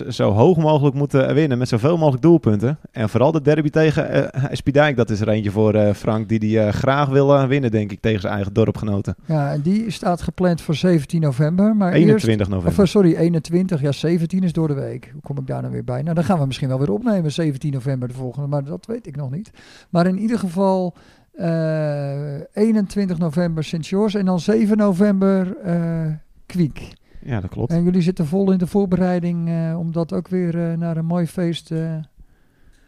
zo 0.10 0.32
hoog 0.32 0.58
mogelijk 0.58 0.96
moet 0.96 1.14
eh, 1.14 1.32
winnen. 1.32 1.58
Met 1.58 1.68
zoveel 1.68 1.98
mogelijk 1.98 2.22
doelpunten. 2.22 2.78
En 2.92 3.10
vooral 3.10 3.32
de 3.32 3.42
derby 3.42 3.70
tegen 3.70 4.34
eh 4.34 4.44
Spidijk, 4.52 4.96
dat 4.96 5.10
is 5.10 5.22
er 5.22 5.30
eentje 5.30 5.52
voor 5.52 5.94
Frank. 5.94 6.30
Die 6.30 6.40
die 6.40 6.72
graag 6.72 7.10
wil 7.10 7.48
winnen, 7.48 7.72
denk 7.72 7.92
ik, 7.92 8.02
tegen 8.02 8.22
zijn 8.22 8.34
eigen 8.34 8.54
dorpgenoten. 8.54 9.16
Ja, 9.26 9.52
en 9.52 9.62
die 9.62 9.92
staat 9.92 10.22
gepland 10.22 10.62
voor 10.62 10.76
17 10.76 11.22
november. 11.22 11.76
Maar 11.76 11.94
21 11.94 12.38
Eerst, 12.40 12.52
november. 12.52 12.84
of, 12.84 12.90
sorry, 12.90 13.16
21. 13.16 13.82
Ja, 13.82 13.92
17 13.92 14.44
is 14.44 14.54
door 14.54 14.68
de 14.68 14.74
week. 14.74 15.10
Hoe 15.14 15.22
kom 15.22 15.38
ik 15.38 15.48
daar 15.48 15.62
nou 15.62 15.74
weer 15.74 15.84
bij? 15.84 16.02
Nou, 16.02 16.16
dan 16.16 16.24
gaan 16.24 16.40
we 16.40 16.46
misschien 16.46 16.68
wel 16.68 16.80
weer 16.80 16.92
opnemen, 16.92 17.32
17 17.32 17.74
november 17.74 18.08
de 18.08 18.14
volgende. 18.14 18.48
Maar 18.48 18.64
dat 18.64 18.86
weet 18.86 19.08
ik 19.08 19.16
nog 19.16 19.32
niet. 19.32 19.52
Maar 19.90 20.08
in 20.08 20.20
ieder 20.20 20.40
geval 20.40 20.96
21 21.34 23.18
november 23.18 23.64
Sint 23.64 23.88
George 23.88 24.20
en 24.20 24.26
dan 24.26 24.40
7 24.40 24.78
november 24.78 25.58
eh 25.58 26.06
Kwiek. 26.46 26.94
Ja, 27.22 27.40
dat 27.42 27.50
klopt. 27.50 27.72
En 27.72 27.84
jullie 27.84 28.02
zitten 28.02 28.26
vol 28.26 28.52
in 28.52 28.58
de 28.58 28.68
voorbereiding 28.68 29.50
eh, 29.50 29.80
om 29.80 29.92
dat 29.92 30.14
ook 30.14 30.28
weer 30.28 30.72
eh, 30.72 30.78
naar 30.78 30.98
een 30.98 31.06
mooi 31.06 31.28
feest... 31.28 31.72
eh, 31.72 31.96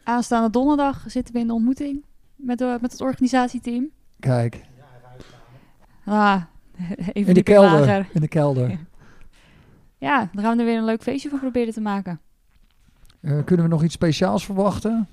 Aanstaande 0.04 0.50
donderdag 0.50 1.04
zitten 1.08 1.34
we 1.34 1.40
in 1.40 1.48
de 1.48 1.54
ontmoeting 1.54 2.04
met, 2.36 2.58
de, 2.58 2.78
met 2.82 2.92
het 2.92 3.02
organisatieteam. 3.02 3.90
kijk, 4.20 4.62
Ah, 6.06 6.42
even 7.14 7.28
in 7.28 7.34
de 7.34 7.44
kelder. 7.44 7.80
lager. 7.80 8.08
In 8.14 8.22
de 8.22 8.28
kelder. 8.28 8.78
Ja, 9.98 10.30
dan 10.34 10.44
gaan 10.44 10.54
we 10.56 10.60
er 10.64 10.70
weer 10.70 10.78
een 10.78 10.86
leuk 10.86 11.02
feestje 11.04 11.30
van 11.30 11.40
proberen 11.40 11.74
te 11.74 11.82
maken. 11.82 12.20
Eh, 13.22 13.32
kunnen 13.46 13.66
we 13.66 13.72
nog 13.72 13.84
iets 13.84 13.94
speciaals 13.94 14.46
verwachten? 14.46 15.08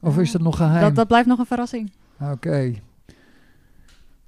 Of 0.00 0.18
is 0.18 0.32
dat 0.32 0.40
nog 0.42 0.56
geheim? 0.56 0.80
Dat, 0.82 0.94
dat 0.94 1.06
blijft 1.06 1.26
nog 1.28 1.38
een 1.38 1.46
verrassing. 1.46 1.92
Oké. 2.30 2.74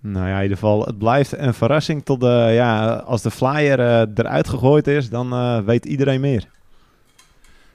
Nou 0.00 0.28
ja, 0.28 0.36
in 0.36 0.42
ieder 0.42 0.56
geval, 0.56 0.84
het 0.84 0.98
blijft 0.98 1.38
een 1.38 1.54
verrassing 1.54 2.04
tot 2.04 2.20
de, 2.20 2.50
ja, 2.52 2.94
als 2.94 3.22
de 3.22 3.30
flyer 3.30 3.80
eh, 3.80 4.00
eruit 4.14 4.48
gegooid 4.48 4.86
is, 4.86 5.10
dan 5.10 5.32
eh, 5.32 5.58
weet 5.58 5.84
iedereen 5.84 6.20
meer. 6.20 6.48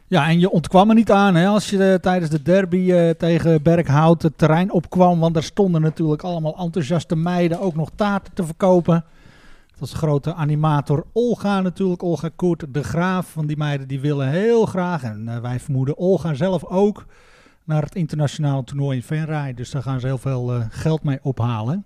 Ja, 0.09 0.27
en 0.27 0.39
je 0.39 0.49
ontkwam 0.49 0.89
er 0.89 0.95
niet 0.95 1.11
aan 1.11 1.35
hè, 1.35 1.47
als 1.47 1.69
je 1.69 1.91
eh, 1.91 1.99
tijdens 1.99 2.31
de 2.31 2.41
derby 2.41 2.91
eh, 2.91 3.09
tegen 3.09 3.61
Berghout 3.61 4.21
het 4.21 4.37
terrein 4.37 4.71
opkwam. 4.71 5.19
Want 5.19 5.35
er 5.35 5.43
stonden 5.43 5.81
natuurlijk 5.81 6.23
allemaal 6.23 6.57
enthousiaste 6.57 7.15
meiden 7.15 7.59
ook 7.59 7.75
nog 7.75 7.89
taarten 7.95 8.33
te 8.33 8.43
verkopen. 8.43 9.05
Dat 9.79 9.87
is 9.87 9.93
grote 9.93 10.33
animator 10.33 11.05
Olga 11.13 11.61
natuurlijk, 11.61 12.03
Olga 12.03 12.29
Koert 12.35 12.65
de 12.73 12.83
Graaf. 12.83 13.27
Van 13.27 13.45
die 13.45 13.57
meiden 13.57 13.87
die 13.87 13.99
willen 13.99 14.29
heel 14.29 14.65
graag, 14.65 15.03
en 15.03 15.27
eh, 15.27 15.39
wij 15.39 15.59
vermoeden 15.59 15.97
Olga 15.97 16.33
zelf 16.33 16.65
ook, 16.65 17.05
naar 17.69 17.83
het 17.83 17.95
internationale 17.95 18.63
toernooi 18.63 18.97
in 18.97 19.03
Venray. 19.03 19.53
Dus 19.53 19.71
daar 19.71 19.81
gaan 19.81 19.99
ze 19.99 20.05
heel 20.05 20.17
veel 20.17 20.53
eh, 20.53 20.65
geld 20.69 21.03
mee 21.03 21.19
ophalen. 21.21 21.85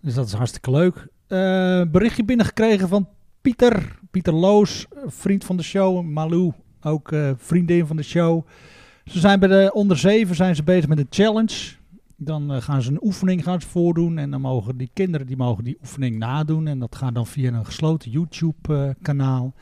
Dus 0.00 0.14
dat 0.14 0.26
is 0.26 0.32
hartstikke 0.32 0.70
leuk. 0.70 1.08
Eh, 1.26 1.82
berichtje 1.90 2.24
binnengekregen 2.24 2.88
van 2.88 3.08
Pieter, 3.40 3.98
Pieter 4.10 4.32
Loos, 4.32 4.86
vriend 5.06 5.44
van 5.44 5.56
de 5.56 5.62
show, 5.62 6.04
Malou 6.04 6.52
ook 6.82 7.12
eh, 7.12 7.30
vriendin 7.36 7.86
van 7.86 7.96
de 7.96 8.02
show. 8.02 8.46
Ze 9.04 9.18
zijn 9.18 9.40
bij 9.40 9.48
de 9.48 9.70
onder 9.72 9.98
7 9.98 10.36
zijn 10.36 10.56
ze 10.56 10.62
bezig 10.62 10.88
met 10.88 10.98
een 10.98 11.06
challenge. 11.10 11.74
Dan 12.16 12.62
gaan 12.62 12.82
ze 12.82 12.90
een 12.90 13.04
oefening 13.04 13.42
gaan 13.42 13.62
voordoen. 13.62 14.18
En 14.18 14.30
dan 14.30 14.40
mogen 14.40 14.76
die 14.76 14.90
kinderen 14.92 15.26
die 15.26 15.36
mogen 15.36 15.64
die 15.64 15.78
oefening 15.80 16.18
nadoen. 16.18 16.66
En 16.66 16.78
dat 16.78 16.96
gaat 16.96 17.14
dan 17.14 17.26
via 17.26 17.52
een 17.52 17.66
gesloten 17.66 18.10
YouTube 18.10 18.96
kanaal. 19.02 19.54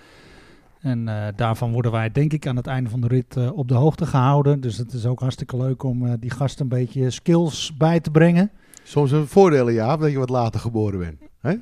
En 0.85 1.09
eh, 1.09 1.27
daarvan 1.37 1.73
worden 1.73 1.93
wij 1.93 2.11
denk 2.13 2.33
ik 2.33 2.47
aan 2.47 2.57
het 2.57 2.67
einde 2.67 2.91
van 2.91 3.01
de 3.01 3.07
rit 3.07 3.37
eh, 3.37 3.57
op 3.57 3.69
de 3.69 3.75
hoogte 3.75 4.07
gehouden. 4.07 4.61
Dus 4.61 4.77
het 4.77 4.93
is 4.93 5.07
ook 5.07 5.21
hartstikke 5.21 5.57
leuk 5.57 5.83
om 5.83 6.07
eh, 6.07 6.13
die 6.21 6.31
gasten 6.31 6.63
een 6.63 6.69
beetje 6.79 7.11
skills 7.11 7.77
bij 7.77 8.01
te 8.01 8.11
brengen. 8.11 8.51
Soms 8.83 9.11
een 9.11 9.27
voordeel, 9.27 9.69
ja, 9.69 9.97
dat 9.97 10.11
je 10.11 10.19
wat 10.19 10.29
later 10.31 10.61
geboren 10.61 10.99
bent. 10.99 11.19
Hè? 11.41 11.55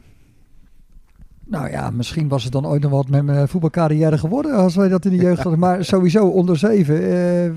Nou 1.47 1.71
ja, 1.71 1.91
misschien 1.91 2.29
was 2.29 2.45
het 2.45 2.53
dan 2.53 2.67
ooit 2.67 2.83
nog 2.83 2.91
wat 2.91 3.09
met 3.09 3.25
mijn 3.25 3.49
voetbalcarrière 3.49 4.19
geworden 4.19 4.53
als 4.55 4.75
wij 4.77 4.89
dat 4.89 5.05
in 5.05 5.11
de 5.11 5.17
jeugd 5.17 5.43
hadden. 5.43 5.61
Maar 5.61 5.85
sowieso 5.95 6.27
onder 6.29 6.57
zeven. 6.57 6.97
eh, 6.97 7.51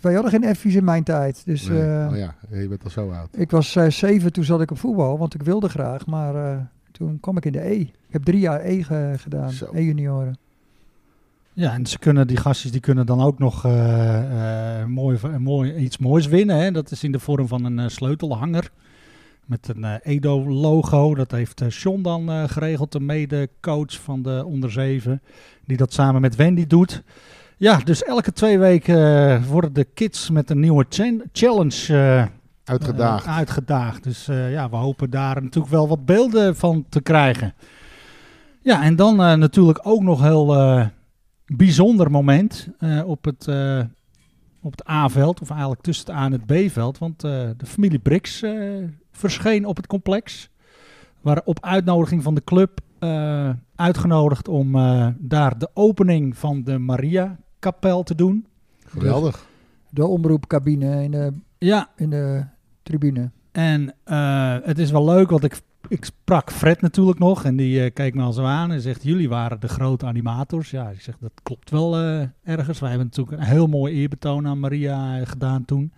wij 0.00 0.14
hadden 0.14 0.30
geen 0.42 0.54
F's 0.56 0.64
in 0.64 0.84
mijn 0.84 1.04
tijd. 1.04 1.42
Dus 1.44 1.68
Nee. 1.68 1.80
eh, 1.82 2.08
oh 2.10 2.16
ja, 2.16 2.34
je 2.50 2.68
bent 2.68 2.84
al 2.84 2.90
zo 2.90 3.10
oud. 3.10 3.28
ik 3.32 3.50
was 3.50 3.76
eh, 3.76 3.88
zeven, 3.90 4.32
toen 4.32 4.44
zat 4.44 4.60
ik 4.60 4.70
op 4.70 4.78
voetbal, 4.78 5.18
want 5.18 5.34
ik 5.34 5.42
wilde 5.42 5.68
graag. 5.68 6.06
Maar 6.06 6.34
eh, 6.52 6.58
toen 6.92 7.20
kwam 7.20 7.36
ik 7.36 7.44
in 7.44 7.52
de 7.52 7.70
E. 7.70 7.74
Ik 7.80 7.92
heb 8.08 8.22
drie 8.22 8.40
jaar 8.40 8.60
E 8.64 8.82
ge- 8.82 9.14
gedaan. 9.16 9.50
E-junioren. 9.72 10.38
Ja, 11.56 11.72
en 11.72 11.86
ze 11.86 11.98
kunnen, 11.98 12.26
die 12.26 12.36
gastjes 12.36 12.72
die 12.72 12.80
kunnen 12.80 13.06
dan 13.06 13.20
ook 13.20 13.38
nog 13.38 13.64
eh, 13.64 14.80
eh, 14.80 14.86
mooi, 14.86 15.18
mooi, 15.38 15.74
iets 15.74 15.98
moois 15.98 16.26
winnen. 16.26 16.56
Hè? 16.56 16.70
Dat 16.70 16.90
is 16.90 17.04
in 17.04 17.12
de 17.12 17.18
vorm 17.18 17.48
van 17.48 17.64
een 17.64 17.78
eh, 17.78 17.88
sleutelhanger. 17.88 18.70
Met 19.44 19.72
een 19.74 19.84
Edo-logo. 19.84 21.14
Dat 21.14 21.30
heeft 21.30 21.62
Sean 21.68 22.02
dan 22.02 22.48
geregeld, 22.48 22.92
de 22.92 23.00
mede-coach 23.00 24.00
van 24.02 24.22
de 24.22 24.42
onder 24.46 24.70
7. 24.70 25.22
Die 25.64 25.76
dat 25.76 25.92
samen 25.92 26.20
met 26.20 26.36
Wendy 26.36 26.66
doet. 26.66 27.02
Ja, 27.56 27.76
dus 27.76 28.02
elke 28.02 28.32
twee 28.32 28.58
weken 28.58 29.44
worden 29.44 29.72
de 29.72 29.84
kids 29.84 30.30
met 30.30 30.50
een 30.50 30.60
nieuwe 30.60 30.86
challenge 31.32 32.28
Uitgedaagd. 32.64 33.26
uitgedaagd. 33.26 34.02
Dus 34.02 34.26
ja, 34.26 34.70
we 34.70 34.76
hopen 34.76 35.10
daar 35.10 35.42
natuurlijk 35.42 35.72
wel 35.72 35.88
wat 35.88 36.04
beelden 36.04 36.56
van 36.56 36.84
te 36.88 37.00
krijgen. 37.00 37.54
Ja, 38.62 38.82
en 38.82 38.96
dan 38.96 39.16
natuurlijk 39.16 39.80
ook 39.82 40.02
nog 40.02 40.22
heel 40.22 40.54
bijzonder 41.46 42.10
moment 42.10 42.68
eh, 42.78 43.08
op, 43.08 43.24
het, 43.24 43.48
eh, 43.48 43.80
op 44.62 44.70
het 44.70 44.88
A-veld, 44.88 45.40
of 45.40 45.50
eigenlijk 45.50 45.80
tussen 45.82 46.06
het 46.06 46.14
A 46.16 46.24
en 46.24 46.32
het 46.32 46.46
B-veld. 46.46 46.98
Want 46.98 47.24
eh, 47.24 47.30
de 47.56 47.66
familie 47.66 47.98
Brix 47.98 48.42
eh, 48.42 48.52
verscheen 49.12 49.64
op 49.66 49.76
het 49.76 49.86
complex. 49.86 50.50
Waren 51.20 51.46
op 51.46 51.64
uitnodiging 51.64 52.22
van 52.22 52.34
de 52.34 52.44
club 52.44 52.80
eh, 52.98 53.50
uitgenodigd 53.74 54.48
om 54.48 54.74
eh, 54.74 55.08
daar 55.18 55.58
de 55.58 55.70
opening 55.74 56.36
van 56.38 56.62
de 56.64 56.78
Maria-kapel 56.78 58.02
te 58.02 58.14
doen. 58.14 58.46
Geweldig. 58.86 59.46
De 59.90 60.06
omroepcabine 60.06 61.02
in 61.02 61.10
de, 61.10 61.32
Ja, 61.58 61.90
in 61.96 62.10
de 62.10 62.44
tribune. 62.82 63.30
En 63.52 63.94
eh, 64.04 64.56
het 64.62 64.78
is 64.78 64.90
wel 64.90 65.04
leuk, 65.04 65.30
want 65.30 65.44
ik, 65.44 65.60
ik 65.88 66.04
sprak 66.04 66.52
Fred 66.52 66.80
natuurlijk 66.80 67.18
nog. 67.18 67.44
En 67.44 67.56
die 67.56 67.82
eh, 67.84 67.90
keek 67.94 68.14
me 68.14 68.22
al 68.22 68.32
zo 68.32 68.44
aan 68.44 68.72
en 68.72 68.80
zegt: 68.80 69.02
Jullie 69.02 69.28
waren 69.28 69.60
de 69.60 69.68
grote 69.68 70.06
animators. 70.06 70.70
Ja, 70.70 70.88
ik 70.88 71.00
zeg: 71.00 71.16
Dat 71.20 71.32
klopt 71.42 71.70
wel 71.70 71.96
eh, 71.96 72.20
ergens. 72.44 72.78
Wij 72.80 72.88
hebben 72.88 73.06
natuurlijk 73.06 73.38
een 73.38 73.44
heel 73.48 73.66
mooi 73.66 73.94
eerbetoon 73.94 74.46
aan 74.46 74.60
Maria 74.60 75.18
eh, 75.20 75.26
gedaan 75.26 75.64
toen. 75.64 75.92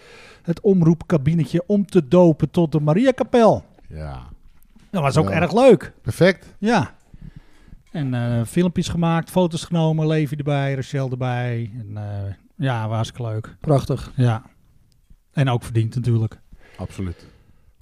het 0.43 0.61
omroepkabinetje 0.61 1.63
om 1.67 1.87
te 1.87 2.09
dopen 2.09 2.51
tot 2.51 2.73
de 2.73 2.81
Mariakapel. 2.81 3.65
Ja. 3.89 4.23
Dat 4.91 5.03
was 5.03 5.17
ook 5.17 5.29
Ja. 5.29 5.35
erg 5.41 5.53
leuk. 5.53 5.93
Perfect. 6.03 6.55
Ja. 6.59 6.95
En 7.91 8.15
eh, 8.15 8.45
filmpjes 8.45 8.89
gemaakt, 8.89 9.31
foto's 9.31 9.65
genomen, 9.65 10.07
Levi 10.07 10.37
erbij, 10.37 10.75
Rachel 10.75 11.11
erbij. 11.11 11.71
En, 11.79 11.97
eh, 11.97 12.35
ja, 12.57 12.87
was 12.87 12.95
hartstikke 12.95 13.31
leuk. 13.31 13.57
Prachtig. 13.61 14.13
Ja. 14.17 14.43
En 15.33 15.49
ook 15.49 15.63
verdiend 15.63 15.95
natuurlijk. 15.95 16.41
Absoluut. 16.77 17.27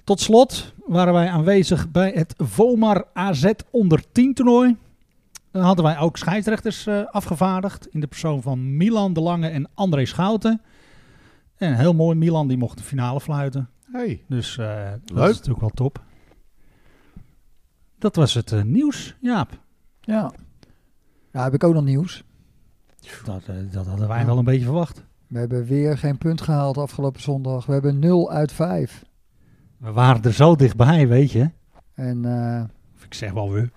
Tot 0.03 0.19
slot 0.19 0.73
waren 0.85 1.13
wij 1.13 1.29
aanwezig 1.29 1.91
bij 1.91 2.11
het 2.15 2.33
Vomar 2.37 3.05
AZ 3.13 3.51
onder 3.69 4.11
10 4.11 4.33
toernooi. 4.33 4.75
Dan 5.51 5.63
hadden 5.63 5.85
wij 5.85 5.97
ook 5.97 6.17
scheidsrechters 6.17 6.87
eh, 6.87 7.05
afgevaardigd 7.05 7.87
in 7.87 7.99
de 7.99 8.07
persoon 8.07 8.41
van 8.41 8.77
Milan 8.77 9.13
de 9.13 9.21
Lange 9.21 9.47
en 9.47 9.69
André 9.73 10.05
Schouten. 10.05 10.61
En 11.57 11.75
heel 11.77 11.93
mooi, 11.93 12.17
Milan 12.17 12.47
die 12.47 12.57
mocht 12.57 12.77
de 12.77 12.83
finale 12.83 13.21
fluiten. 13.21 13.69
Hey. 13.91 14.23
Dus 14.27 14.57
eh, 14.57 14.91
dat 15.05 15.17
Leuk. 15.17 15.29
is 15.29 15.35
natuurlijk 15.35 15.59
wel 15.59 15.69
top. 15.69 16.03
Dat 17.99 18.15
was 18.15 18.33
het 18.33 18.63
nieuws, 18.63 19.15
Jaap. 19.19 19.59
Ja. 20.07 20.31
Nou, 21.31 21.45
heb 21.45 21.53
ik 21.53 21.63
ook 21.63 21.73
nog 21.73 21.83
nieuws. 21.83 22.23
Dat, 23.25 23.41
eh, 23.47 23.55
dat 23.71 23.85
hadden 23.87 24.07
wij 24.07 24.25
wel 24.25 24.37
een 24.37 24.45
beetje 24.45 24.63
verwacht. 24.65 25.03
We 25.27 25.39
hebben 25.39 25.65
weer 25.65 25.97
geen 25.97 26.17
punt 26.17 26.41
gehaald 26.41 26.77
afgelopen 26.77 27.21
zondag. 27.21 27.65
We 27.65 27.73
hebben 27.73 27.99
0 27.99 28.31
uit 28.31 28.51
5. 28.51 29.05
We 29.77 29.91
waren 29.91 30.23
er 30.23 30.33
zo 30.33 30.55
dichtbij, 30.55 31.07
weet 31.07 31.31
je. 31.31 31.49
En 31.93 32.25
eh, 32.25 32.63
Of 32.95 33.03
ik 33.05 33.13
zeg 33.13 33.31
wel 33.31 33.51
weer. 33.51 33.71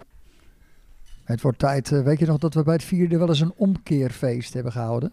het 1.25 1.40
wordt 1.40 1.59
tijd. 1.59 1.93
eh, 1.93 2.03
weet 2.03 2.19
je 2.19 2.27
nog 2.27 2.38
dat 2.38 2.55
we 2.55 2.62
bij 2.62 2.75
het 2.75 2.85
vierde 2.85 3.19
wel 3.19 3.29
eens 3.29 3.40
een 3.40 3.55
omkeerfeest 3.57 4.55
hebben 4.55 4.73
gehouden? 4.73 5.12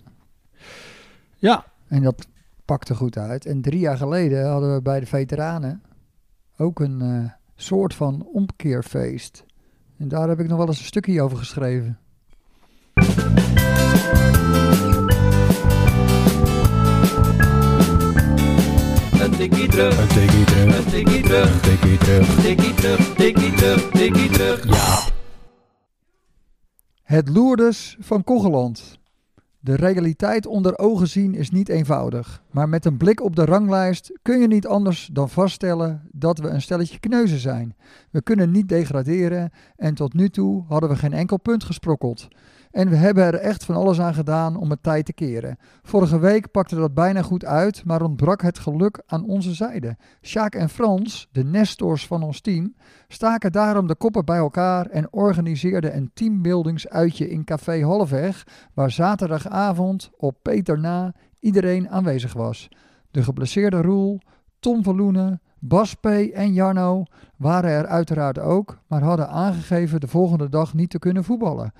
Ja, 1.35 1.65
En 1.87 2.03
dat 2.03 2.27
pakte 2.65 2.95
goed 2.95 3.17
uit. 3.17 3.45
En 3.45 3.61
drie 3.61 3.79
jaar 3.79 3.97
geleden 3.97 4.49
hadden 4.49 4.73
we 4.73 4.81
bij 4.81 4.99
de 4.99 5.05
veteranen 5.05 5.81
ook 6.57 6.79
een 6.79 7.01
eh, 7.01 7.31
soort 7.55 7.93
van 7.93 8.25
omkeerfeest. 8.33 9.45
En 9.97 10.07
daar 10.07 10.27
heb 10.27 10.39
ik 10.39 10.47
nog 10.47 10.57
wel 10.57 10.67
eens 10.67 10.79
een 10.79 10.85
stukje 10.85 11.21
over 11.21 11.37
geschreven. 11.37 11.99
Een 19.21 19.31
tikkie 19.37 19.67
terug. 19.69 19.99
Een 19.99 20.07
tikkie 20.07 20.45
terug. 20.45 20.77
Een 20.77 20.91
tikkie 20.91 21.21
terug. 21.21 21.53
Een 21.53 21.61
tikkie 21.61 21.97
terug. 21.97 22.41
Tikkie 22.41 22.73
terug. 22.73 23.15
Tikkie 23.15 23.53
terug. 23.53 23.89
Tikkie 23.91 24.29
terug. 24.29 24.65
Ja. 24.65 25.15
Het 27.03 27.29
Lourdes 27.29 27.97
van 27.99 28.23
Kogeland. 28.23 28.99
De 29.59 29.75
realiteit 29.75 30.45
onder 30.45 30.77
ogen 30.77 31.07
zien 31.07 31.35
is 31.35 31.49
niet 31.49 31.69
eenvoudig. 31.69 32.43
Maar 32.51 32.69
met 32.69 32.85
een 32.85 32.97
blik 32.97 33.21
op 33.21 33.35
de 33.35 33.45
ranglijst 33.45 34.11
kun 34.21 34.39
je 34.39 34.47
niet 34.47 34.67
anders 34.67 35.09
dan 35.11 35.29
vaststellen 35.29 36.01
dat 36.11 36.39
we 36.39 36.47
een 36.47 36.61
stelletje 36.61 36.99
kneuzen 36.99 37.39
zijn. 37.39 37.75
We 38.11 38.21
kunnen 38.21 38.51
niet 38.51 38.69
degraderen 38.69 39.51
en 39.75 39.93
tot 39.93 40.13
nu 40.13 40.29
toe 40.29 40.63
hadden 40.67 40.89
we 40.89 40.95
geen 40.95 41.13
enkel 41.13 41.37
punt 41.37 41.63
gesprokkeld. 41.63 42.27
En 42.77 42.89
we 42.89 42.95
hebben 42.95 43.23
er 43.23 43.35
echt 43.35 43.65
van 43.65 43.75
alles 43.75 43.99
aan 43.99 44.13
gedaan 44.13 44.55
om 44.55 44.69
het 44.69 44.83
tijd 44.83 45.05
te 45.05 45.13
keren. 45.13 45.57
Vorige 45.83 46.19
week 46.19 46.51
pakte 46.51 46.75
dat 46.75 46.93
bijna 46.93 47.21
goed 47.21 47.45
uit, 47.45 47.85
maar 47.85 48.01
ontbrak 48.01 48.41
het 48.41 48.59
geluk 48.59 49.01
aan 49.05 49.25
onze 49.25 49.53
zijde. 49.53 49.97
Sjaak 50.21 50.55
en 50.55 50.69
Frans, 50.69 51.27
de 51.31 51.43
nestors 51.43 52.07
van 52.07 52.23
ons 52.23 52.41
team, 52.41 52.75
staken 53.07 53.51
daarom 53.51 53.87
de 53.87 53.95
koppen 53.95 54.25
bij 54.25 54.37
elkaar 54.37 54.85
en 54.85 55.13
organiseerden 55.13 55.95
een 55.95 56.11
teambuildingsuitje 56.13 57.29
in 57.29 57.43
Café 57.43 57.83
Halfweg, 57.83 58.47
waar 58.73 58.91
zaterdagavond 58.91 60.09
op 60.17 60.37
Peter 60.41 60.79
na 60.79 61.13
iedereen 61.39 61.89
aanwezig 61.89 62.33
was. 62.33 62.69
De 63.11 63.23
geblesseerde 63.23 63.81
Roel, 63.81 64.19
Tom 64.59 64.83
van 64.83 64.95
Loenen, 64.95 65.41
Bas 65.59 65.93
P. 65.93 66.05
en 66.33 66.53
Jarno 66.53 67.03
waren 67.37 67.69
er 67.69 67.85
uiteraard 67.85 68.39
ook, 68.39 68.79
maar 68.87 69.01
hadden 69.01 69.29
aangegeven 69.29 69.99
de 69.99 70.07
volgende 70.07 70.49
dag 70.49 70.73
niet 70.73 70.89
te 70.89 70.99
kunnen 70.99 71.23
voetballen. 71.23 71.73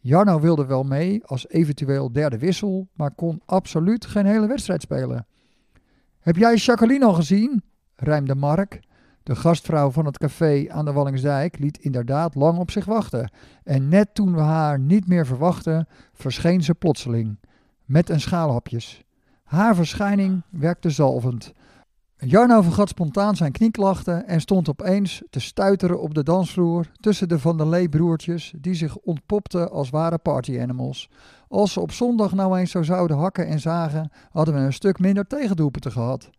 Jarno 0.00 0.40
wilde 0.40 0.66
wel 0.66 0.82
mee 0.82 1.24
als 1.24 1.48
eventueel 1.48 2.12
derde 2.12 2.38
wissel, 2.38 2.88
maar 2.92 3.10
kon 3.10 3.42
absoluut 3.44 4.06
geen 4.06 4.26
hele 4.26 4.46
wedstrijd 4.46 4.82
spelen. 4.82 5.26
Heb 6.20 6.36
jij 6.36 6.54
Jacqueline 6.54 7.04
al 7.04 7.12
gezien? 7.12 7.62
rijmde 7.96 8.34
Mark. 8.34 8.80
De 9.22 9.36
gastvrouw 9.36 9.90
van 9.90 10.06
het 10.06 10.18
café 10.18 10.66
aan 10.68 10.84
de 10.84 10.92
Wallingsdijk 10.92 11.58
liet 11.58 11.78
inderdaad 11.78 12.34
lang 12.34 12.58
op 12.58 12.70
zich 12.70 12.84
wachten. 12.84 13.32
En 13.64 13.88
net 13.88 14.14
toen 14.14 14.34
we 14.34 14.40
haar 14.40 14.78
niet 14.78 15.08
meer 15.08 15.26
verwachten, 15.26 15.88
verscheen 16.12 16.62
ze 16.62 16.74
plotseling. 16.74 17.38
Met 17.84 18.08
een 18.08 18.20
schaal 18.20 18.52
hapjes. 18.52 19.04
Haar 19.44 19.74
verschijning 19.74 20.42
werkte 20.50 20.90
zalvend. 20.90 21.52
Jarno 22.20 22.62
vergat 22.62 22.88
spontaan 22.88 23.36
zijn 23.36 23.52
knieklachten 23.52 24.26
en 24.26 24.40
stond 24.40 24.68
opeens 24.68 25.22
te 25.30 25.40
stuiteren 25.40 26.00
op 26.00 26.14
de 26.14 26.22
dansvloer 26.22 26.90
tussen 27.00 27.28
de 27.28 27.38
Van 27.38 27.56
der 27.56 27.66
Lee 27.66 27.88
broertjes 27.88 28.54
die 28.56 28.74
zich 28.74 28.96
ontpopten 28.96 29.70
als 29.70 29.90
ware 29.90 30.18
party 30.18 30.60
animals. 30.60 31.10
Als 31.48 31.72
ze 31.72 31.80
op 31.80 31.92
zondag 31.92 32.34
nou 32.34 32.58
eens 32.58 32.70
zo 32.70 32.82
zouden 32.82 33.16
hakken 33.16 33.46
en 33.46 33.60
zagen, 33.60 34.10
hadden 34.30 34.54
we 34.54 34.60
een 34.60 34.72
stuk 34.72 34.98
minder 34.98 35.26
tegendoelpunten 35.26 35.92
gehad. 35.92 36.30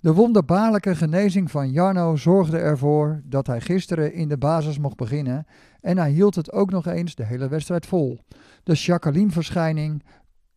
De 0.00 0.14
wonderbaarlijke 0.14 0.94
genezing 0.94 1.50
van 1.50 1.70
Jarno 1.70 2.16
zorgde 2.16 2.58
ervoor 2.58 3.20
dat 3.24 3.46
hij 3.46 3.60
gisteren 3.60 4.12
in 4.12 4.28
de 4.28 4.38
basis 4.38 4.78
mocht 4.78 4.96
beginnen 4.96 5.46
en 5.80 5.98
hij 5.98 6.10
hield 6.10 6.34
het 6.34 6.52
ook 6.52 6.70
nog 6.70 6.86
eens 6.86 7.14
de 7.14 7.24
hele 7.24 7.48
wedstrijd 7.48 7.86
vol. 7.86 8.18
De 8.62 8.74
Jacqueline-verschijning 8.74 10.02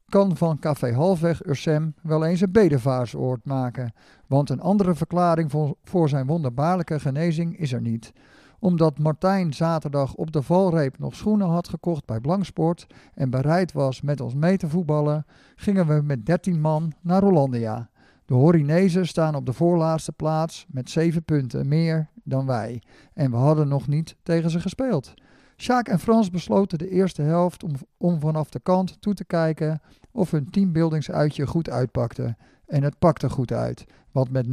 kan 0.09 0.37
van 0.37 0.59
Café 0.59 0.93
Halfweg 0.93 1.45
Ursem 1.45 1.93
wel 2.01 2.25
eens 2.25 2.41
een 2.41 2.51
bedevaartsoord 2.51 3.45
maken, 3.45 3.93
want 4.27 4.49
een 4.49 4.61
andere 4.61 4.95
verklaring 4.95 5.51
voor, 5.51 5.75
voor 5.83 6.09
zijn 6.09 6.27
wonderbaarlijke 6.27 6.99
genezing 6.99 7.57
is 7.57 7.73
er 7.73 7.81
niet. 7.81 8.13
Omdat 8.59 8.99
Martijn 8.99 9.53
zaterdag 9.53 10.13
op 10.13 10.31
de 10.31 10.41
valreep 10.41 10.99
nog 10.99 11.15
schoenen 11.15 11.47
had 11.47 11.69
gekocht 11.69 12.05
bij 12.05 12.19
Blanksport 12.19 12.87
en 13.13 13.29
bereid 13.29 13.71
was 13.71 14.01
met 14.01 14.21
ons 14.21 14.33
mee 14.33 14.57
te 14.57 14.69
voetballen, 14.69 15.25
gingen 15.55 15.87
we 15.87 16.01
met 16.03 16.25
13 16.25 16.61
man 16.61 16.93
naar 17.01 17.23
Hollandia. 17.23 17.89
De 18.25 18.33
Horinezen 18.33 19.07
staan 19.07 19.35
op 19.35 19.45
de 19.45 19.53
voorlaatste 19.53 20.11
plaats 20.11 20.65
met 20.69 20.89
7 20.89 21.23
punten 21.23 21.67
meer 21.67 22.09
dan 22.23 22.45
wij 22.45 22.81
en 23.13 23.31
we 23.31 23.37
hadden 23.37 23.67
nog 23.67 23.87
niet 23.87 24.15
tegen 24.23 24.49
ze 24.49 24.59
gespeeld. 24.59 25.13
Sjaak 25.61 25.87
en 25.87 25.99
Frans 25.99 26.29
besloten 26.29 26.77
de 26.77 26.89
eerste 26.89 27.21
helft 27.21 27.63
om, 27.63 27.71
om 27.97 28.19
vanaf 28.19 28.49
de 28.49 28.59
kant 28.59 29.01
toe 29.01 29.13
te 29.13 29.25
kijken 29.25 29.81
of 30.11 30.31
hun 30.31 30.49
teambuildingsuitje 30.49 31.47
goed 31.47 31.69
uitpakte. 31.69 32.35
En 32.67 32.83
het 32.83 32.99
pakte 32.99 33.29
goed 33.29 33.51
uit, 33.51 33.85
want 34.11 34.29
met 34.31 34.45
0-0 34.47 34.49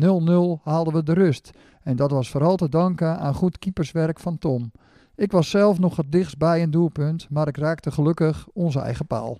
haalden 0.62 0.94
we 0.94 1.02
de 1.02 1.12
rust. 1.12 1.50
En 1.82 1.96
dat 1.96 2.10
was 2.10 2.30
vooral 2.30 2.56
te 2.56 2.68
danken 2.68 3.18
aan 3.18 3.34
goed 3.34 3.58
keeperswerk 3.58 4.20
van 4.20 4.38
Tom. 4.38 4.72
Ik 5.14 5.32
was 5.32 5.50
zelf 5.50 5.78
nog 5.78 5.96
het 5.96 6.12
dichtst 6.12 6.38
bij 6.38 6.62
een 6.62 6.70
doelpunt, 6.70 7.26
maar 7.30 7.48
ik 7.48 7.56
raakte 7.56 7.90
gelukkig 7.90 8.46
onze 8.52 8.80
eigen 8.80 9.06
paal. 9.06 9.38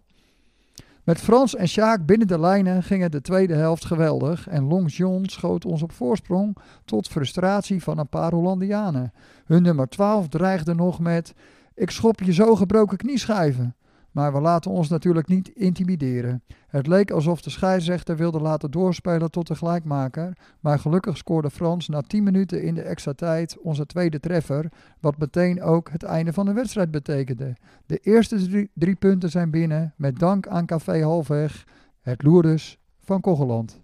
Met 1.07 1.21
Frans 1.21 1.55
en 1.55 1.69
Sjaak 1.69 2.07
binnen 2.07 2.27
de 2.27 2.39
lijnen 2.39 2.83
gingen 2.83 3.11
de 3.11 3.21
tweede 3.21 3.55
helft 3.55 3.85
geweldig 3.85 4.49
en 4.49 4.65
Long 4.65 4.93
John 4.93 5.25
schoot 5.25 5.65
ons 5.65 5.83
op 5.83 5.93
voorsprong 5.93 6.57
tot 6.85 7.09
frustratie 7.09 7.83
van 7.83 7.99
een 7.99 8.09
paar 8.09 8.33
Hollandianen. 8.33 9.13
Hun 9.45 9.63
nummer 9.63 9.89
12 9.89 10.29
dreigde 10.29 10.75
nog 10.75 10.99
met 10.99 11.35
ik 11.75 11.91
schop 11.91 12.21
je 12.21 12.33
zo 12.33 12.55
gebroken 12.55 12.97
knieschijven. 12.97 13.75
Maar 14.17 14.33
we 14.33 14.41
laten 14.41 14.71
ons 14.71 14.89
natuurlijk 14.89 15.29
niet 15.29 15.49
intimideren. 15.49 16.43
Het 16.67 16.87
leek 16.87 17.11
alsof 17.11 17.43
de 17.43 17.51
scheidsrechter 17.51 18.17
wilde 18.17 18.41
laten 18.41 18.71
doorspelen 18.71 19.31
tot 19.31 19.47
de 19.47 19.55
gelijkmaker. 19.55 20.37
Maar 20.61 20.79
gelukkig 20.79 21.17
scoorde 21.17 21.51
Frans 21.51 21.89
na 21.89 22.01
10 22.01 22.23
minuten 22.23 22.63
in 22.63 22.75
de 22.75 22.83
extra 22.83 23.13
tijd 23.13 23.59
onze 23.59 23.87
tweede 23.87 24.21
treffer. 24.21 24.73
Wat 25.01 25.19
meteen 25.19 25.63
ook 25.63 25.91
het 25.91 26.03
einde 26.03 26.33
van 26.33 26.47
de 26.47 26.53
wedstrijd 26.53 26.91
betekende. 26.91 27.57
De 27.87 27.99
eerste 27.99 28.69
drie, 28.75 28.95
punten 28.95 29.31
zijn 29.31 29.51
binnen 29.51 29.95
met 29.97 30.19
dank 30.19 30.47
aan 30.47 30.67
Café 30.67 31.03
Halfweg. 31.03 31.65
Het 32.01 32.23
Loerders 32.23 32.79
van 33.01 33.21
Kogeland. 33.21 33.81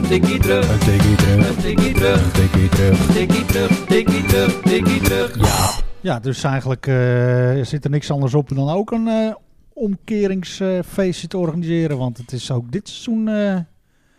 Een 0.00 0.06
tikkie 0.06 0.38
terug. 0.40 0.70
Een 0.72 0.78
tikkie 0.78 1.16
terug. 1.16 1.48
Een 1.48 1.56
tikkie 1.56 1.92
terug. 1.92 2.22
Een 2.24 2.32
tikkie 2.32 2.68
terug. 2.68 3.06
Tikkie 3.06 3.44
terug. 3.44 3.84
Tikkie 3.86 4.24
terug. 4.24 4.60
Tikkie 4.62 5.00
terug. 5.00 5.38
Ja. 5.38 5.70
Ja, 6.00 6.20
dus 6.20 6.42
eigenlijk 6.44 6.86
eh, 6.86 7.64
zit 7.64 7.84
er 7.84 7.90
niks 7.90 8.10
anders 8.10 8.34
op 8.34 8.48
dan 8.48 8.68
ook 8.68 8.90
een 8.90 9.08
eh, 9.08 9.34
omkeringsfeestje 9.72 11.26
te 11.28 11.38
organiseren. 11.38 11.98
Want 11.98 12.16
het 12.18 12.32
is 12.32 12.50
ook 12.50 12.72
dit 12.72 12.88
seizoen, 12.88 13.28
eh, 13.28 13.56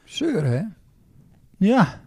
Zeur 0.06 0.46
hè? 0.46 0.62
ja, 1.58 2.02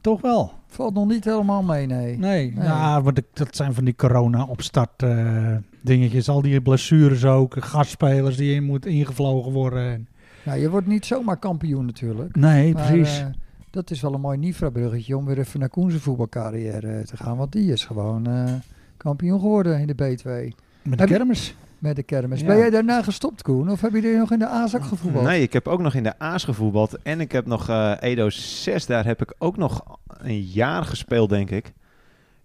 toch 0.00 0.20
wel. 0.20 0.52
Valt 0.66 0.94
nog 0.94 1.08
niet 1.08 1.24
helemaal 1.24 1.62
mee, 1.62 1.86
nee. 1.86 2.18
Nee, 2.18 2.52
Nee. 2.54 2.64
Ja, 2.64 3.00
maar 3.00 3.14
de- 3.14 3.24
dat 3.32 3.56
zijn 3.56 3.74
van 3.74 3.84
die 3.84 3.94
corona-opstart 3.96 5.02
eh, 5.02 5.54
dingetjes. 5.82 6.28
Al 6.28 6.42
die 6.42 6.60
blessures 6.60 7.24
ook, 7.24 7.56
gastspelers 7.58 8.36
die 8.36 8.54
in 8.54 8.64
moeten 8.64 8.90
ingevlogen 8.90 9.52
worden. 9.52 10.08
Nou, 10.46 10.58
je 10.58 10.70
wordt 10.70 10.86
niet 10.86 11.06
zomaar 11.06 11.36
kampioen 11.36 11.86
natuurlijk. 11.86 12.36
Nee, 12.36 12.72
Maar, 12.74 12.86
precies. 12.92 13.18
eh, 13.20 13.26
dat 13.70 13.90
is 13.90 14.00
wel 14.00 14.14
een 14.14 14.20
mooi 14.20 14.38
Nifra-bruggetje 14.38 15.16
om 15.16 15.24
weer 15.26 15.38
even 15.38 15.60
naar 15.60 15.68
Koense 15.68 16.00
voetbalcarrière 16.00 17.02
te 17.04 17.16
gaan. 17.16 17.36
Want 17.36 17.52
die 17.52 17.72
is 17.72 17.84
gewoon 17.84 18.26
eh, 18.26 18.52
kampioen 18.96 19.40
geworden 19.40 19.80
in 19.80 19.86
de 19.86 19.94
B2. 19.94 20.22
Met 20.24 20.52
de 20.82 20.90
heb 20.96 21.08
je- 21.08 21.14
kermis. 21.14 21.54
met 21.78 21.96
de 21.96 22.02
kermis. 22.02 22.40
Ja. 22.40 22.46
Ben 22.46 22.56
jij 22.56 22.70
daarna 22.70 23.02
gestopt, 23.02 23.42
Koen? 23.42 23.70
Of 23.70 23.80
heb 23.80 23.92
je 23.94 24.02
er 24.02 24.18
nog 24.18 24.32
in 24.32 24.38
de 24.38 24.46
AZAK 24.46 24.84
gevoetbald? 24.84 25.24
Nee, 25.24 25.42
ik 25.42 25.52
heb 25.52 25.68
ook 25.68 25.80
nog 25.80 25.94
in 25.94 26.02
de 26.02 26.18
A's 26.18 26.44
gevoetbald. 26.44 27.02
En 27.02 27.20
ik 27.20 27.32
heb 27.32 27.46
nog 27.46 27.68
eh, 27.68 27.92
Edo 28.00 28.30
6, 28.30 28.86
daar 28.86 29.04
heb 29.04 29.22
ik 29.22 29.34
ook 29.38 29.56
nog 29.56 29.98
een 30.06 30.40
jaar 30.42 30.84
gespeeld, 30.84 31.28
denk 31.28 31.50
ik. 31.50 31.72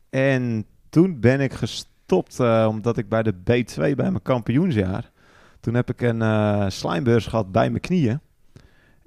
En 0.09 0.65
toen 0.89 1.19
ben 1.19 1.39
ik 1.41 1.53
gestopt, 1.53 2.39
eh, 2.39 2.65
omdat 2.69 2.97
ik 2.97 3.09
bij 3.09 3.23
de 3.23 3.33
B2 3.33 3.75
bij 3.75 3.95
mijn 3.95 4.21
kampioensjaar... 4.21 5.10
Toen 5.61 5.73
heb 5.73 5.89
ik 5.89 6.01
een 6.01 6.21
eh 6.21 6.65
slijmbeurs 6.67 7.27
gehad 7.27 7.51
bij 7.51 7.69
mijn 7.69 7.81
knieën. 7.81 8.19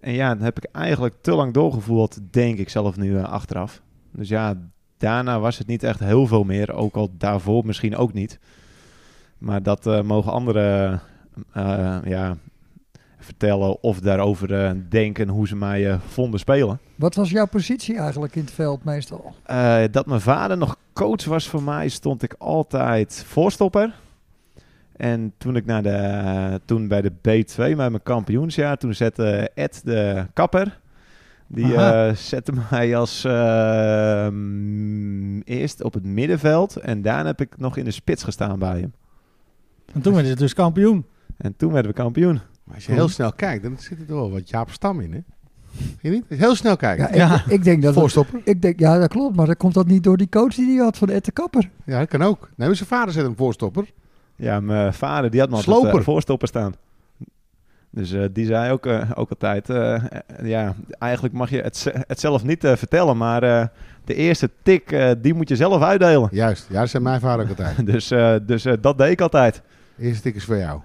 En 0.01 0.13
ja, 0.13 0.35
dan 0.35 0.45
heb 0.45 0.57
ik 0.57 0.69
eigenlijk 0.73 1.15
te 1.21 1.35
lang 1.35 1.53
doorgevoerd, 1.53 2.19
denk 2.31 2.59
ik 2.59 2.69
zelf 2.69 2.97
nu 2.97 3.19
eh, 3.19 3.25
achteraf. 3.25 3.83
Dus 4.13 4.29
ja, 4.29 4.55
daarna 4.97 5.41
was 5.41 5.59
het 5.59 5.67
niet 5.67 5.83
echt 5.83 6.01
heel 6.01 6.27
veel 6.27 6.45
meer. 6.45 6.73
Ook 6.73 6.95
al 6.95 7.11
daarvoor 7.19 7.67
misschien 7.67 7.97
ook 7.97 8.13
niet. 8.13 8.39
Maar 9.39 9.63
dat 9.63 9.87
eh, 9.87 10.03
mogen 10.03 10.33
anderen 10.33 11.01
ja, 12.05 12.37
vertellen 13.19 13.83
of 13.83 14.01
daarover 14.01 14.77
denken 14.91 15.29
hoe 15.29 15.47
ze 15.47 15.57
mij 15.57 15.99
vonden 16.09 16.41
spelen. 16.41 16.79
Wat 16.95 17.15
was 17.15 17.31
jouw 17.31 17.47
positie 17.47 17.97
eigenlijk 17.99 18.35
in 18.37 18.43
het 18.43 18.53
veld 18.53 18.85
meestal? 18.85 19.35
Dat 19.91 20.07
mijn 20.07 20.21
vader 20.21 20.57
nog 20.57 20.77
coach 20.93 21.25
was 21.25 21.49
voor 21.49 21.63
mij, 21.63 21.89
stond 21.89 22.23
ik 22.23 22.35
altijd 22.39 23.25
voorstopper. 23.27 23.95
En 24.97 25.33
toen 25.39 25.57
ik 25.57 25.67
naar 25.67 25.83
de, 25.83 26.61
toen 26.65 26.89
bij 26.89 27.03
de 27.03 27.13
B2 27.13 27.57
bij 27.57 27.77
mijn 27.77 28.03
kampioensjaar, 28.03 28.77
toen 28.77 28.95
zette 28.95 29.51
Ed 29.55 29.81
de 29.85 30.27
kapper. 30.33 30.81
Die 31.47 31.75
eh, 31.75 32.15
zette 32.15 32.53
mij 32.71 32.97
als 32.97 33.25
eh, 33.25 34.29
mm, 34.29 35.41
eerst 35.45 35.83
op 35.83 35.95
het 35.95 36.05
middenveld 36.05 36.77
en 36.77 37.03
daarna 37.03 37.27
heb 37.27 37.41
ik 37.41 37.59
nog 37.59 37.77
in 37.77 37.85
de 37.85 37.91
spits 37.91 38.25
gestaan 38.25 38.59
bij 38.59 38.81
hem. 38.81 38.93
En 39.93 40.01
toen 40.01 40.15
werd 40.15 40.27
je 40.27 40.35
dus 40.35 40.55
kampioen. 40.55 41.07
En 41.37 41.57
toen 41.57 41.73
werden 41.73 41.91
we 41.91 41.97
kampioen. 41.97 42.41
Maar 42.65 42.75
als 42.75 42.87
je 42.87 42.93
heel 42.93 43.09
snel 43.09 43.33
kijkt, 43.33 43.63
dan 43.63 43.79
zit 43.79 44.01
er 44.01 44.07
wel 44.07 44.31
wat 44.31 44.49
Jaap 44.49 44.71
Stam 44.71 45.01
in, 45.01 45.13
hè? 45.13 45.21
Je 46.01 46.11
niet? 46.11 46.25
Heel 46.29 46.55
snel 46.55 46.77
kijkt. 46.77 47.01
Ja, 47.01 47.09
Ja, 47.15 47.35
ik, 47.35 47.47
Ja. 47.47 47.53
ik 47.53 47.65
denk 47.65 47.83
dat... 47.83 47.95
Voorstopper. 47.95 48.41
Ik 48.45 48.63
denk, 48.63 48.81
ja, 48.81 48.99
dat 48.99 49.09
klopt. 49.09 49.37
Maar 49.37 49.47
dan 49.47 49.57
komt 49.57 49.75
dat 49.75 49.87
niet 49.87 50.03
door 50.03 50.17
die 50.17 50.29
coach 50.29 50.55
die 50.55 50.75
hij 50.75 50.85
had 50.85 50.99
van 50.99 51.09
Ed 51.09 51.25
de 51.25 51.33
Kapper. 51.33 51.71
dat 51.85 52.09
kan 52.09 52.23
ook. 52.23 52.51
Nee, 52.57 52.75
zijn 52.75 52.89
vader 52.89 53.15
zet 53.15 53.25
hem 53.25 53.37
voorstopper. 53.37 53.93
Ja, 54.37 54.61
mijn 54.61 54.95
vader 54.95 55.31
die 55.31 55.41
had 55.41 55.49
me 55.51 55.55
altijd 55.57 55.77
Sloper. 55.77 55.99
eh, 55.99 56.05
voorstopper 56.05 56.49
staan. 56.49 56.75
Dus 57.91 58.13
eh, 58.13 58.25
die 58.33 58.47
zei 58.47 58.73
ook, 58.73 58.87
eh, 58.87 59.11
ook 59.15 59.31
altijd, 59.31 59.67
ja, 60.43 60.75
eigenlijk 60.99 61.35
mag 61.35 61.51
je 61.51 61.61
het, 61.61 61.87
het 62.07 62.21
zelf 62.21 62.45
niet 62.45 62.65
eh, 62.65 62.77
vertellen, 62.77 63.17
maar 63.17 63.43
eh, 63.43 63.67
de 64.05 64.15
eerste 64.15 64.51
tik, 64.63 64.93
eh, 64.93 65.11
die 65.19 65.35
moet 65.35 65.49
je 65.49 65.57
zelf 65.57 65.83
uitdelen. 65.83 66.29
Juist. 66.31 66.67
Ja, 66.71 66.81
dat 66.81 66.89
zei 66.89 67.03
mijn 67.03 67.21
vader 67.21 67.45
ook 67.45 67.49
altijd. 67.51 67.87
Dus, 67.93 68.11
eh, 68.11 68.35
dus 68.47 68.65
eh, 68.65 68.73
dat 68.81 68.99
deed 68.99 69.11
ik 69.11 69.21
altijd. 69.21 69.63
Eerste 69.99 70.23
tik 70.23 70.35
is 70.35 70.45
voor 70.45 70.57
jou. 70.57 70.81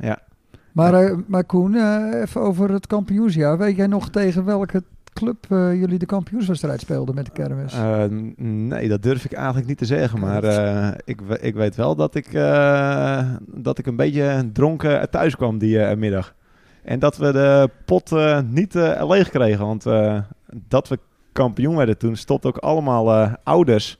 Maar, 0.71 0.93
eh, 0.93 1.17
maar 1.27 1.43
Koen, 1.43 1.75
even 2.21 2.41
over 2.41 2.71
het 2.71 2.87
kampioensjaar. 2.87 3.57
Weet 3.57 3.75
jij 3.75 3.87
nog 3.87 4.09
tegen 4.09 4.45
welke 4.45 4.83
club 5.13 5.45
eh, 5.49 5.73
jullie 5.73 5.99
de 5.99 6.05
kampioenswedstrijd 6.05 6.79
speelden 6.79 7.15
met 7.15 7.25
de 7.25 7.31
kermis? 7.31 7.73
Eh, 7.73 8.03
nee, 8.37 8.87
dat 8.87 9.03
durf 9.03 9.25
ik 9.25 9.31
eigenlijk 9.31 9.67
niet 9.67 9.77
te 9.77 9.85
zeggen, 9.85 10.19
maar 10.19 10.43
eh, 10.43 10.97
ik, 11.05 11.21
ik 11.39 11.55
weet 11.55 11.75
wel 11.75 11.95
dat 11.95 12.15
ik, 12.15 12.31
dat 13.45 13.77
ik 13.77 13.85
een 13.85 13.95
beetje 13.95 14.49
dronken 14.53 15.09
thuis 15.09 15.35
kwam 15.35 15.57
die 15.57 15.95
middag. 15.95 16.35
En 16.83 16.99
dat 16.99 17.17
we 17.17 17.31
de 17.31 17.69
pot 17.85 18.11
niet 18.45 18.73
leeg 18.99 19.29
kregen, 19.29 19.65
want 19.65 19.83
dat 20.67 20.87
we 20.87 20.99
kampioen 21.31 21.75
werden 21.75 21.97
toen 21.97 22.15
stopt 22.15 22.45
ook 22.45 22.57
allemaal 22.57 23.35
ouders 23.43 23.97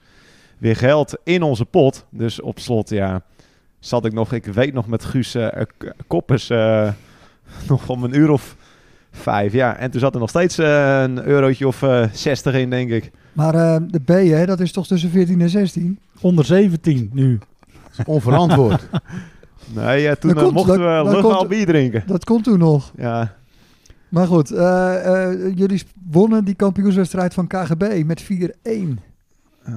weer 0.58 0.76
geld 0.76 1.17
in 1.24 1.43
onze 1.43 1.65
pot. 1.65 2.06
Dus 2.10 2.41
op 2.41 2.60
slot, 2.60 2.89
ja, 2.89 3.22
zat 3.80 4.06
ik 4.06 4.13
nog, 4.13 4.34
ik 4.34 4.45
weet 4.45 4.74
nog 4.74 4.88
met 4.88 5.06
Guus 5.06 5.38
Koppers 6.08 6.48
nog 7.69 7.89
om 7.89 8.04
een 8.04 8.15
uur 8.15 8.30
of 8.30 8.56
vijf, 9.12 9.54
ja. 9.54 9.76
En 9.78 9.91
toen 9.91 10.00
zat 10.00 10.13
er 10.13 10.19
nog 10.19 10.30
steeds 10.30 10.58
eh, 10.58 11.02
een 11.02 11.24
eurotje 11.26 11.67
of 11.67 11.82
eh 11.82 12.04
60 12.13 12.54
in, 12.54 12.69
denk 12.69 12.89
ik. 12.91 13.12
Maar 13.34 13.56
eh, 13.56 13.78
de 13.88 14.00
B, 14.00 14.08
hè, 14.08 14.45
dat 14.45 14.60
is 14.60 14.72
toch 14.72 14.88
tussen 14.88 15.10
14 15.10 15.41
en 15.41 15.50
16? 15.50 16.00
Onder 16.22 16.45
17 16.45 17.10
nu. 17.13 17.39
Onverantwoord. 18.06 18.88
Nee, 19.74 20.02
ja, 20.02 20.15
toen 20.15 20.30
Dat 20.30 20.38
eh, 20.39 20.43
komt- 20.43 20.56
mochten 20.56 20.80
dat- 20.80 21.15
we 21.15 21.22
komt- 21.22 21.48
bier 21.48 21.65
drinken. 21.65 22.04
Dat 22.06 22.24
komt 22.26 22.43
toen 22.43 22.60
nog. 22.60 22.91
Ja, 22.98 23.36
Maar 24.10 24.28
goed, 24.28 24.52
eh, 24.52 25.24
eh, 25.32 25.56
jullie 25.56 25.84
wonnen 26.12 26.43
die 26.45 26.54
kampioenswedstrijd 26.56 27.34
van 27.34 27.48
KGB 27.48 28.04
met 28.06 28.22
4-1. 28.22 29.00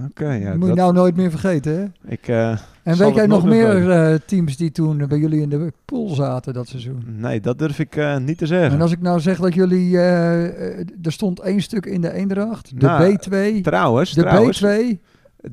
oké. 0.07 0.33
ja, 0.33 0.51
Moet 0.55 0.61
je 0.61 0.67
dat- 0.67 0.77
nou 0.77 0.93
nooit 0.93 1.17
meer 1.17 1.31
vergeten, 1.31 1.73
hè? 2.03 2.11
ik, 2.13 2.29
eh, 2.29 2.57
En 2.83 2.97
weet 2.97 3.15
jij 3.15 3.27
nog 3.27 3.45
meer 3.45 3.91
eh, 3.91 4.19
teams 4.27 4.57
die 4.57 4.73
toen 4.73 5.07
bij 5.09 5.19
jullie 5.19 5.41
in 5.41 5.49
de 5.49 5.73
pool 5.85 6.09
zaten 6.09 6.55
dat 6.55 6.69
seizoen? 6.69 7.05
nee, 7.07 7.41
dat 7.41 7.59
durf 7.59 7.79
ik 7.79 7.97
eh, 7.97 8.17
niet 8.19 8.39
te 8.39 8.47
zeggen. 8.47 8.73
En 8.73 8.81
als 8.81 8.93
ik 8.93 9.01
nou 9.01 9.21
zeg 9.21 9.39
dat 9.39 9.55
jullie... 9.55 9.99
eh, 9.99 10.79
er 10.79 11.13
stond 11.13 11.41
één 11.41 11.63
stuk 11.63 11.87
in 11.87 12.01
de 12.01 12.13
Eendracht. 12.13 12.81
De 12.81 12.87
Nou, 12.87 13.17
B2. 13.17 13.61
Trouwens, 13.61 14.13
De 14.13 14.21
trouwens 14.21 14.65
B2. 14.65 14.67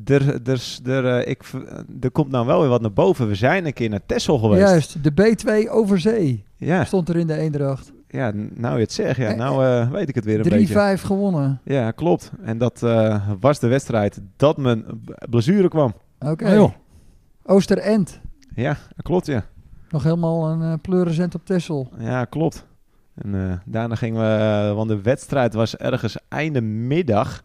er, 0.06 0.42
er, 0.50 0.80
er, 0.86 1.06
eh, 1.20 1.30
ik, 1.30 1.44
er 2.02 2.12
komt 2.12 2.32
nou 2.32 2.46
wel 2.46 2.60
weer 2.60 2.70
wat 2.70 2.82
naar 2.82 2.94
boven. 2.94 3.28
We 3.28 3.36
zijn 3.36 3.66
een 3.66 3.74
keer 3.74 3.90
naar 3.90 4.06
Texel 4.06 4.38
geweest. 4.38 4.70
Juist, 4.70 5.04
de 5.04 5.12
B2 5.12 5.70
over 5.70 6.00
zee 6.00 6.44
Ja, 6.58 6.86
stond 6.86 7.10
er 7.10 7.16
in 7.16 7.28
de 7.28 7.38
Eendracht. 7.38 7.92
3-5 7.92 8.00
ja, 8.12 8.32
nou 8.54 8.76
je 8.76 8.82
het 8.82 8.92
zegt, 8.92 9.18
ja, 9.18 9.36
nou 9.36 9.66
eh, 9.66 9.92
weet 9.92 10.10
ik 10.10 10.16
het 10.16 10.26
weer 10.26 10.40
een 10.40 10.50
beetje. 10.50 10.98
gewonnen. 10.98 11.62
Ja, 11.64 11.92
klopt. 11.92 12.32
En 12.44 12.58
dat 12.58 12.84
eh, 12.84 13.30
was 13.40 13.60
de 13.60 13.68
wedstrijd 13.68 14.22
dat 14.38 14.58
mijn 14.58 14.86
blessure 15.30 15.70
kwam. 15.70 15.94
Oké. 16.20 16.46
Oh, 16.46 16.54
joh. 16.54 16.72
Oosterend. 17.50 18.20
Ja, 18.56 18.78
klopt, 19.02 19.26
ja. 19.26 19.44
Nog 19.90 20.04
helemaal 20.04 20.50
een 20.50 20.62
uh, 20.62 20.74
pleurisent 20.82 21.36
op 21.36 21.46
Tessel. 21.46 21.90
Ja, 22.00 22.26
klopt. 22.26 22.66
En 23.16 23.36
eh, 23.50 23.54
daarna 23.66 23.96
gingen 23.96 24.22
we, 24.22 24.44
eh, 24.70 24.76
want 24.76 24.90
de 24.90 25.02
wedstrijd 25.02 25.54
was 25.54 25.76
ergens 25.78 26.18
einde 26.28 26.62
middag, 26.62 27.44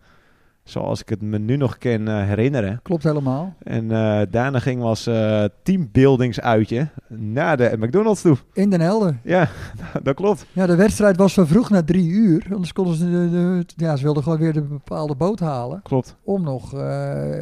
zoals 0.64 1.00
ik 1.00 1.08
het 1.08 1.22
me 1.22 1.38
nu 1.38 1.56
nog 1.56 1.78
kan 1.78 2.08
eh, 2.08 2.22
herinneren. 2.24 2.80
Klopt 2.82 3.02
helemaal. 3.02 3.54
En 3.62 3.90
eh, 3.90 4.20
daarna 4.30 4.58
gingen 4.58 4.82
we 4.82 4.88
als 4.88 5.06
eh 5.06 5.44
teambuildingsuitje 5.62 6.88
naar 7.08 7.56
de 7.56 7.76
McDonald's 7.78 8.22
toe. 8.22 8.36
In 8.52 8.70
Den 8.70 8.80
Helder. 8.80 9.18
Ja, 9.22 9.48
dat 10.02 10.14
klopt. 10.14 10.46
Ja, 10.52 10.66
de 10.66 10.76
wedstrijd 10.76 11.16
was 11.16 11.34
van 11.34 11.46
vroeg 11.46 11.70
naar 11.70 11.84
drie 11.84 12.08
uur. 12.08 12.46
Anders 12.52 12.72
konden 12.72 12.94
ze 12.94 13.10
de, 13.10 13.28
de- 13.30 13.64
ja, 13.76 13.96
ze 13.96 14.04
wilden 14.04 14.22
gewoon 14.22 14.38
weer 14.38 14.52
de 14.52 14.62
bepaalde 14.62 15.14
boot 15.14 15.40
halen. 15.40 15.82
Klopt. 15.82 16.16
Om 16.24 16.42
nog 16.42 16.74
eh, 16.74 17.40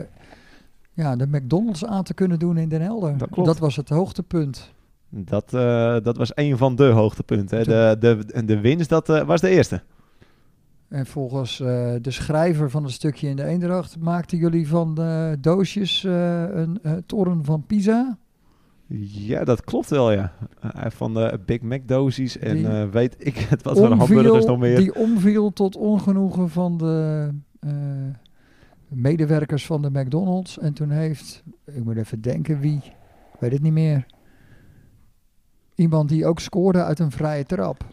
ja, 0.94 1.16
de 1.16 1.26
McDonald's 1.26 1.84
aan 1.84 2.04
te 2.04 2.14
kunnen 2.14 2.38
doen 2.38 2.56
in 2.56 2.68
Den 2.68 2.80
Helder. 2.80 3.18
Dat 3.18 3.30
klopt. 3.30 3.58
was 3.58 3.76
het 3.76 3.88
hoogtepunt. 3.88 4.72
Dat, 5.08 5.54
eh, 5.54 5.96
dat 6.02 6.16
was 6.16 6.32
een 6.34 6.56
van 6.56 6.76
de 6.76 6.84
hoogtepunten. 6.84 7.58
hè. 7.58 7.64
De, 7.64 7.96
de, 8.26 8.44
de 8.44 8.60
winst, 8.60 8.88
dat 8.88 9.08
eh, 9.08 9.22
was 9.22 9.40
de 9.40 9.48
eerste. 9.48 9.82
En 10.88 11.06
volgens 11.06 11.60
eh, 11.60 11.94
de 12.00 12.10
schrijver 12.10 12.70
van 12.70 12.82
het 12.82 12.92
stukje 12.92 13.28
in 13.28 13.36
de 13.36 13.44
Eendracht 13.44 13.98
maakten 13.98 14.38
jullie 14.38 14.68
van 14.68 14.94
de 14.94 15.36
doosjes 15.40 16.02
een 16.02 16.80
toren 17.06 17.44
van 17.44 17.66
Pisa. 17.66 18.18
Ja, 19.04 19.44
dat 19.44 19.64
klopt 19.64 19.90
wel, 19.90 20.12
ja. 20.12 20.32
Van 20.88 21.14
de 21.14 21.40
Big 21.46 21.60
Mac 21.60 21.80
doosies 21.86 22.38
en 22.38 22.54
Die 22.56 22.66
weet 22.68 23.16
ik 23.18 23.36
het 23.36 23.62
wat 23.62 23.78
voor 23.78 23.92
hamburgers 23.92 24.44
nog 24.44 24.58
meer. 24.58 24.76
die 24.76 24.94
omviel 24.94 25.52
tot 25.52 25.76
ongenoegen 25.76 26.50
van 26.50 26.76
de 26.76 27.28
medewerkers 28.94 29.66
van 29.66 29.82
de 29.82 29.90
McDonald's. 29.90 30.58
En 30.58 30.72
toen 30.72 30.90
heeft, 30.90 31.42
ik 31.64 31.84
moet 31.84 31.96
even 31.96 32.20
denken 32.20 32.60
wie, 32.60 32.76
ik 33.32 33.38
weet 33.40 33.52
het 33.52 33.62
niet 33.62 33.72
meer. 33.72 34.06
Iemand 35.74 36.08
die 36.08 36.26
ook 36.26 36.40
scoorde 36.40 36.84
uit 36.84 36.98
een 36.98 37.10
vrije 37.10 37.44
trap. 37.44 37.84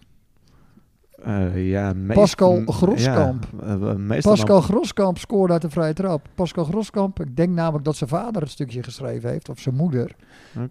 Eh, 1.23 1.69
ja, 1.69 1.93
meest- 1.93 2.19
Pascal 2.19 2.63
Groskamp. 2.65 3.47
Ja, 3.61 3.77
eh, 3.77 4.21
Pascal 4.21 4.61
Groskamp 4.61 5.17
scoorde 5.17 5.53
uit 5.53 5.63
een 5.63 5.69
vrije 5.71 5.93
trap. 5.93 6.27
Pascal 6.35 6.63
Groskamp, 6.63 7.19
ik 7.19 7.35
denk 7.35 7.53
namelijk 7.53 7.85
dat 7.85 7.95
zijn 7.95 8.09
vader 8.09 8.41
het 8.41 8.51
stukje 8.51 8.83
geschreven 8.83 9.29
heeft, 9.29 9.49
of 9.49 9.59
zijn 9.59 9.75
moeder. 9.75 10.15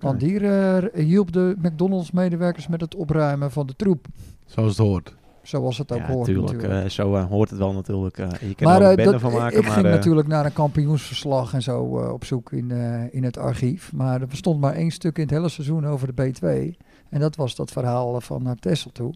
Want 0.00 0.20
die 0.20 0.40
eh, 0.40 1.04
hielp 1.04 1.32
de 1.32 1.54
McDonald's 1.62 2.10
medewerkers 2.10 2.68
met 2.68 2.80
het 2.80 2.94
opruimen 2.94 3.50
van 3.50 3.66
de 3.66 3.74
troep. 3.76 4.06
Zoals 4.46 4.68
het 4.76 4.86
hoort. 4.86 5.16
Zoals 5.42 5.78
het 5.78 5.92
ook 5.92 5.98
ja, 5.98 6.06
hoort 6.06 6.24
tuurlijk, 6.24 6.52
natuurlijk. 6.52 6.84
eh, 6.84 6.90
zo 6.90 7.14
eh, 7.14 7.24
hoort 7.24 7.50
het 7.50 7.58
wel 7.58 7.72
natuurlijk. 7.72 8.18
eh, 8.18 8.28
je 8.48 8.54
kan 8.54 8.66
maar 8.68 8.82
er 8.82 8.88
een 8.90 8.96
bende 8.96 9.10
dat, 9.12 9.20
van 9.20 9.32
maken, 9.32 9.58
ik 9.58 9.64
maar... 9.64 9.72
ging 9.72 9.86
natuurlijk 9.86 10.28
naar 10.28 10.44
een 10.44 10.52
kampioensverslag 10.52 11.54
en 11.54 11.62
zo 11.62 11.80
op 12.12 12.24
zoek 12.24 12.52
in, 12.52 12.70
in 13.10 13.24
het 13.24 13.38
archief. 13.38 13.92
Maar 13.92 14.20
er 14.20 14.26
stond 14.30 14.60
maar 14.60 14.74
één 14.74 14.90
stuk 14.90 15.16
in 15.16 15.22
het 15.22 15.30
hele 15.32 15.48
seizoen 15.48 15.86
over 15.86 16.14
de 16.14 16.32
B2. 16.32 16.76
En 17.08 17.20
dat 17.20 17.36
was 17.36 17.54
dat 17.56 17.70
verhaal 17.70 18.20
van 18.20 18.42
naar 18.42 18.56
Tessel 18.56 18.90
toe. 18.92 19.14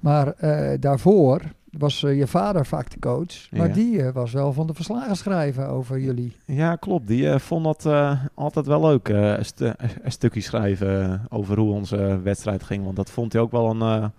Maar 0.00 0.34
daarvoor 0.80 1.40
was 1.70 2.00
je 2.00 2.26
vader 2.26 2.66
vaak 2.66 2.90
de 2.90 2.98
coach. 2.98 3.50
Maar 3.50 3.68
Ja. 3.68 3.74
die 3.74 4.10
was 4.12 4.32
wel 4.32 4.52
van 4.52 4.66
de 4.66 4.74
verslagen 4.74 5.16
schrijven 5.16 5.68
over 5.68 5.98
jullie. 6.00 6.36
Ja, 6.44 6.76
klopt. 6.76 7.06
Die 7.06 7.38
vond 7.38 7.64
dat 7.64 7.88
altijd 8.34 8.66
wel 8.66 8.80
leuk. 8.80 9.08
eh, 9.08 9.36
een, 9.36 9.44
stu- 9.44 9.72
een 10.02 10.12
stukje 10.12 10.40
schrijven 10.40 11.20
over 11.28 11.58
hoe 11.58 11.72
onze 11.72 12.20
wedstrijd 12.22 12.62
ging. 12.62 12.84
Want 12.84 12.96
dat 12.96 13.10
vond 13.10 13.32
hij 13.32 13.42
ook 13.42 13.50
wel 13.50 13.70
een 13.82 14.12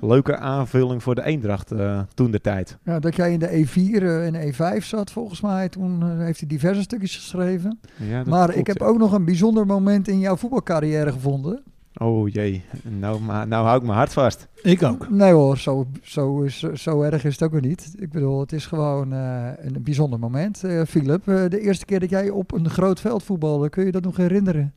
leuke 0.00 0.36
aanvulling 0.36 1.02
voor 1.02 1.14
de 1.14 1.24
Eendracht 1.24 1.70
eh, 1.70 2.00
toen 2.14 2.30
de 2.30 2.40
tijd. 2.40 2.78
Ja, 2.84 2.98
dat 2.98 3.16
jij 3.16 3.32
in 3.32 3.38
de 3.38 3.66
E4 3.66 4.02
en 4.02 4.52
E5 4.52 4.84
zat 4.84 5.10
volgens 5.10 5.40
mij. 5.40 5.68
Toen 5.68 6.02
eh, 6.02 6.18
heeft 6.18 6.38
hij 6.40 6.48
diverse 6.48 6.82
stukjes 6.82 7.16
geschreven. 7.16 7.80
Ja, 7.96 8.22
maar 8.26 8.44
klopt, 8.44 8.58
ik 8.58 8.66
heb 8.66 8.78
ja. 8.78 8.86
ook 8.86 8.98
nog 8.98 9.12
een 9.12 9.24
bijzonder 9.24 9.66
moment 9.66 10.08
in 10.08 10.18
jouw 10.18 10.36
voetbalcarrière 10.36 11.12
gevonden. 11.12 11.62
Oh 11.94 12.28
jee, 12.28 12.64
nou, 12.82 13.20
maar, 13.20 13.48
nou 13.48 13.64
hou 13.64 13.78
ik 13.78 13.82
mijn 13.82 13.96
hart 13.96 14.12
vast. 14.12 14.48
Ik 14.62 14.82
ook. 14.82 15.10
Nee 15.10 15.32
hoor, 15.32 15.58
zo, 15.58 15.86
zo, 16.02 16.42
is, 16.42 16.58
zo 16.58 17.02
erg 17.02 17.24
is 17.24 17.32
het 17.32 17.42
ook 17.42 17.52
weer 17.52 17.60
niet. 17.60 17.94
Ik 17.98 18.10
bedoel, 18.10 18.40
het 18.40 18.52
is 18.52 18.66
gewoon 18.66 19.12
eh, 19.12 19.48
een 19.56 19.82
bijzonder 19.82 20.18
moment. 20.18 20.64
Eh 20.64 20.82
Philip, 20.84 21.28
eh, 21.28 21.48
de 21.48 21.60
eerste 21.60 21.84
keer 21.84 22.00
dat 22.00 22.10
jij 22.10 22.30
op 22.30 22.52
een 22.52 22.70
groot 22.70 23.00
veld 23.00 23.22
voetbalde, 23.22 23.68
kun 23.68 23.84
je 23.84 23.92
dat 23.92 24.02
nog 24.02 24.16
herinneren? 24.16 24.74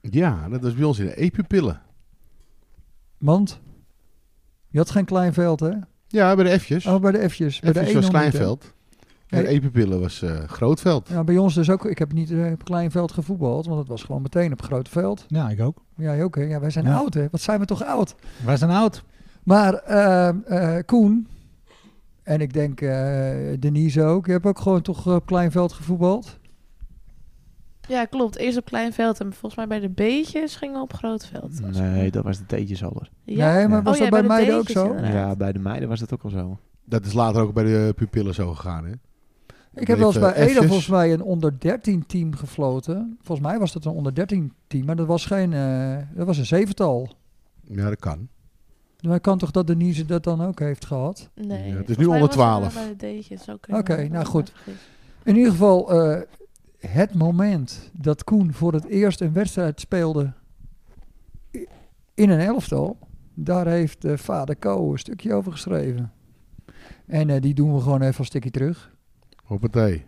Ja, 0.00 0.48
dat 0.48 0.62
was 0.62 0.74
bij 0.74 0.84
ons 0.84 0.98
in 0.98 1.06
de 1.06 1.24
E-pupillen. 1.24 1.80
Want 3.18 3.60
je 4.74 4.80
had 4.80 4.90
geen 4.90 5.04
klein 5.04 5.32
veld, 5.32 5.60
hè? 5.60 5.70
Ja, 6.08 6.34
bij 6.34 6.44
de 6.44 6.60
F'jes. 6.60 6.86
Oh, 6.86 7.00
bij 7.00 7.12
de 7.12 7.30
F'jes. 7.30 7.60
Bij 7.60 7.72
de 7.72 7.80
F'jes 7.84 7.94
was 7.94 8.04
E 8.04 8.06
niet, 8.06 8.12
hè? 8.12 8.18
Kleinveld. 8.18 8.72
En 9.28 9.38
de 9.42 9.46
Nee. 9.46 9.54
E-pupillen 9.56 10.00
was 10.00 10.22
eh, 10.22 10.38
groot 10.46 10.80
veld. 10.80 11.08
Ja, 11.08 11.24
bij 11.24 11.36
ons 11.36 11.54
dus 11.54 11.70
ook. 11.70 11.84
Ik 11.84 11.98
heb 11.98 12.12
niet 12.12 12.30
eh, 12.30 12.52
op 12.52 12.64
klein 12.64 12.90
veld 12.90 13.12
gevoetbald, 13.12 13.66
want 13.66 13.78
het 13.78 13.88
was 13.88 14.02
gewoon 14.02 14.22
meteen 14.22 14.52
op 14.52 14.62
groot 14.62 14.88
veld. 14.88 15.24
Ja, 15.28 15.48
ik 15.50 15.60
ook. 15.60 15.76
Jij 15.96 16.24
ook, 16.24 16.34
hè? 16.36 16.42
Ja, 16.42 16.60
wij 16.60 16.70
zijn 16.70 16.84
Ja. 16.84 16.96
oud, 16.96 17.14
hè? 17.14 17.26
Wat 17.30 17.40
zijn 17.40 17.60
we 17.60 17.66
toch 17.66 17.84
oud? 17.84 18.14
Wij 18.44 18.56
zijn 18.56 18.70
oud. 18.70 19.04
Maar 19.42 19.74
eh, 19.74 20.28
eh, 20.78 20.84
Koen, 20.86 21.28
en 22.22 22.40
ik 22.40 22.52
denk 22.52 22.80
eh, 22.80 22.90
Denise 23.58 24.02
ook, 24.02 24.26
je 24.26 24.32
hebt 24.32 24.46
ook 24.46 24.58
gewoon 24.60 24.82
toch 24.82 25.06
op 25.06 25.26
klein 25.26 25.50
veld 25.50 25.72
gevoetbald? 25.72 26.38
Ja, 27.88 28.04
klopt. 28.04 28.36
Eerst 28.36 28.58
op 28.58 28.64
klein 28.64 28.92
veld 28.92 29.20
en 29.20 29.32
volgens 29.32 29.54
mij 29.54 29.66
bij 29.66 29.80
de 29.80 29.88
beetjes 29.88 30.56
gingen 30.56 30.74
we 30.76 30.82
op 30.82 30.92
groot 30.92 31.26
veld. 31.26 31.60
Nee, 31.72 32.10
dat 32.10 32.24
was 32.24 32.38
de 32.38 32.46
teetjesalder. 32.46 33.10
Ja? 33.24 33.54
Nee, 33.54 33.68
maar 33.68 33.82
was 33.82 33.92
Oh, 33.94 33.98
dat 33.98 34.04
ja, 34.04 34.10
bij 34.10 34.22
de 34.22 34.28
meiden 34.28 34.56
ook 34.56 34.68
zo? 34.68 34.86
inderdaad. 34.86 35.12
Ja, 35.12 35.36
bij 35.36 35.52
de 35.52 35.58
meiden 35.58 35.88
was 35.88 36.00
dat 36.00 36.12
ook 36.12 36.22
al 36.22 36.30
zo. 36.30 36.58
Dat 36.84 37.04
is 37.04 37.12
later 37.12 37.42
ook 37.42 37.54
bij 37.54 37.64
de 37.64 37.92
pupillen 37.96 38.34
zo 38.34 38.52
gegaan, 38.54 38.84
hè? 38.84 38.92
Ik 39.74 39.86
heb 39.86 39.98
wel 39.98 40.06
eens 40.06 40.18
bij 40.18 40.32
eh, 40.34 40.46
F'jes. 40.46 40.56
volgens 40.66 40.88
mij 40.88 41.12
een 41.12 41.22
onder 41.22 41.60
13 41.60 42.06
team 42.06 42.34
gefloten. 42.34 43.18
Volgens 43.22 43.46
mij 43.48 43.58
was 43.58 43.72
dat 43.72 43.84
een 43.84 43.92
onder 43.92 44.14
13 44.14 44.52
team, 44.66 44.84
maar 44.84 44.96
dat 44.96 45.06
was 45.06 45.26
geen, 45.26 45.52
eh, 45.52 45.96
dat 46.14 46.26
was 46.26 46.38
een 46.38 46.46
zevental. 46.46 47.08
Ja, 47.68 47.88
dat 47.88 47.98
kan. 47.98 48.28
Maar 49.00 49.20
kan 49.20 49.38
toch 49.38 49.50
dat 49.50 49.66
Denise 49.66 50.04
dat 50.06 50.24
dan 50.24 50.42
ook 50.42 50.58
heeft 50.58 50.84
gehad? 50.84 51.30
Nee. 51.34 51.68
Ja, 51.68 51.76
het 51.76 51.88
is 51.88 51.96
volgens 51.96 51.98
nu 51.98 52.04
onder 52.06 52.18
was 52.20 52.28
het, 52.28 52.30
12. 52.30 52.66
eh, 52.66 52.74
bij 52.74 52.88
de 52.88 52.96
deetjes 52.96 53.50
ook. 53.50 53.66
Oké, 53.70 54.08
nou 54.08 54.24
goed. 54.24 54.52
In 55.22 55.36
ieder 55.36 55.50
geval, 55.50 55.92
eh, 55.92 56.20
het 56.86 57.14
moment 57.14 57.90
dat 57.92 58.24
Koen 58.24 58.52
voor 58.52 58.72
het 58.72 58.84
eerst 58.86 59.20
een 59.20 59.32
wedstrijd 59.32 59.80
speelde 59.80 60.32
in 62.14 62.30
een 62.30 62.40
elftal, 62.40 62.98
daar 63.34 63.66
heeft 63.66 64.04
eh, 64.04 64.16
vader 64.16 64.56
Ko 64.56 64.92
een 64.92 64.98
stukje 64.98 65.34
over 65.34 65.52
geschreven. 65.52 66.12
En 67.06 67.30
eh, 67.30 67.40
die 67.40 67.54
doen 67.54 67.74
we 67.74 67.80
gewoon 67.80 68.02
even 68.02 68.18
een 68.20 68.24
stukje 68.26 68.50
terug. 68.50 68.92
Hoppatee. 69.44 70.04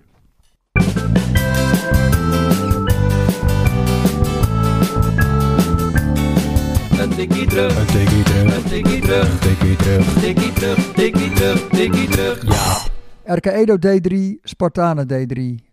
Een 7.01 7.11
tikkie 7.11 7.47
terug, 7.47 7.79
Een 7.79 7.87
tikkie 7.87 8.23
terug. 8.23 8.57
een 8.57 8.63
tikkie 8.69 9.01
terug, 9.01 9.39
Tikkie 9.41 9.77
terug. 9.77 10.21
tikkie 10.21 10.53
terug, 10.53 10.93
tikkie 10.95 11.33
terug, 11.33 11.69
tikkie 11.69 12.09
terug. 12.09 12.43
Ja. 12.45 13.35
RK 13.35 13.47
Edo 13.47 13.77
D3, 13.87 14.15
Spartanen 14.43 15.07
D3. 15.09 15.66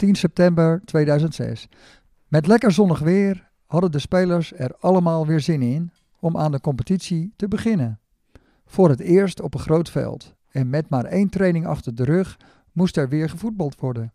10 0.00 0.14
september 0.14 0.80
2006. 0.84 1.68
Met 2.28 2.46
lekker 2.46 2.72
zonnig 2.72 2.98
weer 2.98 3.50
hadden 3.66 3.92
de 3.92 3.98
spelers 3.98 4.52
er 4.52 4.76
allemaal 4.78 5.26
weer 5.26 5.40
zin 5.40 5.62
in 5.62 5.90
om 6.20 6.36
aan 6.36 6.52
de 6.52 6.60
competitie 6.60 7.32
te 7.36 7.48
beginnen. 7.48 8.00
Voor 8.66 8.88
het 8.88 9.00
eerst 9.00 9.40
op 9.40 9.54
een 9.54 9.60
groot 9.60 9.90
veld. 9.90 10.34
En 10.50 10.70
met 10.70 10.88
maar 10.88 11.04
één 11.04 11.28
training 11.28 11.66
achter 11.66 11.94
de 11.94 12.04
rug 12.04 12.36
moest 12.72 12.96
er 12.96 13.08
weer 13.08 13.30
gevoetbald 13.30 13.80
worden. 13.80 14.12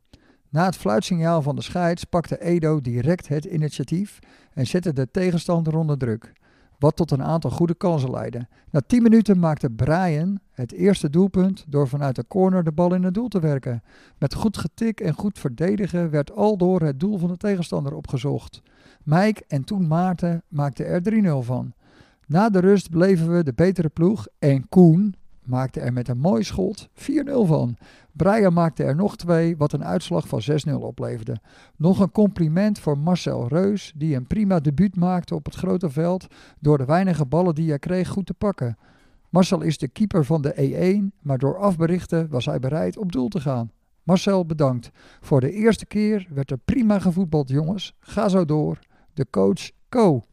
Na 0.49 0.65
het 0.65 0.77
fluitsignaal 0.77 1.41
van 1.41 1.55
de 1.55 1.61
scheids 1.61 2.03
pakte 2.03 2.41
Edo 2.41 2.81
direct 2.81 3.27
het 3.27 3.45
initiatief 3.45 4.19
en 4.53 4.67
zette 4.67 4.93
de 4.93 5.11
tegenstander 5.11 5.75
onder 5.75 5.97
druk. 5.97 6.33
Wat 6.79 6.95
tot 6.95 7.11
een 7.11 7.23
aantal 7.23 7.51
goede 7.51 7.75
kansen 7.75 8.11
leidde. 8.11 8.47
Na 8.71 8.81
10 8.87 9.03
minuten 9.03 9.39
maakte 9.39 9.69
Brian 9.69 10.39
het 10.51 10.71
eerste 10.71 11.09
doelpunt 11.09 11.65
door 11.67 11.87
vanuit 11.87 12.15
de 12.15 12.25
corner 12.27 12.63
de 12.63 12.71
bal 12.71 12.93
in 12.93 13.03
het 13.03 13.13
doel 13.13 13.27
te 13.27 13.39
werken. 13.39 13.83
Met 14.17 14.33
goed 14.33 14.57
getik 14.57 14.99
en 14.99 15.13
goed 15.13 15.39
verdedigen 15.39 16.09
werd 16.09 16.31
aldoor 16.31 16.81
het 16.81 16.99
doel 16.99 17.17
van 17.17 17.29
de 17.29 17.37
tegenstander 17.37 17.93
opgezocht. 17.93 18.61
Mike 19.03 19.43
en 19.47 19.63
toen 19.63 19.87
Maarten 19.87 20.43
maakten 20.47 20.85
er 20.85 21.01
3-0 21.43 21.45
van. 21.45 21.73
Na 22.27 22.49
de 22.49 22.59
rust 22.59 22.89
bleven 22.89 23.35
we 23.35 23.43
de 23.43 23.53
betere 23.53 23.89
ploeg 23.89 24.27
en 24.39 24.69
Koen 24.69 25.15
maakte 25.47 25.79
er 25.79 25.93
met 25.93 26.07
een 26.07 26.17
mooi 26.17 26.43
schot 26.43 26.87
4-0 26.93 26.93
van. 27.25 27.77
Brian 28.11 28.53
maakte 28.53 28.83
er 28.83 28.95
nog 28.95 29.17
twee, 29.17 29.57
wat 29.57 29.73
een 29.73 29.83
uitslag 29.83 30.27
van 30.27 30.41
6-0 30.69 30.73
opleverde. 30.73 31.37
Nog 31.75 31.99
een 31.99 32.11
compliment 32.11 32.79
voor 32.79 32.97
Marcel 32.97 33.47
Reus, 33.47 33.93
die 33.95 34.15
een 34.15 34.27
prima 34.27 34.59
debuut 34.59 34.95
maakte 34.95 35.35
op 35.35 35.45
het 35.45 35.55
grote 35.55 35.89
veld 35.89 36.27
door 36.59 36.77
de 36.77 36.85
weinige 36.85 37.25
ballen 37.25 37.55
die 37.55 37.69
hij 37.69 37.79
kreeg 37.79 38.07
goed 38.07 38.25
te 38.25 38.33
pakken. 38.33 38.77
Marcel 39.29 39.61
is 39.61 39.77
de 39.77 39.87
keeper 39.87 40.25
van 40.25 40.41
de 40.41 40.53
E1, 40.53 41.19
maar 41.21 41.37
door 41.37 41.57
afberichten 41.57 42.29
was 42.29 42.45
hij 42.45 42.59
bereid 42.59 42.97
op 42.97 43.11
doel 43.11 43.27
te 43.27 43.39
gaan. 43.39 43.71
Marcel, 44.03 44.45
bedankt. 44.45 44.91
Voor 45.21 45.41
de 45.41 45.51
eerste 45.51 45.85
keer 45.85 46.27
werd 46.29 46.51
er 46.51 46.57
prima 46.57 46.99
gevoetbald, 46.99 47.49
jongens. 47.49 47.95
Ga 47.99 48.29
zo 48.29 48.45
door. 48.45 48.79
De 49.13 49.27
coach 49.29 49.71
Co. 49.89 50.23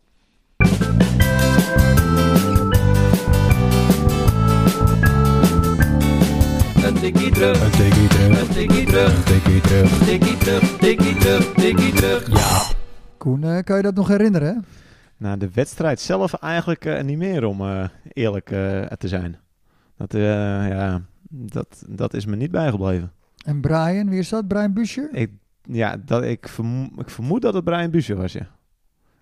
tikkie 7.02 7.30
terug, 7.32 7.64
Een 7.64 7.70
tikkie 7.70 8.08
terug. 8.08 8.40
een 8.40 8.48
tikkie 8.54 8.84
terug, 8.86 9.24
Tikkie 9.24 9.60
terug. 9.60 9.98
tikkie 10.04 10.36
terug, 10.36 10.76
tikkie 10.78 11.16
terug, 11.16 11.52
tikkie 11.54 11.92
terug. 11.92 12.26
Ja. 12.30 12.74
Koen, 13.16 13.44
eh, 13.44 13.62
kan 13.64 13.76
je 13.76 13.82
dat 13.82 13.94
nog 13.94 14.08
herinneren? 14.08 14.64
Nou, 15.16 15.38
de 15.38 15.50
wedstrijd 15.54 16.00
zelf 16.00 16.34
eigenlijk 16.34 16.84
eh, 16.84 17.02
niet 17.04 17.18
meer, 17.18 17.44
om 17.44 17.60
eh, 17.60 17.84
eerlijk 18.12 18.50
eh, 18.50 18.82
te 18.82 19.08
zijn. 19.08 19.36
Dat, 19.96 20.14
eh, 20.14 20.20
ja, 20.68 21.00
dat, 21.30 21.84
dat 21.88 22.14
is 22.14 22.26
me 22.26 22.36
niet 22.36 22.50
bijgebleven. 22.50 23.12
En 23.44 23.60
Brian, 23.60 24.08
wie 24.08 24.18
is 24.18 24.28
dat? 24.28 24.48
Brian 24.48 24.72
Buscher? 24.72 25.08
Ik, 25.12 25.30
ja, 25.62 25.96
dat, 26.04 26.22
ik, 26.24 26.48
vermo 26.48 26.88
ik 26.98 27.10
vermoed 27.10 27.42
dat 27.42 27.54
het 27.54 27.64
Brian 27.64 27.90
Buesje 27.90 28.14
was, 28.14 28.32
ja. 28.32 28.46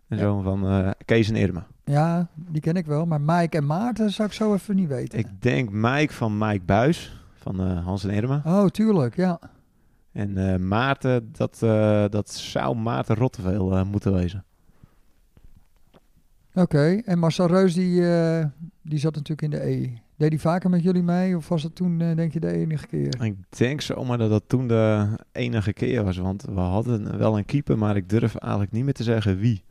En 0.09 0.16
Ja. 0.16 0.22
zoon 0.22 0.43
van 0.43 0.66
eh, 0.68 0.91
Kees 1.05 1.28
en 1.28 1.37
Irma. 1.37 1.66
Ja, 1.85 2.28
die 2.35 2.61
ken 2.61 2.74
ik 2.76 2.87
wel. 2.87 3.07
Maar 3.07 3.20
Mike 3.20 3.57
en 3.57 3.66
Maarten 3.66 4.11
zou 4.11 4.28
ik 4.28 4.35
zo 4.35 4.55
even 4.55 4.76
niet 4.76 4.89
weten. 4.89 5.18
Ik 5.18 5.26
denk 5.43 5.70
Mike 5.70 6.12
van 6.12 6.39
Mike 6.39 6.64
Buis, 6.64 7.20
van 7.41 7.61
eh, 7.61 7.84
Hans 7.84 8.05
en 8.05 8.11
Irma. 8.11 8.43
Oh, 8.45 8.66
tuurlijk, 8.66 9.16
ja. 9.16 9.41
En 10.12 10.53
eh, 10.53 10.59
Maarten, 10.59 11.28
dat, 11.32 11.62
eh, 11.62 12.05
dat 12.09 12.30
zou 12.30 12.76
Maarten 12.76 13.16
Rotteveel 13.16 13.84
moeten 13.84 14.12
wezen. 14.12 14.45
Oké, 16.55 17.01
en 17.05 17.18
Marcel 17.18 17.47
Reus, 17.47 17.74
die, 17.74 18.03
die 18.82 18.99
zat 18.99 19.14
natuurlijk 19.14 19.43
in 19.43 19.51
de 19.51 19.66
E. 19.66 19.93
Deed 20.16 20.30
hij 20.30 20.38
vaker 20.38 20.70
met 20.70 20.82
jullie 20.82 21.03
mee? 21.03 21.36
Of 21.36 21.49
was 21.49 21.62
het 21.62 21.74
toen, 21.74 21.99
denk 21.99 22.32
je, 22.32 22.41
de 22.41 22.53
enige 22.53 22.86
keer? 22.86 23.22
Ik 23.22 23.59
denk 23.59 23.80
zomaar 23.80 24.18
dat 24.18 24.30
dat 24.30 24.43
toen 24.47 24.68
de 24.68 25.09
enige 25.32 25.72
keer 25.72 26.05
was, 26.05 26.16
want 26.16 26.43
we 26.43 26.61
hadden 26.61 27.18
wel 27.18 27.38
een 27.38 27.45
keeper, 27.45 27.78
maar 27.78 27.97
ik 27.97 28.09
durf 28.09 28.34
eigenlijk 28.36 28.72
niet 28.72 28.84
meer 28.84 28.93
te 28.93 29.03
zeggen 29.03 29.38
wie. 29.38 29.64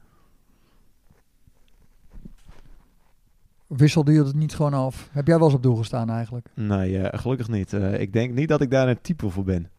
Wisselde 3.70 4.11
je 4.11 4.24
het 4.24 4.36
niet 4.36 4.55
gewoon 4.55 4.74
af? 4.74 5.09
Heb 5.11 5.28
jij 5.28 5.38
wel 5.38 5.45
eens 5.45 5.55
op 5.55 5.63
doel 5.63 5.76
gestaan 5.76 6.09
eigenlijk? 6.09 6.47
Nee, 6.55 7.01
eh, 7.01 7.20
gelukkig 7.20 7.47
niet. 7.49 7.74
Eh, 7.74 7.99
ik 7.99 8.13
denk 8.13 8.34
niet 8.34 8.47
dat 8.49 8.61
ik 8.61 8.72
daar 8.72 8.88
een 8.88 9.01
type 9.01 9.30
voor 9.30 9.43
ben. 9.43 9.70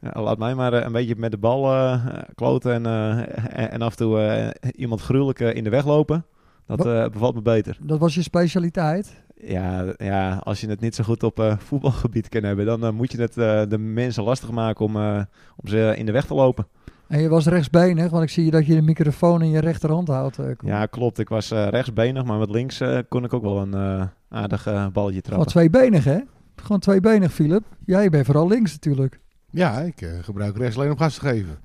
Ja, 0.00 0.22
laat 0.22 0.38
mij 0.38 0.54
maar 0.54 0.72
eh, 0.72 0.84
een 0.84 0.92
beetje 0.92 1.14
met 1.16 1.30
de 1.30 1.38
bal 1.38 1.72
eh, 1.74 2.04
kloten 2.34 2.72
en, 2.72 2.86
eh, 2.86 3.72
en, 3.72 3.82
af 3.82 3.90
en 3.90 3.96
toe 3.96 4.20
eh, 4.20 4.70
iemand 4.76 5.00
gruwelijk 5.00 5.40
eh, 5.40 5.54
in 5.54 5.64
de 5.64 5.70
weg 5.70 5.84
lopen. 5.86 6.24
Dat 6.66 6.86
eh, 6.86 7.08
bevalt 7.08 7.34
me 7.34 7.42
beter. 7.42 7.78
Dat 7.82 7.98
was 7.98 8.14
je 8.14 8.22
specialiteit? 8.22 9.22
Ja, 9.40 9.84
ja, 9.96 10.36
als 10.44 10.60
je 10.60 10.68
het 10.68 10.80
niet 10.80 10.94
zo 10.94 11.04
goed 11.04 11.22
op 11.22 11.38
eh, 11.40 11.58
voetbalgebied 11.58 12.28
kan 12.28 12.42
hebben, 12.42 12.66
dan 12.66 12.84
eh, 12.84 12.90
moet 12.90 13.12
je 13.12 13.20
het 13.20 13.36
eh, 13.36 13.62
de 13.68 13.78
mensen 13.78 14.22
lastig 14.22 14.50
maken 14.50 14.84
om, 14.84 14.96
eh, 14.96 15.22
om 15.56 15.68
ze 15.68 15.94
in 15.96 16.06
de 16.06 16.12
weg 16.12 16.26
te 16.26 16.34
lopen. 16.34 16.66
En 17.08 17.20
je 17.20 17.28
was 17.28 17.46
rechtsbenig, 17.46 18.10
want 18.10 18.22
ik 18.22 18.28
zie 18.30 18.50
dat 18.50 18.66
je 18.66 18.74
de 18.74 18.82
microfoon 18.82 19.42
in 19.42 19.50
je 19.50 19.58
rechterhand 19.60 20.08
houdt. 20.08 20.38
eh. 20.38 20.46
Ja, 20.64 20.86
klopt. 20.86 21.18
Ik 21.18 21.28
was 21.28 21.50
eh, 21.50 21.68
rechtsbenig, 21.68 22.24
maar 22.24 22.38
met 22.38 22.50
links 22.50 22.80
eh, 22.80 22.98
kon 23.08 23.24
ik 23.24 23.32
ook 23.32 23.42
wel 23.42 23.58
een 23.58 23.74
eh, 23.74 24.02
aardig 24.28 24.64
balletje 24.64 24.92
Gewoon 24.94 25.20
trappen. 25.22 25.46
tweebenig, 25.46 26.04
hè? 26.04 26.18
Gewoon 26.56 26.78
tweebenig, 26.80 27.32
Philip. 27.32 27.62
Jij 27.86 28.08
bent 28.10 28.26
vooral 28.26 28.48
links 28.48 28.72
natuurlijk. 28.72 29.20
Ja, 29.50 29.78
ik 29.80 30.00
eh, 30.00 30.08
gebruik 30.22 30.56
rechts 30.56 30.76
alleen 30.76 30.90
om 30.90 30.98
gas 30.98 31.14
te 31.14 31.20
geven. 31.20 31.56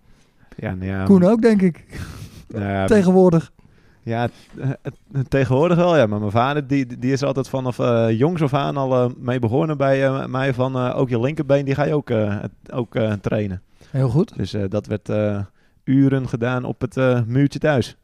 Ja, 0.57 0.75
nou 0.75 0.85
ja, 0.91 1.03
Koen 1.03 1.23
ook, 1.23 1.41
denk 1.41 1.61
ik. 1.61 1.85
nou 2.47 2.65
ja, 2.65 2.85
Tegenwoordig. 2.85 3.51
Ja, 4.01 4.21
het- 4.55 4.77
het- 5.11 5.29
tegenwoordig 5.29 5.77
wel, 5.77 5.97
ja. 5.97 6.05
Maar 6.05 6.19
mijn 6.19 6.31
vader, 6.31 6.67
die, 6.67 6.99
die 6.99 7.11
is 7.11 7.23
altijd 7.23 7.49
vanaf 7.49 7.79
eh, 7.79 8.05
jongs 8.17 8.41
af 8.41 8.53
aan 8.53 8.77
al 8.77 9.11
mee 9.17 9.39
begonnen 9.39 9.77
bij 9.77 10.05
eh, 10.05 10.25
mij 10.25 10.53
van... 10.53 10.75
eh, 10.75 10.97
ook 10.99 11.09
je 11.09 11.19
linkerbeen, 11.19 11.65
die 11.65 11.75
ga 11.75 11.83
je 11.83 11.93
ook, 11.93 12.09
eh, 12.09 12.35
ook 12.73 12.95
eh, 12.95 13.11
trainen. 13.13 13.61
Heel 13.93 14.09
goed. 14.09 14.35
Dus 14.35 14.53
eh, 14.53 14.63
dat 14.69 14.85
werd 14.85 15.09
eh, 15.09 15.39
uren 15.83 16.29
gedaan 16.29 16.63
op 16.63 16.81
het 16.81 16.97
eh, 16.97 17.21
muurtje 17.25 17.59
thuis. 17.59 17.97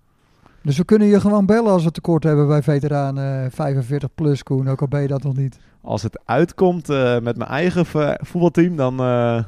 Dus 0.62 0.78
we 0.78 0.86
kunnen 0.86 1.08
je 1.08 1.20
gewoon 1.20 1.46
bellen 1.46 1.72
als 1.72 1.84
we 1.84 1.92
tekort 1.92 2.24
hebben 2.24 2.48
bij 2.48 2.64
veteranen 2.64 3.52
45 3.52 4.10
plus, 4.16 4.44
Koen. 4.44 4.68
Ook 4.68 4.82
al 4.82 4.88
ben 4.88 5.02
je 5.02 5.08
dat 5.08 5.24
nog 5.24 5.36
niet. 5.36 5.60
Als 5.82 6.04
het 6.04 6.20
uitkomt 6.26 6.90
eh, 6.90 7.20
met 7.20 7.38
mijn 7.38 7.50
eigen 7.50 7.86
voetbalteam, 8.20 8.76
dan 8.76 9.00
eh, 9.00 9.44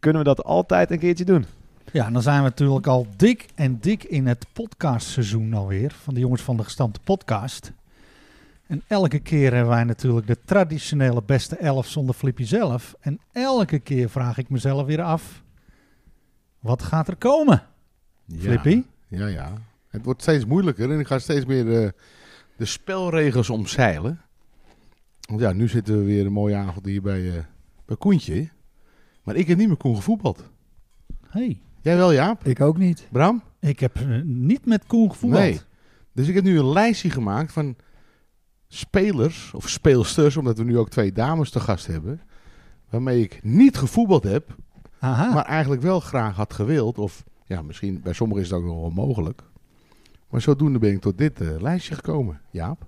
kunnen 0.00 0.22
we 0.22 0.28
dat 0.28 0.44
altijd 0.44 0.90
een 0.90 0.98
keertje 0.98 1.24
doen. 1.24 1.44
Ja, 1.92 2.10
dan 2.10 2.22
zijn 2.22 2.36
we 2.36 2.48
natuurlijk 2.48 2.86
al 2.86 3.06
dik 3.16 3.46
en 3.54 3.78
dik 3.80 4.04
in 4.04 4.26
het 4.26 4.46
podcastseizoen 4.52 5.54
alweer. 5.54 5.94
Van 6.02 6.14
de 6.14 6.20
jongens 6.20 6.42
van 6.42 6.56
de 6.56 6.64
gestampte 6.64 7.00
podcast. 7.04 7.72
En 8.66 8.82
elke 8.86 9.18
keer 9.18 9.52
hebben 9.52 9.72
wij 9.72 9.84
natuurlijk 9.84 10.26
de 10.26 10.38
traditionele 10.44 11.22
beste 11.26 11.56
elf 11.56 11.86
zonder 11.86 12.14
Flippy 12.14 12.44
zelf. 12.44 12.94
En 13.00 13.20
elke 13.32 13.78
keer 13.78 14.10
vraag 14.10 14.38
ik 14.38 14.48
mezelf 14.48 14.86
weer 14.86 15.02
af. 15.02 15.42
Wat 16.62 16.82
gaat 16.82 17.08
er 17.08 17.16
komen? 17.16 17.62
Ja. 18.24 18.40
Flippy? 18.40 18.82
Ja, 19.08 19.26
ja. 19.26 19.52
Het 19.88 20.04
wordt 20.04 20.22
steeds 20.22 20.44
moeilijker 20.44 20.90
en 20.90 20.98
ik 20.98 21.06
ga 21.06 21.18
steeds 21.18 21.44
meer 21.44 21.64
de, 21.64 21.94
de 22.56 22.64
spelregels 22.64 23.50
omzeilen. 23.50 24.20
Want 25.20 25.40
ja, 25.40 25.52
nu 25.52 25.68
zitten 25.68 25.98
we 25.98 26.04
weer 26.04 26.26
een 26.26 26.32
mooie 26.32 26.56
avond 26.56 26.86
hier 26.86 27.02
bij, 27.02 27.36
eh, 27.36 27.44
bij 27.84 27.96
Koentje. 27.96 28.48
Maar 29.22 29.36
ik 29.36 29.46
heb 29.46 29.58
niet 29.58 29.68
meer 29.68 29.76
Koen 29.76 29.96
gevoetbald. 29.96 30.50
Hey, 31.28 31.60
Jij 31.82 31.96
wel, 31.96 32.12
Jaap? 32.12 32.46
Ik 32.46 32.60
ook 32.60 32.78
niet. 32.78 33.06
Bram? 33.10 33.42
ik 33.60 33.80
heb 33.80 33.96
eh, 33.96 34.20
niet 34.24 34.66
met 34.66 34.86
Koen 34.86 35.10
gevoetbald. 35.10 35.42
Nee. 35.42 35.60
Dus 36.12 36.28
ik 36.28 36.34
heb 36.34 36.44
nu 36.44 36.58
een 36.58 36.72
lijstje 36.72 37.10
gemaakt 37.10 37.52
van 37.52 37.76
spelers 38.68 39.52
of 39.54 39.68
speelsters, 39.68 40.36
omdat 40.36 40.58
we 40.58 40.64
nu 40.64 40.78
ook 40.78 40.90
twee 40.90 41.12
dames 41.12 41.50
te 41.50 41.60
gast 41.60 41.86
hebben, 41.86 42.20
waarmee 42.90 43.22
ik 43.22 43.40
niet 43.42 43.76
gevoetbald 43.76 44.24
heb, 44.24 44.56
Aha. 45.02 45.32
maar 45.32 45.44
eigenlijk 45.44 45.82
wel 45.82 46.00
graag 46.00 46.36
had 46.36 46.52
gewild. 46.52 46.98
Of 46.98 47.24
ja, 47.44 47.62
misschien 47.62 48.00
bij 48.00 48.12
sommigen 48.12 48.42
is 48.42 48.50
het 48.50 48.58
ook 48.58 48.64
nog 48.64 48.80
wel 48.80 48.90
mogelijk. 48.90 49.42
Maar 50.28 50.40
zodoende 50.40 50.78
ben 50.78 50.90
ik 50.92 51.00
tot 51.00 51.18
dit 51.18 51.40
eh, 51.40 51.60
lijstje 51.60 51.94
gekomen. 51.94 52.40
Jaap, 52.50 52.86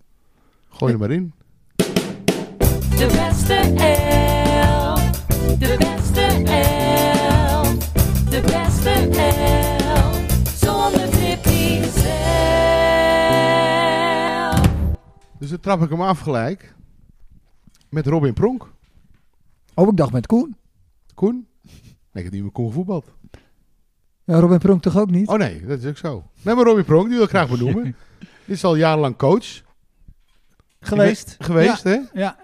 gooi 0.69 0.93
er 0.93 0.99
maar 0.99 1.11
in. 1.11 1.33
De 1.77 3.07
beste 3.13 3.55
elf. 3.55 5.27
De 5.59 5.77
beste 5.79 6.21
elf. 6.53 7.79
De 8.25 8.41
beste 8.41 8.91
elf. 9.19 10.49
Zonder 10.57 11.11
Tippy 11.11 11.83
zelf. 11.83 12.11
Dus 15.39 15.51
dan 15.51 15.61
trap 15.61 15.83
ik 15.83 15.91
hem 15.91 16.03
af 16.03 16.21
gelijk 16.21 16.75
met 17.89 18.07
Robin 18.07 18.35
Pronk. 18.35 18.73
Oh, 19.75 19.89
ik 19.89 19.97
dacht 19.97 20.13
met 20.13 20.27
Koen. 20.27 20.57
Koen? 21.15 21.47
Nee, 22.15 22.25
ik 22.25 22.31
heb 22.31 22.33
niet 22.33 22.43
meer 22.43 22.51
Koen 22.53 22.67
gevoetbald. 22.67 23.15
Ja, 24.25 24.39
Robin 24.39 24.59
Pronk 24.59 24.83
toch 24.83 24.99
ook 24.99 25.11
niet? 25.11 25.29
Oh 25.29 25.39
nee, 25.39 25.67
dat 25.67 25.79
is 25.79 25.87
ook 25.87 25.97
zo. 25.97 26.25
Nee, 26.43 26.55
maar 26.55 26.65
Robin 26.65 26.85
Pronk, 26.85 27.05
die 27.07 27.15
wil 27.15 27.25
ik 27.25 27.29
graag 27.31 27.49
benoemen. 27.51 27.85
Dit 28.47 28.57
is 28.57 28.65
al 28.65 28.77
jarenlang 28.77 29.17
coach 29.17 29.63
Geweest. 30.81 31.37
geweest, 31.39 31.83
hè? 31.83 31.99
Ja. 32.13 32.37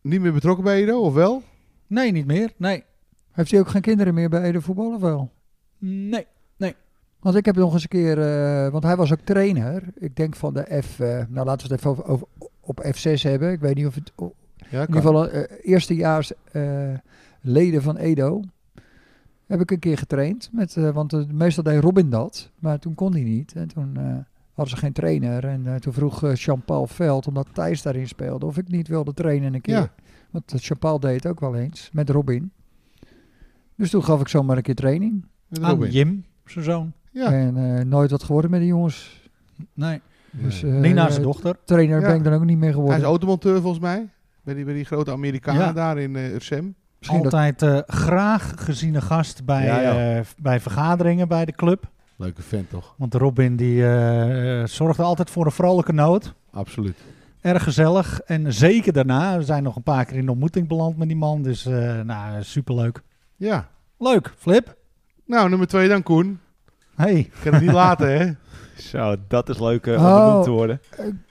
Niet 0.00 0.20
meer 0.20 0.32
betrokken 0.32 0.64
bij 0.64 0.82
Edo, 0.82 1.00
of 1.00 1.14
wel? 1.14 1.42
Nee, 1.86 2.12
niet 2.12 2.26
meer. 2.26 2.52
Nee. 2.56 2.84
Heeft 3.32 3.50
hij 3.50 3.60
ook 3.60 3.68
geen 3.68 3.82
kinderen 3.82 4.14
meer 4.14 4.28
bij 4.28 4.42
Ede 4.42 4.60
voetbal 4.60 4.94
of 4.94 5.00
wel? 5.00 5.30
Nee. 5.78 6.26
Want 7.20 7.38
ik 7.38 7.44
heb 7.44 7.56
nog 7.56 7.72
eens 7.72 7.82
een 7.82 7.88
keer, 7.88 8.18
eh, 8.20 8.70
want 8.72 8.84
hij 8.84 8.96
was 8.96 9.12
ook 9.12 9.20
trainer. 9.20 9.82
Ik 9.94 10.16
denk 10.16 10.36
van 10.36 10.54
de 10.54 10.82
F, 10.84 11.00
eh, 11.00 11.22
nou 11.28 11.46
laten 11.46 11.68
we 11.68 11.74
het 11.74 11.84
even 11.84 11.90
over, 11.90 12.04
over- 12.04 12.26
op 12.60 12.84
F6 12.96 13.22
hebben. 13.22 13.52
Ik 13.52 13.60
weet 13.60 13.74
niet 13.74 13.86
of 13.86 13.94
het, 13.94 14.12
Ja, 14.16 14.26
in 14.80 14.86
ieder 14.86 14.94
geval 14.96 15.34
uh, 15.34 15.42
eerstejaars 15.62 16.32
eh, 16.52 16.94
leden 17.40 17.82
van 17.82 17.96
Edo. 17.96 18.40
Heb 19.46 19.60
ik 19.60 19.70
een 19.70 19.78
keer 19.78 19.98
getraind. 19.98 20.48
Met, 20.52 20.76
eh, 20.76 20.90
want 20.90 21.12
eh, 21.12 21.26
meestal 21.32 21.62
deed 21.64 21.80
Robin 21.82 22.10
dat. 22.10 22.50
Maar 22.58 22.78
toen 22.78 22.94
kon 22.94 23.12
hij 23.12 23.22
niet. 23.22 23.52
En 23.52 23.68
toen 23.68 23.96
eh, 23.96 24.02
hadden 24.52 24.74
ze 24.76 24.76
geen 24.76 24.92
trainer. 24.92 25.44
En 25.44 25.66
eh, 25.66 25.74
toen 25.74 25.92
vroeg 25.92 26.22
eh, 26.24 26.34
Jean-Paul 26.34 26.86
Veld, 26.86 27.26
omdat 27.26 27.46
Thijs 27.52 27.82
daarin 27.82 28.08
speelde, 28.08 28.46
of 28.46 28.56
ik 28.58 28.68
niet 28.68 28.88
wilde 28.88 29.14
trainen 29.14 29.54
een 29.54 29.60
keer. 29.60 29.74
Ja. 29.74 29.92
Want 30.30 30.52
Jean-Paul 30.64 31.00
deed 31.00 31.14
het 31.22 31.26
ook 31.32 31.40
wel 31.40 31.56
eens. 31.56 31.90
Met 31.92 32.10
Robin. 32.10 32.50
Dus 33.76 33.90
toen 33.90 34.04
gaf 34.04 34.20
ik 34.20 34.28
zomaar 34.28 34.56
een 34.56 34.62
keer 34.62 34.74
training. 34.74 35.24
Met 35.48 35.62
Aan 35.62 35.70
Robin. 35.70 35.90
Jim, 35.90 36.24
zijn 36.44 36.64
zoon. 36.64 36.92
Ja. 37.10 37.32
En 37.32 37.56
eh, 37.78 37.84
nooit 37.84 38.10
wat 38.10 38.22
geworden 38.22 38.50
met 38.50 38.60
die 38.60 38.68
jongens. 38.68 39.28
Nee. 39.74 40.00
Dus, 40.30 40.62
Nee. 40.62 40.72
eh, 40.72 40.80
Nina, 40.80 41.10
zijn 41.10 41.22
dochter. 41.22 41.56
Trainer 41.64 42.00
Ja. 42.00 42.06
ben 42.06 42.16
ik 42.16 42.24
dan 42.24 42.32
ook 42.32 42.44
niet 42.44 42.56
meer 42.56 42.62
Hij 42.64 42.72
geworden. 42.72 42.98
is 42.98 43.02
automonteur 43.04 43.60
volgens 43.60 43.82
mij. 43.82 44.08
Bij 44.42 44.54
die, 44.54 44.64
bij 44.64 44.74
die 44.74 44.84
grote 44.84 45.10
Amerikanen 45.12 45.60
Ja. 45.62 45.72
daar 45.72 45.98
in 45.98 46.16
eh 46.16 46.32
Ursem. 46.32 46.74
Misschien 47.06 47.22
dat- 47.22 47.32
Altijd 47.32 47.62
eh, 47.88 47.94
graag 47.96 48.52
geziene 48.56 49.00
gast 49.00 49.44
bij, 49.44 49.64
Ja, 49.64 49.80
ja. 49.80 50.16
eh, 50.16 50.24
bij 50.38 50.60
vergaderingen 50.60 51.28
bij 51.28 51.44
de 51.44 51.52
club. 51.52 51.88
Leuke 52.16 52.42
vent 52.42 52.70
toch? 52.70 52.94
Want 52.98 53.14
Robin 53.14 53.56
die 53.56 53.86
eh, 53.88 54.64
zorgde 54.64 55.02
altijd 55.02 55.30
voor 55.30 55.44
een 55.44 55.52
vrolijke 55.52 55.92
noot. 55.92 56.34
Absoluut. 56.52 56.96
Erg 57.40 57.62
gezellig. 57.62 58.20
En 58.20 58.52
zeker 58.52 58.92
daarna. 58.92 59.36
We 59.38 59.44
zijn 59.44 59.62
nog 59.62 59.76
een 59.76 59.82
paar 59.82 60.04
keer 60.04 60.16
in 60.16 60.24
de 60.24 60.30
ontmoeting 60.30 60.68
beland 60.68 60.96
met 60.96 61.08
die 61.08 61.16
man. 61.16 61.42
Dus 61.42 61.66
eh 61.66 62.00
nou, 62.00 62.42
superleuk. 62.42 63.02
Ja. 63.36 63.68
Leuk, 63.98 64.32
Flip. 64.38 64.76
Nou, 65.26 65.48
nummer 65.48 65.66
twee 65.66 65.88
dan 65.88 66.02
Koen. 66.02 66.40
Hey. 66.94 67.14
Ik 67.18 67.32
kan 67.42 67.52
het 67.52 67.62
niet 67.62 67.72
laten, 67.72 68.18
hè? 68.18 68.32
Zo, 68.90 69.16
dat 69.28 69.48
is 69.48 69.58
leuk 69.58 69.86
eh, 69.86 69.94
om 69.98 70.04
Oh. 70.04 70.42
te 70.42 70.50
worden. 70.50 70.80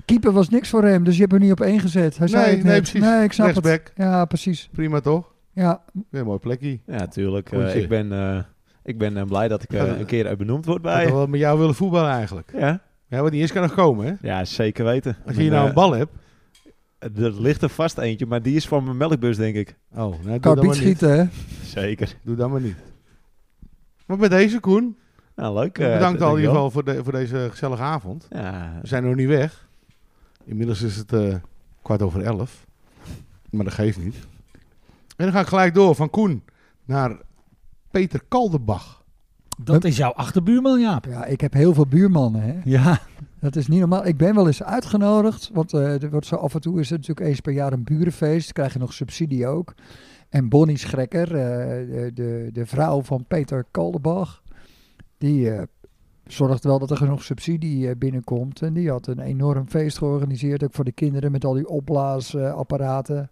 Keeper 0.05 0.31
was 0.31 0.49
niks 0.49 0.69
voor 0.69 0.83
hem, 0.83 1.03
dus 1.03 1.13
je 1.15 1.19
hebt 1.19 1.31
hem 1.31 1.41
niet 1.41 1.51
op 1.51 1.61
één 1.61 1.79
gezet. 1.79 2.17
Hij 2.17 2.27
zei 2.27 2.45
Nee, 2.45 2.55
het 2.55 2.63
nee, 2.63 2.77
precies. 2.81 3.01
Nee, 3.01 3.23
ik 3.23 3.31
snap 3.31 3.45
Rechtsback. 3.47 3.81
het. 3.83 3.91
Ja, 3.95 4.25
precies. 4.25 4.69
Prima 4.71 4.99
toch? 4.99 5.33
Ja, 5.55 5.83
Weer 6.09 6.21
een 6.21 6.27
mooi 6.27 6.39
plekje. 6.39 6.79
Ja, 6.85 7.07
tuurlijk. 7.07 7.51
eh, 7.51 7.75
ik 7.75 7.89
ben, 7.89 8.11
eh, 8.11 8.39
ik 8.83 8.97
ben 8.97 9.17
eh, 9.17 9.23
blij 9.25 9.47
dat 9.47 9.63
ik 9.63 9.73
eh, 9.73 9.85
Ja. 9.85 9.95
een 9.95 10.05
keer 10.05 10.37
benoemd 10.37 10.65
word 10.65 10.81
bij. 10.81 11.11
wel 11.11 11.27
met 11.27 11.39
jou 11.39 11.59
willen 11.59 11.75
voetballen 11.75 12.11
eigenlijk. 12.11 12.51
Ja? 12.57 12.81
Ja, 13.07 13.21
wat 13.21 13.31
niet 13.31 13.41
eens 13.41 13.51
kan 13.51 13.61
nog 13.61 13.73
komen, 13.73 14.05
hè? 14.05 14.13
ja, 14.27 14.45
zeker 14.45 14.85
weten. 14.85 15.17
Als 15.25 15.35
je 15.35 15.41
hier 15.41 15.51
nou 15.51 15.67
een 15.67 15.73
bal 15.73 15.91
hebt. 15.91 16.11
Er 16.99 17.41
ligt 17.41 17.61
er 17.61 17.69
vast 17.69 17.97
eentje, 17.97 18.25
maar 18.25 18.41
die 18.41 18.55
is 18.55 18.67
voor 18.67 18.83
mijn 18.83 18.97
melkbus, 18.97 19.37
denk 19.37 19.55
ik. 19.55 19.75
Oh, 19.91 19.97
nou, 19.97 20.11
doe 20.23 20.39
kan 20.39 20.55
dan 20.55 20.65
niet 20.65 20.65
maar 20.65 20.65
niet. 20.65 20.75
schieten, 20.97 21.17
hè? 21.17 21.25
Zeker. 21.63 22.15
Doe 22.23 22.35
dan 22.35 22.51
maar 22.51 22.61
niet. 22.61 22.75
Maar 24.05 24.17
bij 24.17 24.29
deze, 24.29 24.59
Koen. 24.59 24.97
Nou, 25.35 25.53
leuk. 25.59 25.77
eh, 25.77 25.93
Bedankt 25.93 26.21
al 26.21 26.29
in 26.31 26.35
ieder 26.35 26.51
geval 26.51 26.71
voor, 26.71 26.83
de, 26.83 27.03
voor 27.03 27.11
deze 27.13 27.47
gezellige 27.49 27.81
avond. 27.81 28.27
Ja, 28.29 28.79
We 28.81 28.87
zijn 28.87 29.03
nog 29.03 29.15
niet 29.15 29.27
weg. 29.27 29.67
Inmiddels 30.45 30.81
is 30.81 30.95
het 30.95 31.13
eh, 31.13 31.35
kwart 31.81 32.01
over 32.01 32.21
elf. 32.21 32.65
Maar 33.49 33.63
dat 33.65 33.73
geeft 33.73 34.03
niet. 34.03 34.15
En 35.15 35.25
dan 35.25 35.31
ga 35.31 35.39
ik 35.39 35.47
gelijk 35.47 35.73
door 35.73 35.95
van 35.95 36.09
Koen 36.09 36.43
naar 36.85 37.17
Peter 37.91 38.21
Kalderbach. 38.27 39.03
Dat 39.63 39.83
is 39.83 39.97
jouw 39.97 40.11
achterbuurman, 40.11 40.79
Jaap. 40.79 41.05
Ja, 41.05 41.25
ik 41.25 41.41
heb 41.41 41.53
heel 41.53 41.73
veel 41.73 41.87
buurmannen, 41.87 42.41
hè? 42.41 42.53
Ja. 42.63 42.99
Dat 43.39 43.55
is 43.55 43.67
niet 43.67 43.79
normaal. 43.79 44.05
Ik 44.05 44.17
ben 44.17 44.35
wel 44.35 44.47
eens 44.47 44.63
uitgenodigd, 44.63 45.49
want 45.53 45.73
eh, 45.73 46.03
er 46.03 46.09
wordt 46.09 46.25
zo 46.25 46.35
af 46.35 46.53
en 46.53 46.61
toe 46.61 46.79
is 46.79 46.91
er 46.91 46.97
natuurlijk 46.97 47.27
eens 47.27 47.39
per 47.39 47.53
jaar 47.53 47.73
een 47.73 47.83
burenfeest. 47.83 48.53
krijg 48.53 48.73
je 48.73 48.79
nog 48.79 48.93
subsidie 48.93 49.47
ook. 49.47 49.73
En 50.29 50.49
Bonnie 50.49 50.77
Schrekker, 50.77 51.35
eh, 51.35 51.87
de, 51.87 52.11
de, 52.13 52.49
de 52.53 52.65
vrouw 52.65 53.01
van 53.01 53.25
Peter 53.27 53.65
Kaldenbach, 53.71 54.43
die 55.17 55.51
eh, 55.51 55.61
zorgt 56.25 56.63
wel 56.63 56.79
dat 56.79 56.91
er 56.91 56.97
genoeg 56.97 57.23
subsidie 57.23 57.95
binnenkomt. 57.95 58.61
En 58.61 58.73
die 58.73 58.89
had 58.89 59.07
een 59.07 59.19
enorm 59.19 59.67
feest 59.67 59.97
georganiseerd, 59.97 60.63
ook 60.63 60.73
voor 60.73 60.85
de 60.85 60.91
kinderen 60.91 61.31
met 61.31 61.45
al 61.45 61.53
die 61.53 61.67
opblaasapparaten. 61.67 63.29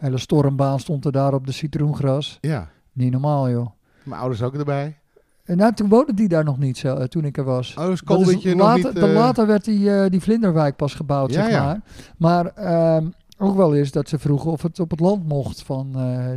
Hele 0.00 0.18
stormbaan 0.18 0.80
stond 0.80 1.04
er 1.04 1.12
daar 1.12 1.34
op 1.34 1.46
de 1.46 1.52
citroengras. 1.52 2.38
Ja, 2.40 2.68
Niet 2.92 3.12
normaal, 3.12 3.50
joh. 3.50 3.66
mijn 4.02 4.20
ouders 4.20 4.42
ook 4.42 4.54
erbij. 4.54 4.98
En 5.44 5.56
nou, 5.56 5.72
toen 5.74 5.88
woonde 5.88 6.14
die 6.14 6.28
daar 6.28 6.44
nog 6.44 6.58
niet, 6.58 6.78
zo, 6.78 6.94
eh, 6.96 7.04
toen 7.04 7.24
ik 7.24 7.36
er 7.38 7.44
was. 7.44 7.68
Oh, 7.68 7.82
is 7.82 7.84
Dat 7.84 7.92
is 7.92 8.02
Koldertje 8.02 8.54
nog 8.54 8.66
later, 8.66 8.94
niet... 8.94 9.02
eh, 9.02 9.12
later 9.14 9.46
werd 9.46 9.64
die, 9.64 9.94
eh, 9.94 10.10
die 10.10 10.20
Vlinderwijk 10.20 10.76
pas 10.76 10.94
gebouwd, 10.94 11.32
Ja, 11.32 11.42
zeg 11.42 11.50
ja. 11.52 11.64
maar. 11.64 11.80
Maar 12.16 12.46
ehm, 12.46 13.06
ook 13.38 13.56
wel 13.56 13.74
eens 13.74 13.90
dat 13.90 14.08
ze 14.08 14.18
vroegen 14.18 14.50
of 14.50 14.62
het 14.62 14.80
op 14.80 14.90
het 14.90 15.00
land 15.00 15.28
mocht 15.28 15.62
van, 15.62 15.92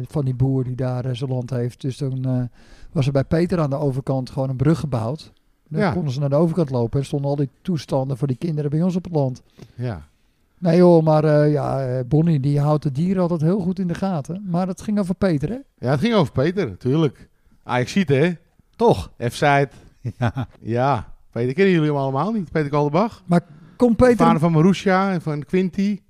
van 0.08 0.26
die 0.26 0.36
boer 0.36 0.64
die 0.64 0.76
daar 0.76 1.16
zijn 1.16 1.30
land 1.30 1.50
heeft. 1.50 1.82
Dus 1.82 1.98
toen 1.98 2.50
was 2.92 3.06
er 3.06 3.12
bij 3.12 3.24
Peter 3.24 3.60
aan 3.60 3.70
de 3.70 3.76
overkant 3.78 4.30
gewoon 4.30 4.50
een 4.50 4.56
brug 4.56 4.80
gebouwd. 4.80 5.32
Dan 5.70 5.82
Ja. 5.82 5.92
konden 5.92 6.14
ze 6.14 6.20
naar 6.20 6.30
de 6.30 6.36
overkant 6.36 6.70
lopen 6.70 7.00
en 7.00 7.06
stonden 7.06 7.30
al 7.30 7.36
die 7.36 7.50
toestanden 7.62 8.18
voor 8.18 8.28
die 8.28 8.38
kinderen 8.38 8.70
bij 8.70 8.82
ons 8.82 8.96
op 8.96 9.04
het 9.04 9.14
land. 9.14 9.42
Ja. 9.76 10.08
Nee 10.64 10.78
joh, 10.78 11.04
maar 11.04 11.24
eh, 11.24 11.52
ja, 11.52 11.86
eh, 11.88 12.00
Bonnie 12.08 12.40
die 12.40 12.60
houdt 12.60 12.84
de 12.84 12.92
dieren 12.92 13.22
altijd 13.22 13.42
heel 13.42 13.60
goed 13.60 13.80
in 13.80 13.88
de 13.88 13.94
gaten. 13.94 14.44
Maar 14.50 14.68
het 14.68 14.82
ging 14.82 15.00
over 15.00 15.16
Peter, 15.16 15.50
hè? 15.50 15.58
ja, 15.78 15.92
het 15.92 16.00
ging 16.00 16.14
over 16.14 16.32
Peter, 16.34 16.68
natuurlijk. 16.70 17.30
Ah, 17.64 17.80
ik 17.80 17.88
zie 17.88 18.02
het, 18.02 18.10
hè? 18.10 18.32
Toch? 18.76 19.12
F-side. 19.30 19.70
Ja. 20.20 20.48
Ja. 20.60 21.14
Peter 21.32 21.54
kennen 21.54 21.74
jullie 21.74 21.88
hem 21.90 21.98
allemaal 21.98 22.32
niet. 22.32 22.52
Peter 22.52 22.70
Kalderbach. 22.70 23.24
Kom 23.76 23.96
Peter, 23.96 24.18
Vader 24.18 24.40
van 24.40 24.52
Marusha 24.52 25.12
en 25.12 25.22
van 25.22 25.44
Quinty. 25.44 26.02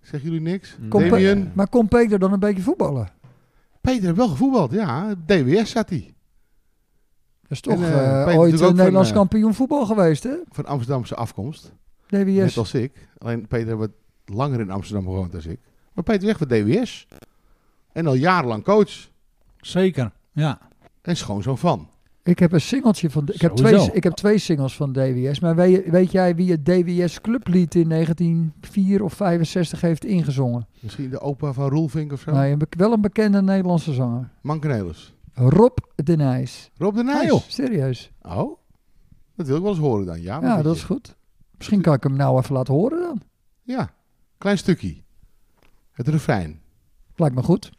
Zeggen 0.00 0.30
jullie 0.30 0.44
niks? 0.44 0.76
kom 0.88 1.08
Pe- 1.08 1.50
maar 1.54 1.68
kon 1.68 1.88
Peter 1.88 2.18
dan 2.18 2.32
een 2.32 2.40
beetje 2.40 2.62
voetballen? 2.62 3.08
Peter 3.80 4.04
heeft 4.04 4.16
wel 4.16 4.28
gevoetbald, 4.28 4.72
ja. 4.72 5.14
DWS 5.26 5.70
zat 5.70 5.88
hij. 5.88 6.14
Dat 7.42 7.50
is 7.50 7.60
toch 7.60 7.82
En, 7.82 7.92
eh, 7.92 8.24
Peter 8.24 8.38
ooit 8.40 8.58
van, 8.58 8.76
Nederlands 8.76 9.12
kampioen 9.12 9.54
voetbal 9.54 9.86
geweest, 9.86 10.22
hè? 10.22 10.34
Van 10.48 10.66
Amsterdamse 10.66 11.14
afkomst. 11.14 11.72
Net 12.10 12.26
DWS. 12.26 12.58
als 12.58 12.74
ik. 12.74 13.08
Alleen 13.18 13.46
Peter 13.46 13.66
heeft 13.66 13.78
wat 13.78 13.90
langer 14.24 14.60
in 14.60 14.70
Amsterdam 14.70 15.04
gewoond 15.04 15.34
als 15.34 15.46
ik. 15.46 15.60
Maar 15.92 16.04
Peter 16.04 16.28
echt 16.28 16.38
van 16.38 16.48
DWS. 16.48 17.06
En 17.92 18.06
al 18.06 18.14
jarenlang 18.14 18.64
coach. 18.64 19.08
Zeker. 19.56 20.12
Ja. 20.32 20.58
En 21.02 21.16
schoonzoon 21.16 21.58
van. 21.58 21.88
Ik 22.22 22.38
heb 22.38 22.52
een 22.52 22.60
singeltje 22.60 23.10
van. 23.10 23.28
Ik 23.32 23.40
heb, 23.40 23.58
Sowieso. 23.58 23.84
twee, 23.84 23.96
ik 23.96 24.02
heb 24.04 24.12
twee 24.12 24.38
singles 24.38 24.76
van 24.76 24.92
DWS. 24.92 25.40
Maar 25.40 25.54
weet, 25.56 26.12
jij 26.12 26.34
wie 26.34 26.50
het 26.50 26.64
DWS 26.64 27.20
Clublied 27.20 27.74
in 27.74 27.88
1904 27.88 29.02
of 29.02 29.12
65 29.12 29.80
heeft 29.80 30.04
ingezongen? 30.04 30.66
Misschien 30.80 31.10
de 31.10 31.20
opa 31.20 31.52
van 31.52 31.68
Roelvink 31.68 32.12
of 32.12 32.20
zo. 32.20 32.30
Nee, 32.32 32.56
wel 32.68 32.92
een 32.92 33.00
bekende 33.00 33.42
Nederlandse 33.42 33.92
zanger. 33.92 34.28
Mankenelis. 34.42 35.14
Rob 35.34 35.78
de 35.94 36.16
Nijs. 36.16 36.70
Rob 36.76 36.94
de 36.96 37.02
Nijs. 37.04 37.20
Ah, 37.20 37.26
joh. 37.26 37.40
Serieus. 37.48 38.10
Oh, 38.22 38.58
dat 39.36 39.46
wil 39.46 39.56
ik 39.56 39.62
wel 39.62 39.70
eens 39.70 39.80
horen 39.80 40.06
dan. 40.06 40.20
Ja, 40.22 40.40
dat 40.62 40.64
je- 40.64 40.70
is 40.78 40.84
goed. 40.84 41.16
Misschien 41.58 41.82
kan 41.82 41.94
ik 41.94 42.02
hem 42.02 42.16
nou 42.16 42.38
even 42.38 42.54
laten 42.54 42.74
horen 42.74 43.00
dan. 43.00 43.22
Ja, 43.62 43.90
klein 44.38 44.58
stukje. 44.58 44.96
Het 45.92 46.08
refrein. 46.08 46.60
Lijkt 47.16 47.34
me 47.34 47.42
goed. 47.42 47.70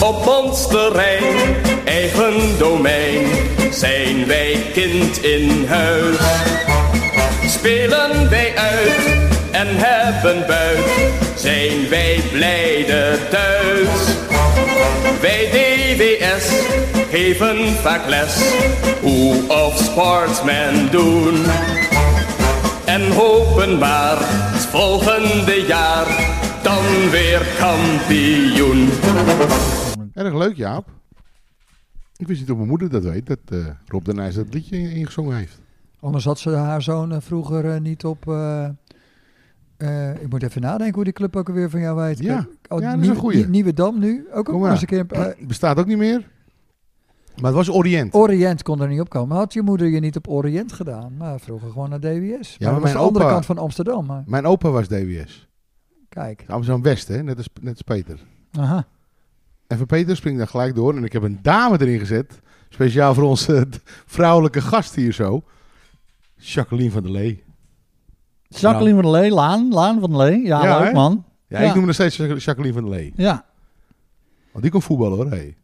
Op 0.00 0.26
ons 0.26 0.68
terrein, 0.68 1.54
eigen 1.84 2.58
domein, 2.58 3.26
zijn 3.70 4.26
wij 4.26 4.70
kind 4.72 5.22
in 5.22 5.66
huis. 5.66 6.18
Spelen 7.46 8.30
wij 8.30 8.56
uit 8.56 9.30
en 9.50 9.66
hebben 9.68 10.46
buit, 10.46 11.12
zijn 11.36 11.88
wij 11.88 12.20
blijde 12.32 13.18
thuis. 13.30 14.16
Wij 15.20 15.48
DWS 15.50 16.48
geven 17.10 17.74
vaak 17.74 18.08
les, 18.08 18.52
hoe 19.00 19.48
of 19.48 19.78
sportsmen 19.78 20.90
doen. 20.90 21.44
En 22.94 23.12
hopen 23.12 23.78
maar, 23.78 24.16
het 24.52 24.66
volgende 24.66 25.64
jaar, 25.66 26.06
dan 26.62 27.10
weer 27.10 27.42
kampioen. 27.58 28.88
Erg 30.14 30.34
leuk, 30.34 30.56
Jaap. 30.56 30.88
Ik 32.16 32.26
wist 32.26 32.40
niet 32.40 32.50
of 32.50 32.56
mijn 32.56 32.68
moeder 32.68 32.90
dat 32.90 33.02
weet, 33.02 33.26
dat 33.26 33.38
eh, 33.48 33.58
Rob 33.86 34.04
de 34.04 34.14
Nijs 34.14 34.34
dat 34.34 34.54
liedje 34.54 34.76
ingezongen 34.94 35.36
heeft. 35.36 35.60
Anders 36.00 36.24
had 36.24 36.38
ze 36.38 36.50
haar 36.50 36.82
zoon 36.82 37.12
eh, 37.12 37.20
vroeger 37.20 37.70
eh, 37.74 37.80
niet 37.80 38.04
op... 38.04 38.28
eh, 38.28 38.64
eh, 39.76 40.10
ik 40.22 40.28
moet 40.28 40.42
even 40.42 40.60
nadenken 40.60 40.94
hoe 40.94 41.04
die 41.04 41.12
club 41.12 41.36
ook 41.36 41.48
alweer 41.48 41.70
van 41.70 41.80
jou 41.80 41.96
weet. 41.96 42.18
Ja. 42.18 42.38
Oh, 42.38 42.44
Ja, 42.44 42.46
dat 42.68 42.80
is 42.86 42.92
een 42.92 43.00
Nieuwe- 43.00 43.16
goeie. 43.16 43.38
Nie- 43.38 43.46
Nieuwe 43.48 43.72
Dam 43.72 43.98
nu. 43.98 44.26
Ook, 44.32 44.48
ook 44.48 44.66
eens 44.66 44.80
een 44.80 44.86
keer... 44.86 45.06
Bestaat 45.46 45.78
ook 45.78 45.86
niet 45.86 45.98
meer. 45.98 46.30
Maar 47.36 47.44
het 47.44 47.54
was 47.66 47.70
Orient. 47.70 48.14
Oriënt 48.14 48.62
kon 48.62 48.80
er 48.82 48.88
niet 48.88 49.00
op 49.00 49.08
komen. 49.08 49.36
Had 49.36 49.52
je 49.52 49.62
moeder 49.62 49.86
je 49.88 50.00
niet 50.00 50.16
op 50.16 50.28
Oriënt 50.28 50.72
gedaan? 50.72 51.16
Maar 51.16 51.40
vroeger 51.40 51.70
gewoon 51.70 51.90
naar 51.90 52.00
DWS. 52.00 52.08
maar 52.10 52.18
maar 52.18 52.40
dat 52.58 52.72
was 52.72 52.82
mijn 52.82 52.92
de 52.94 52.98
andere 52.98 53.24
opa- 53.24 53.32
kant 53.34 53.46
van 53.46 53.58
Amsterdam. 53.58 54.06
Maar 54.06 54.22
Mijn 54.26 54.46
opa 54.46 54.70
was 54.70 54.88
DWS. 54.88 55.48
kijk. 56.08 56.44
Amsterdam-West, 56.48 57.08
hè? 57.08 57.22
Net 57.22 57.36
als, 57.36 57.48
net 57.60 57.72
als 57.72 57.82
Peter. 57.82 58.18
Aha. 58.58 58.86
En 59.66 59.78
voor 59.78 59.86
Peter 59.86 60.16
springt 60.16 60.38
dan 60.38 60.48
gelijk 60.48 60.74
door. 60.74 60.96
En 60.96 61.04
ik 61.04 61.12
heb 61.12 61.22
een 61.22 61.38
dame 61.42 61.80
erin 61.80 61.98
gezet. 61.98 62.40
Speciaal 62.68 63.14
voor 63.14 63.24
onze 63.24 63.66
vrouwelijke 64.06 64.60
gast 64.60 64.94
hier 64.94 65.12
zo. 65.12 65.42
Jacqueline 66.36 66.90
van 66.90 67.02
der 67.02 67.12
Lee. 67.12 67.42
Jacqueline 68.48 69.02
van 69.02 69.12
der 69.12 69.20
Lee, 69.20 69.30
Laan, 69.30 69.68
Laan 69.72 70.00
van 70.00 70.08
der 70.10 70.18
Lee. 70.18 70.42
Ja, 70.46 70.64
Ja, 70.64 70.78
leuk 70.80 70.92
man. 70.92 71.24
Ja, 71.48 71.60
Ja. 71.60 71.66
ik 71.68 71.74
noem 71.74 71.76
haar 71.76 71.86
nog 71.86 71.94
steeds 71.94 72.44
Jacqueline 72.44 72.74
van 72.74 72.82
der 72.82 72.92
Lee. 72.92 73.12
Ja. 73.16 73.44
Want 74.50 74.62
die 74.62 74.72
kon 74.72 74.82
voetballen 74.82 75.16
hoor. 75.16 75.30
Hey. 75.30 75.56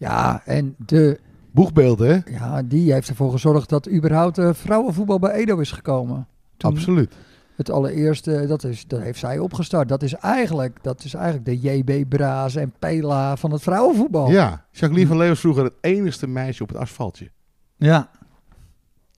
Ja, 0.00 0.42
en 0.44 0.74
de, 0.86 1.20
Boegbeeld 1.50 1.98
hè? 1.98 2.18
ja, 2.24 2.62
die 2.62 2.92
heeft 2.92 3.08
ervoor 3.08 3.30
gezorgd 3.30 3.68
dat 3.68 3.90
überhaupt 3.90 4.38
eh, 4.38 4.52
vrouwenvoetbal 4.52 5.18
bij 5.18 5.32
Edo 5.32 5.58
is 5.58 5.72
gekomen. 5.72 6.26
Toen 6.56 6.70
Absoluut. 6.70 7.14
Het 7.56 7.70
allereerste, 7.70 8.46
dat, 8.46 8.64
is, 8.64 8.86
dat 8.86 9.00
heeft 9.00 9.18
zij 9.18 9.38
opgestart. 9.38 9.88
Dat 9.88 10.02
is 10.02 10.14
eigenlijk, 10.14 10.78
dat 10.82 11.04
is 11.04 11.14
eigenlijk 11.14 11.44
de 11.44 11.58
JB 11.58 12.08
Braas 12.08 12.54
en 12.54 12.72
Pela 12.78 13.36
van 13.36 13.52
het 13.52 13.62
vrouwenvoetbal. 13.62 14.30
Ja, 14.30 14.64
Jacqueline 14.70 15.06
van 15.06 15.16
der 15.16 15.18
Lee 15.18 15.28
was 15.28 15.40
vroeger 15.40 15.64
het 15.64 15.74
enigste 15.80 16.26
meisje 16.26 16.62
op 16.62 16.68
het 16.68 16.78
asfaltje. 16.78 17.30
Ja. 17.76 18.10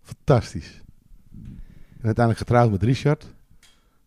Fantastisch. 0.03 0.83
En 1.33 2.05
uiteindelijk 2.09 2.39
getrouwd 2.39 2.71
met 2.71 2.83
Richard. 2.83 3.27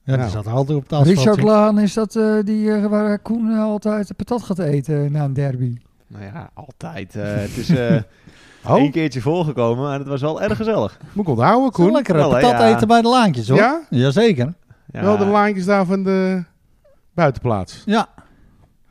Ja, 0.03 0.11
die 0.13 0.17
Nou. 0.17 0.29
zat 0.29 0.47
altijd 0.47 0.77
op 0.77 0.83
het 0.83 0.93
asfaltje. 0.93 1.21
Richard 1.21 1.41
Laan 1.41 1.79
is 1.79 1.93
dat 1.93 2.15
eh, 2.15 2.37
die 2.43 2.71
eh, 2.71 2.85
waar 2.85 3.19
Koen 3.19 3.57
altijd 3.57 4.07
de 4.07 4.13
patat 4.13 4.43
gaat 4.43 4.59
eten 4.59 5.11
na 5.11 5.23
een 5.23 5.33
derby. 5.33 5.77
Nou 6.19 6.31
ja, 6.33 6.49
altijd. 6.53 7.15
eh, 7.15 7.23
het 7.23 7.57
is 7.57 7.69
eh 7.69 7.95
Oh, 8.67 8.77
één 8.77 8.91
keertje 8.91 9.21
voorgekomen, 9.21 9.83
maar 9.83 9.99
het 9.99 10.07
was 10.07 10.21
wel 10.21 10.41
erg 10.41 10.57
gezellig. 10.57 10.97
moet 11.13 11.25
ik 11.25 11.29
onthouden, 11.31 11.71
Koen? 11.71 11.85
Koen. 11.85 11.93
Lekker 11.93 12.15
hè, 12.15 12.21
patat 12.21 12.51
ja. 12.51 12.75
eten 12.75 12.87
bij 12.87 13.01
de 13.01 13.07
laantjes 13.07 13.47
hoor. 13.47 13.57
Ja? 13.57 13.81
Jazeker. 13.89 14.53
Ja, 14.91 15.01
Wel 15.01 15.17
de 15.17 15.25
laantjes 15.25 15.65
daar 15.65 15.85
van 15.85 16.03
de 16.03 16.43
buitenplaats. 17.13 17.83
Ja. 17.85 18.07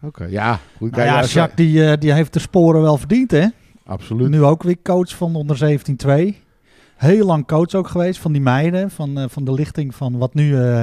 Oké, 0.03 0.25
ja. 0.25 0.59
Goed, 0.77 0.91
Nou 0.91 1.03
ja, 1.05 1.25
Jacques 1.25 1.55
die, 1.55 1.91
eh, 1.91 1.99
die 1.99 2.12
heeft 2.12 2.33
de 2.33 2.39
sporen 2.39 2.83
wel 2.83 2.97
verdiend 2.97 3.31
hè. 3.31 3.47
Absoluut. 3.87 4.29
Nu 4.29 4.43
ook 4.43 4.62
weer 4.62 4.83
coach 4.83 5.16
van 5.16 5.33
de 5.33 5.39
onder 5.39 5.57
17-2. 5.57 6.43
Heel 6.97 7.27
lang 7.27 7.47
coach 7.47 7.75
ook 7.75 7.89
geweest 7.89 8.20
van 8.20 8.33
die 8.33 8.41
meiden. 8.41 8.91
Van, 8.91 9.18
eh, 9.18 9.25
van 9.29 9.45
de 9.45 9.53
lichting 9.53 9.95
van 9.95 10.18
wat 10.18 10.35
nu 10.35 10.62
eh, 10.62 10.83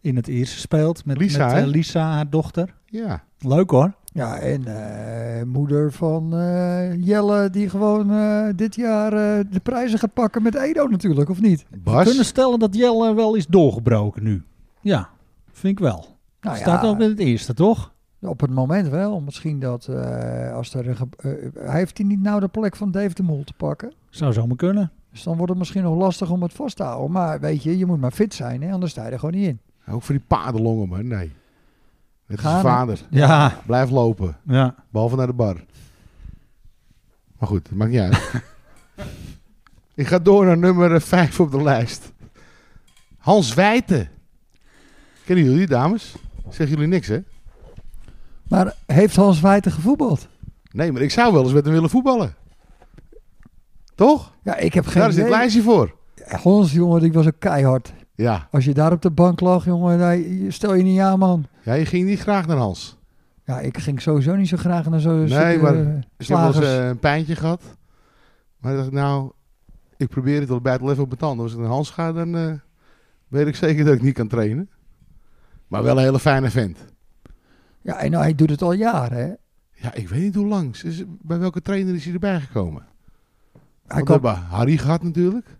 in 0.00 0.16
het 0.16 0.28
eerste 0.28 0.58
speelt. 0.58 1.04
Met 1.04 1.18
Lisa, 1.18 1.46
met, 1.46 1.56
eh, 1.56 1.66
Lisa, 1.66 2.10
haar 2.12 2.30
dochter. 2.30 2.74
Ja. 2.86 3.22
Leuk 3.38 3.70
hoor. 3.70 3.92
Ja, 4.16 4.38
en 4.38 4.66
eh, 4.66 5.42
moeder 5.46 5.92
van 5.92 6.36
eh, 6.36 7.04
Jelle 7.04 7.50
die 7.50 7.68
gewoon 7.68 8.10
eh, 8.10 8.46
dit 8.56 8.74
jaar 8.74 9.12
eh, 9.12 9.44
de 9.50 9.60
prijzen 9.62 9.98
gaat 9.98 10.12
pakken 10.12 10.42
met 10.42 10.54
Edo 10.54 10.86
natuurlijk, 10.86 11.30
of 11.30 11.40
niet? 11.40 11.66
We 11.84 12.02
kunnen 12.04 12.24
stellen 12.24 12.58
dat 12.58 12.74
Jelle 12.76 13.14
wel 13.14 13.34
is 13.34 13.46
doorgebroken 13.46 14.22
nu. 14.22 14.42
Ja, 14.80 15.08
vind 15.52 15.72
ik 15.72 15.84
wel. 15.84 16.06
Nou 16.40 16.56
Staat 16.56 16.82
ja, 16.82 16.88
ook 16.88 17.00
in 17.00 17.08
het 17.08 17.18
eerste, 17.18 17.54
toch? 17.54 17.94
op 18.20 18.40
het 18.40 18.50
moment 18.50 18.88
wel. 18.88 19.20
Misschien 19.20 19.60
dat 19.60 19.86
eh, 19.86 20.52
als 20.54 20.74
er 20.74 20.88
een... 20.88 20.96
ge- 20.96 21.50
heeft 21.60 21.98
hij 21.98 22.06
niet 22.06 22.20
nou 22.22 22.40
de 22.40 22.48
plek 22.48 22.76
van 22.76 22.90
Dave 22.90 23.14
de 23.14 23.22
Mol 23.22 23.44
te 23.44 23.52
pakken? 23.56 23.92
Zou 24.10 24.32
zomaar 24.32 24.56
kunnen. 24.56 24.90
Dus 25.12 25.22
dan 25.22 25.34
wordt 25.36 25.50
het 25.50 25.58
misschien 25.58 25.82
nog 25.82 25.96
lastig 25.98 26.30
om 26.30 26.42
het 26.42 26.52
vast 26.52 26.76
te 26.76 26.82
houden. 26.82 27.10
Maar 27.12 27.40
weet 27.40 27.62
je, 27.62 27.78
je 27.78 27.86
moet 27.86 28.00
maar 28.00 28.10
fit 28.10 28.34
zijn, 28.34 28.62
hè? 28.62 28.72
anders 28.72 28.92
sta 28.92 29.04
je 29.06 29.10
er 29.10 29.18
gewoon 29.18 29.34
niet 29.34 29.48
in. 29.48 29.60
Ook 29.94 30.02
voor 30.02 30.14
die 30.14 30.24
paardenlongen, 30.26 30.88
man. 30.88 31.06
Nee. 31.06 31.32
Net 32.26 32.38
als 32.38 32.46
Gaan, 32.46 32.60
zijn 32.60 32.72
hè? 32.72 32.78
vader. 32.78 32.98
Ja, 33.10 33.60
Blijf 33.66 33.90
lopen. 33.90 34.36
ja. 34.46 34.74
Behalve 34.90 35.16
naar 35.16 35.26
de 35.26 35.32
bar. 35.32 35.64
Maar 37.38 37.48
goed, 37.48 37.64
dat 37.68 37.78
maakt 37.78 37.90
niet 37.90 38.00
uit. 38.00 38.30
Ik 39.94 40.06
ga 40.06 40.18
door 40.18 40.44
naar 40.44 40.58
nummer 40.58 41.00
5 41.00 41.40
op 41.40 41.50
de 41.50 41.62
lijst. 41.62 42.12
Hans 43.18 43.54
Wijten. 43.54 44.08
Kennen 45.24 45.44
jullie 45.44 45.66
dames? 45.66 46.14
Zeggen 46.48 46.68
jullie 46.76 46.86
niks, 46.90 47.06
hè? 47.08 47.18
Maar 48.48 48.74
heeft 48.86 49.16
Hans 49.16 49.40
Wijten 49.40 49.72
gevoetbald? 49.72 50.28
Nee, 50.70 50.92
maar 50.92 51.02
ik 51.02 51.10
zou 51.10 51.32
wel 51.32 51.42
eens 51.42 51.52
met 51.52 51.64
hem 51.64 51.74
willen 51.74 51.90
voetballen. 51.90 52.34
Toch? 53.94 54.32
Ja, 54.42 54.56
ik 54.56 54.74
heb 54.74 54.86
geen 54.86 55.00
Daar 55.00 55.08
is 55.08 55.14
dit 55.14 55.24
idee. 55.26 55.36
lijstje 55.38 55.62
voor. 55.62 55.94
Hans, 56.26 56.72
jongen, 56.72 57.00
die 57.00 57.12
was 57.12 57.26
ook 57.26 57.38
keihard. 57.38 57.92
Ja. 58.16 58.48
Als 58.50 58.64
je 58.64 58.74
daar 58.74 58.92
op 58.92 59.02
de 59.02 59.10
bank 59.10 59.40
lag, 59.40 59.64
jongen, 59.64 59.98
nee, 59.98 60.50
stel 60.50 60.74
je 60.74 60.82
niet 60.82 61.00
aan, 61.00 61.18
man. 61.18 61.46
ja, 61.62 61.72
je 61.74 61.86
ging 61.86 62.06
niet 62.06 62.18
graag 62.20 62.46
naar 62.46 62.56
Hans. 62.56 62.96
Ja, 63.44 63.60
ik 63.60 63.78
ging 63.78 64.00
sowieso 64.02 64.34
niet 64.36 64.48
zo 64.48 64.56
graag 64.56 64.88
naar 64.88 65.00
zo'n 65.00 65.24
Nee, 65.24 65.58
maar 65.58 65.74
eh, 65.74 65.80
Ik 65.80 65.86
heb 65.86 66.04
wel 66.16 66.26
slagers. 66.52 66.56
eens 66.56 66.78
eh, 66.78 66.88
een 66.88 66.98
pijntje 66.98 67.36
gehad. 67.36 67.62
Maar 68.58 68.72
ik 68.72 68.78
dacht, 68.78 68.90
nou, 68.90 69.32
ik 69.96 70.08
probeer 70.08 70.40
het 70.40 70.50
al 70.50 70.60
bij 70.60 70.72
het 70.72 70.82
level 70.82 71.02
op 71.02 71.08
mijn 71.08 71.20
tanden. 71.20 71.44
Als 71.44 71.52
ik 71.54 71.58
naar 71.58 71.68
Hans 71.68 71.90
ga, 71.90 72.12
dan 72.12 72.36
eh, 72.36 72.52
weet 73.28 73.46
ik 73.46 73.56
zeker 73.56 73.84
dat 73.84 73.94
ik 73.94 74.02
niet 74.02 74.14
kan 74.14 74.28
trainen. 74.28 74.70
Maar 75.68 75.82
wel 75.82 75.96
een 75.96 76.02
hele 76.02 76.18
fijne 76.18 76.50
vent. 76.50 76.78
Ja, 77.80 77.96
en 77.98 78.10
nou, 78.10 78.22
hij 78.22 78.34
doet 78.34 78.50
het 78.50 78.62
al 78.62 78.72
jaren, 78.72 79.18
hè. 79.18 79.32
Ja, 79.72 79.94
ik 79.94 80.08
weet 80.08 80.22
niet 80.22 80.34
hoe 80.34 80.46
lang. 80.46 80.76
Bij 81.22 81.38
welke 81.38 81.62
trainer 81.62 81.94
is 81.94 82.04
hij 82.04 82.12
erbij 82.14 82.40
gekomen? 82.40 82.86
Hij 83.86 84.02
kwam, 84.02 84.24
Harry 84.24 84.76
gehad 84.76 85.02
natuurlijk. 85.02 85.56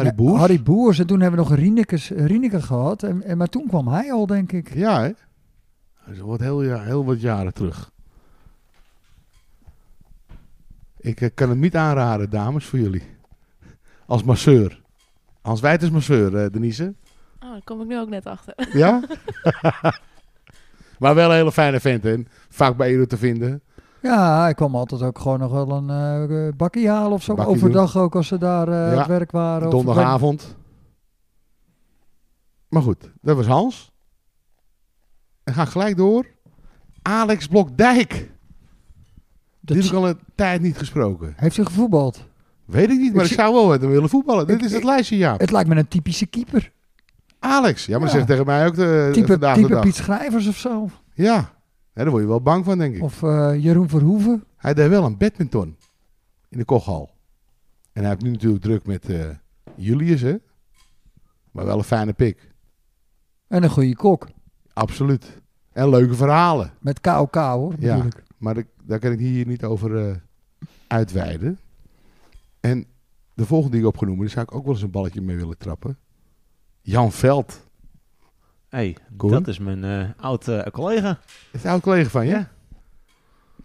Harry 0.00 0.16
Ja, 0.16 0.24
Boers. 0.24 0.40
Harry 0.40 0.62
Boers. 0.62 0.98
En 0.98 1.06
toen 1.06 1.20
hebben 1.20 1.40
we 1.40 1.48
nog 1.48 1.58
Rienekes, 1.58 2.10
Rieneke 2.10 2.62
gehad. 2.62 3.02
En, 3.02 3.22
en, 3.22 3.36
maar 3.36 3.48
toen 3.48 3.66
kwam 3.68 3.88
hij 3.88 4.12
al, 4.12 4.26
denk 4.26 4.52
ik. 4.52 4.74
Ja, 4.74 5.02
hè? 5.02 5.10
Dat 6.06 6.14
is 6.14 6.20
wat 6.20 6.40
heel, 6.40 6.62
ja, 6.62 6.82
heel 6.82 7.04
wat 7.04 7.20
jaren 7.20 7.54
terug. 7.54 7.90
Ik 10.96 11.20
eh, 11.20 11.28
kan 11.34 11.48
het 11.48 11.58
niet 11.58 11.76
aanraden, 11.76 12.30
dames, 12.30 12.64
voor 12.64 12.78
jullie. 12.78 13.02
Als 14.06 14.22
masseur. 14.22 14.80
Hans 15.42 15.60
Wijt 15.60 15.82
is 15.82 15.90
masseur, 15.90 16.36
eh, 16.36 16.50
Denise. 16.50 16.94
Oh, 17.42 17.50
daar 17.50 17.64
kom 17.64 17.80
ik 17.80 17.86
nu 17.86 17.98
ook 17.98 18.08
net 18.08 18.26
achter. 18.26 18.54
Ja? 18.72 19.00
maar 20.98 21.14
wel 21.14 21.30
een 21.30 21.36
hele 21.36 21.52
fijne 21.52 21.80
vent, 21.80 22.02
hè? 22.02 22.16
Vaak 22.48 22.76
bij 22.76 22.88
Edo 22.88 23.04
te 23.04 23.16
vinden. 23.16 23.62
Ja, 24.02 24.40
hij 24.42 24.54
kwam 24.54 24.74
altijd 24.76 25.02
ook 25.02 25.18
gewoon 25.18 25.38
nog 25.38 25.50
wel 25.52 25.70
een 25.70 25.90
eh, 26.30 26.52
bakkie 26.56 26.88
halen 26.88 27.12
of 27.12 27.22
zo. 27.22 27.34
Bakkie 27.34 27.54
Overdag 27.54 27.96
ook 27.96 28.14
als 28.16 28.26
ze 28.26 28.38
daar 28.38 28.70
Ja, 28.70 28.90
aan 28.92 28.98
het 28.98 29.06
werk 29.06 29.30
waren. 29.30 29.66
of- 29.66 29.72
Donderdagavond. 29.72 30.56
Maar 32.68 32.82
goed, 32.82 33.10
dat 33.20 33.36
was 33.36 33.46
Hans. 33.46 33.92
En 35.44 35.54
ga 35.54 35.64
gelijk 35.64 35.96
door. 35.96 36.26
Alex 37.02 37.46
Blokdijk. 37.46 38.10
Dat- 39.60 39.76
Die 39.76 39.76
heb 39.76 39.84
ik 39.84 39.92
al 39.98 40.08
een 40.08 40.18
tijd 40.34 40.60
niet 40.60 40.78
gesproken. 40.78 41.32
Heeft 41.36 41.56
hij 41.56 41.64
gevoetbald? 41.64 42.24
Weet 42.64 42.90
ik 42.90 42.98
niet, 42.98 43.14
maar 43.14 43.24
Ik 43.24 43.30
ik, 43.30 43.36
zou 43.36 43.54
wel 43.54 43.68
met 43.68 43.80
hem 43.80 43.90
willen 43.90 44.08
voetballen. 44.08 44.46
Dit 44.46 44.56
Ik- 44.56 44.62
is 44.64 44.70
het 44.70 44.80
ik- 44.80 44.86
lijstje, 44.86 45.16
ja. 45.16 45.34
Het 45.36 45.50
lijkt 45.50 45.68
me 45.68 45.76
een 45.76 45.88
typische 45.88 46.26
keeper. 46.26 46.72
Alex. 47.38 47.86
Ja, 47.86 47.98
maar 47.98 48.06
Ja. 48.08 48.14
zeg 48.14 48.24
tegen 48.26 48.46
mij 48.46 48.66
ook 48.66 48.74
de, 48.74 49.08
Type, 49.12 49.26
vandaag 49.26 49.54
de 49.54 49.60
type 49.60 49.72
dag. 49.74 49.82
Piet 49.82 49.94
Schrijvers 49.94 50.46
of 50.48 50.56
zo. 50.56 50.88
Ja. 51.14 51.50
Ja, 52.00 52.06
daar 52.06 52.14
word 52.14 52.22
je 52.22 52.28
wel 52.28 52.42
bang 52.42 52.64
van, 52.64 52.78
denk 52.78 52.94
ik. 52.94 53.02
Of 53.02 53.22
eh, 53.22 53.54
Jeroen 53.62 53.88
Verhoeven. 53.88 54.44
Hij 54.56 54.74
deed 54.74 54.88
wel 54.88 55.04
een 55.04 55.16
badminton 55.16 55.76
in 56.48 56.58
de 56.58 56.64
kochhal. 56.64 57.10
En 57.92 58.00
hij 58.00 58.10
heeft 58.10 58.22
nu 58.22 58.30
natuurlijk 58.30 58.62
druk 58.62 58.86
met 58.86 59.08
eh, 59.08 59.28
Julius, 59.74 60.20
hè. 60.20 60.36
Maar 61.50 61.64
wel 61.64 61.78
een 61.78 61.84
fijne 61.84 62.12
pik. 62.12 62.52
En 63.48 63.62
een 63.62 63.70
goede 63.70 63.96
kok. 63.96 64.28
Absoluut. 64.72 65.40
En 65.72 65.88
leuke 65.88 66.14
verhalen. 66.14 66.72
Met 66.78 67.00
KOK 67.00 67.34
hoor, 67.34 67.74
Ja. 67.78 67.86
natuurlijk. 67.96 68.22
Maar 68.36 68.64
daar 68.84 68.98
kan 68.98 69.12
ik 69.12 69.18
hier 69.18 69.46
niet 69.46 69.64
over, 69.64 70.08
eh, 70.08 70.16
uitweiden. 70.86 71.58
En 72.60 72.86
de 73.34 73.46
volgende 73.46 73.76
die 73.76 73.80
ik 73.86 73.92
opgenoemd, 73.92 74.20
daar 74.20 74.28
zou 74.28 74.42
ik 74.44 74.54
ook 74.54 74.64
wel 74.64 74.72
eens 74.72 74.82
een 74.82 74.90
balletje 74.90 75.20
mee 75.20 75.36
willen 75.36 75.58
trappen. 75.58 75.98
Jan 76.80 77.12
Veld. 77.12 77.68
Hey, 78.70 78.96
Koen? 79.16 79.30
dat 79.30 79.48
is 79.48 79.58
mijn 79.58 79.84
eh 79.84 80.04
oud 80.16 80.48
eh, 80.48 80.62
collega. 80.72 81.18
Is 81.52 81.64
een 81.64 81.70
oud 81.70 81.80
collega 81.82 82.08
van 82.10 82.26
je? 82.26 82.30
Ja. 82.32 82.48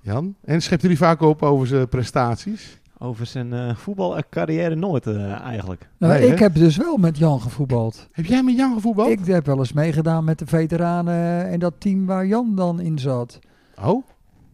Jan. 0.02 0.36
En 0.44 0.62
schept 0.62 0.82
hij 0.82 0.96
vaak 0.96 1.22
op 1.22 1.44
over 1.44 1.68
zijn 1.68 1.88
prestaties? 1.90 2.80
Over 2.98 3.26
zijn 3.26 3.54
eh, 3.54 3.76
voetbalcarrière 3.76 4.76
nooit 4.76 5.08
eigenlijk. 5.08 5.90
Nou, 5.98 6.14
Nee, 6.14 6.28
ik 6.32 6.38
hè? 6.38 6.44
heb 6.44 6.56
dus 6.56 6.78
wel 6.78 6.98
met 6.98 7.18
Jan 7.18 7.42
gevoetbald. 7.42 8.08
Heb 8.12 8.26
jij 8.26 8.44
met 8.44 8.56
Jan 8.56 8.74
gevoetbald? 8.74 9.10
Ik 9.10 9.26
heb 9.26 9.46
wel 9.46 9.58
eens 9.58 9.74
meegedaan 9.74 10.24
met 10.24 10.40
de 10.40 10.46
veteranen 10.46 11.48
en 11.50 11.60
dat 11.60 11.74
team 11.78 12.06
waar 12.06 12.26
Jan 12.26 12.56
dan 12.56 12.80
in 12.80 13.00
zat. 13.00 13.40
Oh? 13.82 14.06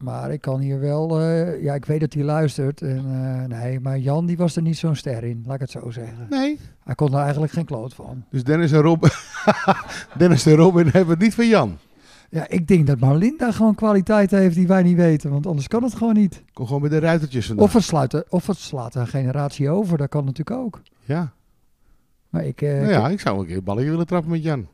Maar 0.02 0.32
ik 0.32 0.42
kan 0.42 0.60
hier 0.60 0.80
wel, 0.80 1.20
eh, 1.22 1.64
ja, 1.64 1.74
ik 1.74 1.86
weet 1.86 2.00
dat 2.00 2.14
hij 2.14 2.24
luistert. 2.24 2.82
En, 2.82 2.98
eh, 2.98 3.58
nee, 3.60 3.80
maar 3.80 3.98
Jan 4.00 4.26
die 4.26 4.38
was 4.38 4.56
er 4.56 4.62
niet 4.62 4.78
zo'n 4.78 4.96
ster 4.96 5.24
in, 5.24 5.44
laat 5.46 5.56
ik 5.56 5.62
het 5.62 5.72
zo 5.72 5.90
zeggen. 5.90 6.28
Nee. 6.30 6.60
Hij 6.84 6.96
kon 6.96 7.14
er 7.14 7.20
eigenlijk 7.22 7.52
geen 7.52 7.66
kloot 7.66 7.94
van. 7.94 8.24
Dus 8.30 8.44
Dennis 8.44 8.72
en 8.72 8.82
Robin, 8.82 9.10
Dennis 10.18 10.46
en 10.46 10.56
Robin 10.56 10.88
hebben 10.88 11.10
het 11.10 11.20
niet 11.20 11.36
van 11.36 11.48
Jan. 11.48 11.78
Ja, 12.30 12.48
ik 12.48 12.68
denk 12.68 12.88
dat 12.88 13.00
Marlinda 13.00 13.52
gewoon 13.52 13.76
kwaliteit 13.76 14.32
heeft 14.32 14.56
die 14.56 14.68
wij 14.68 14.84
niet 14.84 14.96
weten, 14.96 15.32
want 15.32 15.48
anders 15.48 15.68
kan 15.68 15.84
het 15.84 15.94
gewoon 15.94 16.14
niet. 16.14 16.44
Kom 16.54 16.66
gewoon 16.66 16.82
met 16.82 16.92
de 16.92 17.00
ruitertjes 17.00 17.48
vandaag. 17.48 17.66
Of 17.66 17.74
het, 17.74 17.84
sluit, 17.84 18.30
of 18.30 18.48
het 18.48 18.58
slaat 18.58 18.96
een 18.96 19.08
generatie 19.08 19.70
over, 19.70 19.98
dat 19.98 20.10
kan 20.10 20.26
natuurlijk 20.26 20.58
ook. 20.58 20.82
Ja. 21.04 21.34
Maar 22.30 22.46
ik, 22.46 22.62
eh, 22.62 22.72
Nou 22.74 22.90
ja, 22.92 23.10
ik 23.10 23.20
zou 23.20 23.40
een 23.40 23.46
keer 23.46 23.64
balletje 23.64 23.90
willen 23.90 24.06
trappen 24.06 24.32
met 24.32 24.44
Jan. 24.44 24.68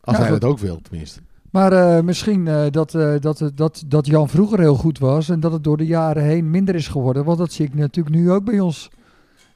Als 0.00 0.16
Nou, 0.16 0.28
hij 0.28 0.38
dat 0.38 0.50
ook 0.50 0.58
wil, 0.58 0.80
tenminste. 0.80 1.20
Maar 1.50 1.72
eh, 1.72 2.02
misschien 2.04 2.46
eh, 2.48 2.70
dat, 2.70 2.94
eh, 2.94 3.14
dat, 3.20 3.50
dat, 3.54 3.82
dat 3.86 4.06
Jan 4.06 4.28
vroeger 4.28 4.58
heel 4.58 4.74
goed 4.74 4.98
was 4.98 5.28
en 5.28 5.40
dat 5.40 5.52
het 5.52 5.64
door 5.64 5.76
de 5.76 5.86
jaren 5.86 6.22
heen 6.22 6.50
minder 6.50 6.74
is 6.74 6.88
geworden. 6.88 7.24
Want 7.24 7.38
dat 7.38 7.52
zie 7.52 7.66
ik 7.66 7.74
natuurlijk 7.74 8.16
nu 8.16 8.30
ook 8.30 8.44
bij 8.44 8.60
ons 8.60 8.90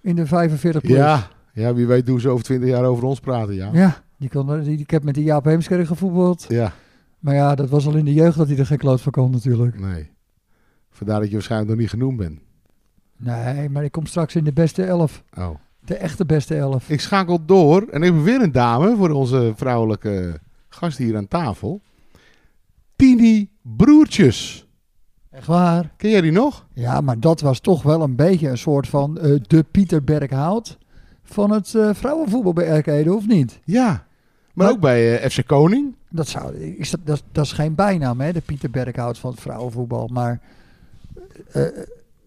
in 0.00 0.16
de 0.16 0.26
45 0.26 0.80
plus. 0.82 0.96
Ja. 0.96 1.28
ja, 1.52 1.74
wie 1.74 1.86
weet 1.86 2.08
hoe 2.08 2.20
ze 2.20 2.28
over 2.28 2.44
20 2.44 2.68
jaar 2.68 2.84
over 2.84 3.04
ons 3.04 3.20
praten, 3.20 3.54
ja. 3.54 3.70
Ja, 3.72 4.02
die 4.16 4.28
kon, 4.28 4.48
er- 4.50 4.64
die, 4.64 4.78
ik 4.78 4.90
heb 4.90 5.04
met 5.04 5.14
die 5.14 5.24
Jaap 5.24 5.44
Heemskerk 5.44 5.86
gevoetbald. 5.86 6.44
Ja, 6.48 6.72
Maar 7.18 7.34
ja, 7.34 7.54
dat 7.54 7.68
was 7.68 7.86
al 7.86 7.96
in 7.96 8.04
de 8.04 8.14
jeugd 8.14 8.36
dat 8.38 8.48
hij 8.48 8.58
er 8.58 8.66
geen 8.66 8.78
kloot 8.78 9.00
van 9.00 9.12
kon 9.12 9.30
natuurlijk. 9.30 9.80
nee. 9.80 10.10
Vandaar 10.90 11.18
dat 11.18 11.28
je 11.28 11.34
waarschijnlijk 11.34 11.70
nog 11.70 11.80
niet 11.80 11.90
genoemd 11.90 12.16
bent. 12.16 12.38
Nee, 13.16 13.68
maar 13.68 13.84
ik 13.84 13.92
kom 13.92 14.06
straks 14.06 14.34
in 14.34 14.44
de 14.44 14.52
beste 14.52 14.84
elf. 14.84 15.22
Oh. 15.38 15.48
De 15.84 15.94
echte 15.96 16.24
beste 16.26 16.56
elf. 16.56 16.90
Ik 16.90 17.00
schakel 17.00 17.44
door 17.44 17.82
en 17.90 18.02
ik 18.02 18.12
heb 18.14 18.22
weer 18.22 18.42
een 18.42 18.52
dame 18.52 18.96
voor 18.96 19.10
onze 19.10 19.52
vrouwelijke 19.56 20.40
gast 20.74 20.98
hier 20.98 21.16
aan 21.16 21.28
tafel. 21.28 21.80
Tini 22.96 23.50
Broertjes. 23.62 24.66
Echt 25.30 25.46
waar? 25.46 25.92
Ken 25.96 26.10
jij 26.10 26.20
die 26.20 26.32
nog? 26.32 26.66
Ja, 26.72 27.00
maar 27.00 27.20
dat 27.20 27.40
was 27.40 27.60
toch 27.60 27.82
wel 27.82 28.02
een 28.02 28.16
beetje 28.16 28.48
een 28.48 28.58
soort 28.58 28.88
van 28.88 29.18
eh, 29.18 29.40
de 29.46 29.62
Pieter 29.62 30.04
Berghout 30.04 30.78
van 31.22 31.50
het 31.50 31.74
eh, 31.74 31.90
vrouwenvoetbal 31.94 32.52
bij 32.52 32.66
Erkede, 32.66 33.14
of 33.14 33.26
niet? 33.26 33.60
Ja. 33.64 33.86
Maar 33.88 34.04
Maar- 34.54 34.70
ook 34.70 34.80
bij 34.80 35.18
eh, 35.18 35.30
FC 35.30 35.46
Koning. 35.46 35.94
Dat, 36.10 36.28
zou, 36.28 36.54
is 36.56 36.90
dat, 36.90 37.00
dat, 37.04 37.22
dat 37.32 37.44
is 37.44 37.52
geen 37.52 37.74
bijnaam, 37.74 38.20
hè, 38.20 38.32
de 38.32 38.40
Pieter 38.40 38.70
Berghout 38.70 39.18
van 39.18 39.30
het 39.30 39.40
vrouwenvoetbal. 39.40 40.06
Maar 40.12 40.40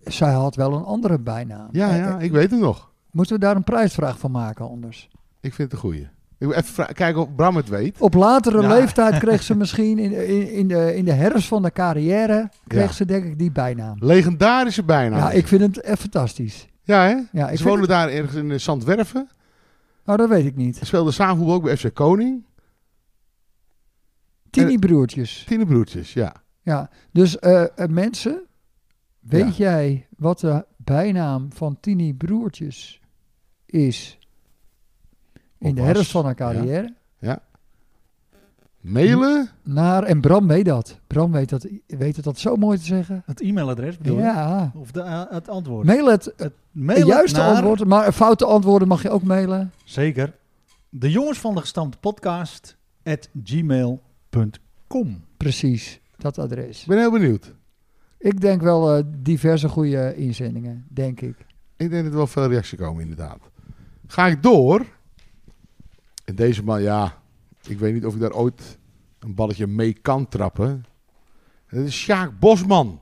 zij 0.04 0.32
had 0.34 0.56
wel 0.56 0.74
een 0.74 0.84
andere 0.84 1.20
bijnaam. 1.20 1.68
Ja, 1.72 1.96
ja, 1.96 2.20
ik 2.20 2.32
weet 2.32 2.52
hem 2.52 2.60
nog. 2.60 2.92
Moeten 3.12 3.36
we 3.36 3.42
daar 3.42 3.56
een 3.56 3.64
prijsvraag 3.64 4.20
van 4.20 4.32
maken 4.32 4.70
anders? 4.70 5.10
Ik 5.42 5.54
vind 5.54 5.72
het 5.72 5.72
een 5.72 5.90
goeie. 5.90 6.08
Ik 6.46 6.52
wil 6.52 6.60
even 6.64 6.94
kijken 6.94 7.22
of 7.22 7.36
Bram 7.36 7.56
het 7.56 7.70
weet. 7.70 8.02
Op 8.02 8.14
latere 8.14 8.62
Ja. 8.62 8.68
leeftijd 8.68 9.18
kreeg 9.20 9.44
ze 9.44 9.56
misschien 9.64 10.00
in, 10.00 10.12
in, 10.28 10.52
in, 10.52 10.68
de, 10.68 10.96
in 10.96 11.06
de 11.06 11.12
herfst 11.12 11.48
van 11.48 11.62
de 11.62 11.72
carrière, 11.72 12.50
kreeg 12.68 12.86
Ja. 12.88 12.92
ze 12.92 13.06
denk 13.06 13.26
ik 13.26 13.40
die 13.40 13.52
bijnaam. 13.52 13.96
Legendarische 14.00 14.84
bijnaam. 14.84 15.20
Ja, 15.20 15.32
ik 15.32 15.48
vind 15.48 15.62
het 15.62 15.80
echt 15.82 16.00
fantastisch. 16.00 16.68
Ja, 16.84 17.04
hè? 17.04 17.16
Ja, 17.40 17.50
ik 17.50 17.58
Ze 17.58 17.64
wonen 17.64 17.80
het- 17.80 17.90
daar 17.90 18.10
ergens 18.10 18.36
in 18.36 18.52
eh, 18.52 18.58
Zandwerven. 18.58 19.30
Oh, 20.06 20.16
dat 20.16 20.30
weet 20.30 20.46
ik 20.46 20.56
niet. 20.56 20.78
Ze 20.78 20.86
speelden 20.86 21.14
samen 21.14 21.48
ook 21.48 21.64
bij 21.64 21.78
FC 21.78 21.94
Koning. 21.94 22.44
Tini 24.50 24.80
broertjes. 24.80 25.44
Tien 25.48 25.66
broertjes, 25.66 26.14
ja. 26.14 26.34
Ja, 26.62 26.90
dus 27.12 27.40
eh, 27.40 27.64
eh, 27.64 27.90
mensen, 27.90 28.42
weet 29.20 29.58
Ja. 29.58 29.66
jij 29.74 30.08
wat 30.18 30.40
de 30.40 30.66
bijnaam 30.78 31.48
van 31.54 31.78
Tini 31.80 32.14
broertjes 32.14 33.02
is? 33.66 34.20
In 35.58 35.76
de 35.76 35.82
herfst 35.82 36.12
van 36.12 36.26
haar 36.26 36.36
ja. 36.38 36.46
carrière. 36.52 36.94
Mailen? 38.86 39.50
Naar, 39.64 40.04
en 40.04 40.22
Bram 40.22 40.48
weet 40.48 40.66
dat. 40.66 41.00
Bram 41.08 41.32
weet 41.32 41.50
dat, 41.50 41.68
weet 41.88 42.16
het 42.16 42.26
dat 42.26 42.40
zo 42.40 42.56
mooi 42.56 42.78
te 42.78 42.84
zeggen. 42.86 43.24
Het 43.26 43.42
e-mailadres 43.42 43.98
bedoel 43.98 44.18
je? 44.18 44.24
Ja. 44.24 44.72
Of 44.76 44.92
de, 44.92 45.02
eh, 45.02 45.24
het 45.30 45.50
antwoord? 45.50 45.86
Mail 45.86 46.06
het, 46.10 46.34
het 46.38 46.54
Mailen 46.72 47.08
juiste 47.08 47.40
naar- 47.40 47.50
antwoord, 47.56 47.86
maar 47.86 48.12
foute 48.12 48.46
antwoorden 48.46 48.88
mag 48.88 49.02
je 49.02 49.10
ook 49.10 49.24
mailen. 49.24 49.72
Zeker. 49.84 50.34
De 50.90 51.12
jongens 51.12 51.40
van 51.40 51.54
de 51.56 51.60
gestampte 51.60 51.98
podcast 51.98 52.78
at 53.04 53.30
gmail.com. 53.44 55.24
Precies, 55.38 56.00
dat 56.18 56.38
adres. 56.38 56.82
Ik 56.82 56.88
ben 56.88 56.98
heel 56.98 57.12
benieuwd. 57.12 57.54
Ik 58.18 58.42
denk 58.42 58.62
wel 58.62 58.96
eh, 58.96 59.04
diverse 59.18 59.70
goede 59.70 60.16
inzendingen, 60.16 60.86
denk 60.90 61.22
ik. 61.22 61.46
Ik 61.78 61.90
denk 61.90 62.04
dat 62.04 62.12
er 62.12 62.18
wel 62.18 62.28
veel 62.28 62.48
reacties 62.48 62.80
komen, 62.80 63.02
inderdaad. 63.02 63.40
Ga 64.08 64.28
ik 64.28 64.44
door. 64.44 64.86
En 66.26 66.36
deze 66.36 66.64
man, 66.64 66.82
ja, 66.82 67.14
ik 67.68 67.80
weet 67.80 67.94
niet 67.94 68.06
of 68.06 68.14
ik 68.14 68.20
daar 68.20 68.34
ooit 68.34 68.78
een 69.20 69.36
balletje 69.36 69.68
mee 69.68 69.94
kan 70.02 70.28
trappen. 70.28 70.86
Dat 71.70 71.84
is 71.86 71.96
Sjaak 71.96 72.40
Bosman. 72.40 73.00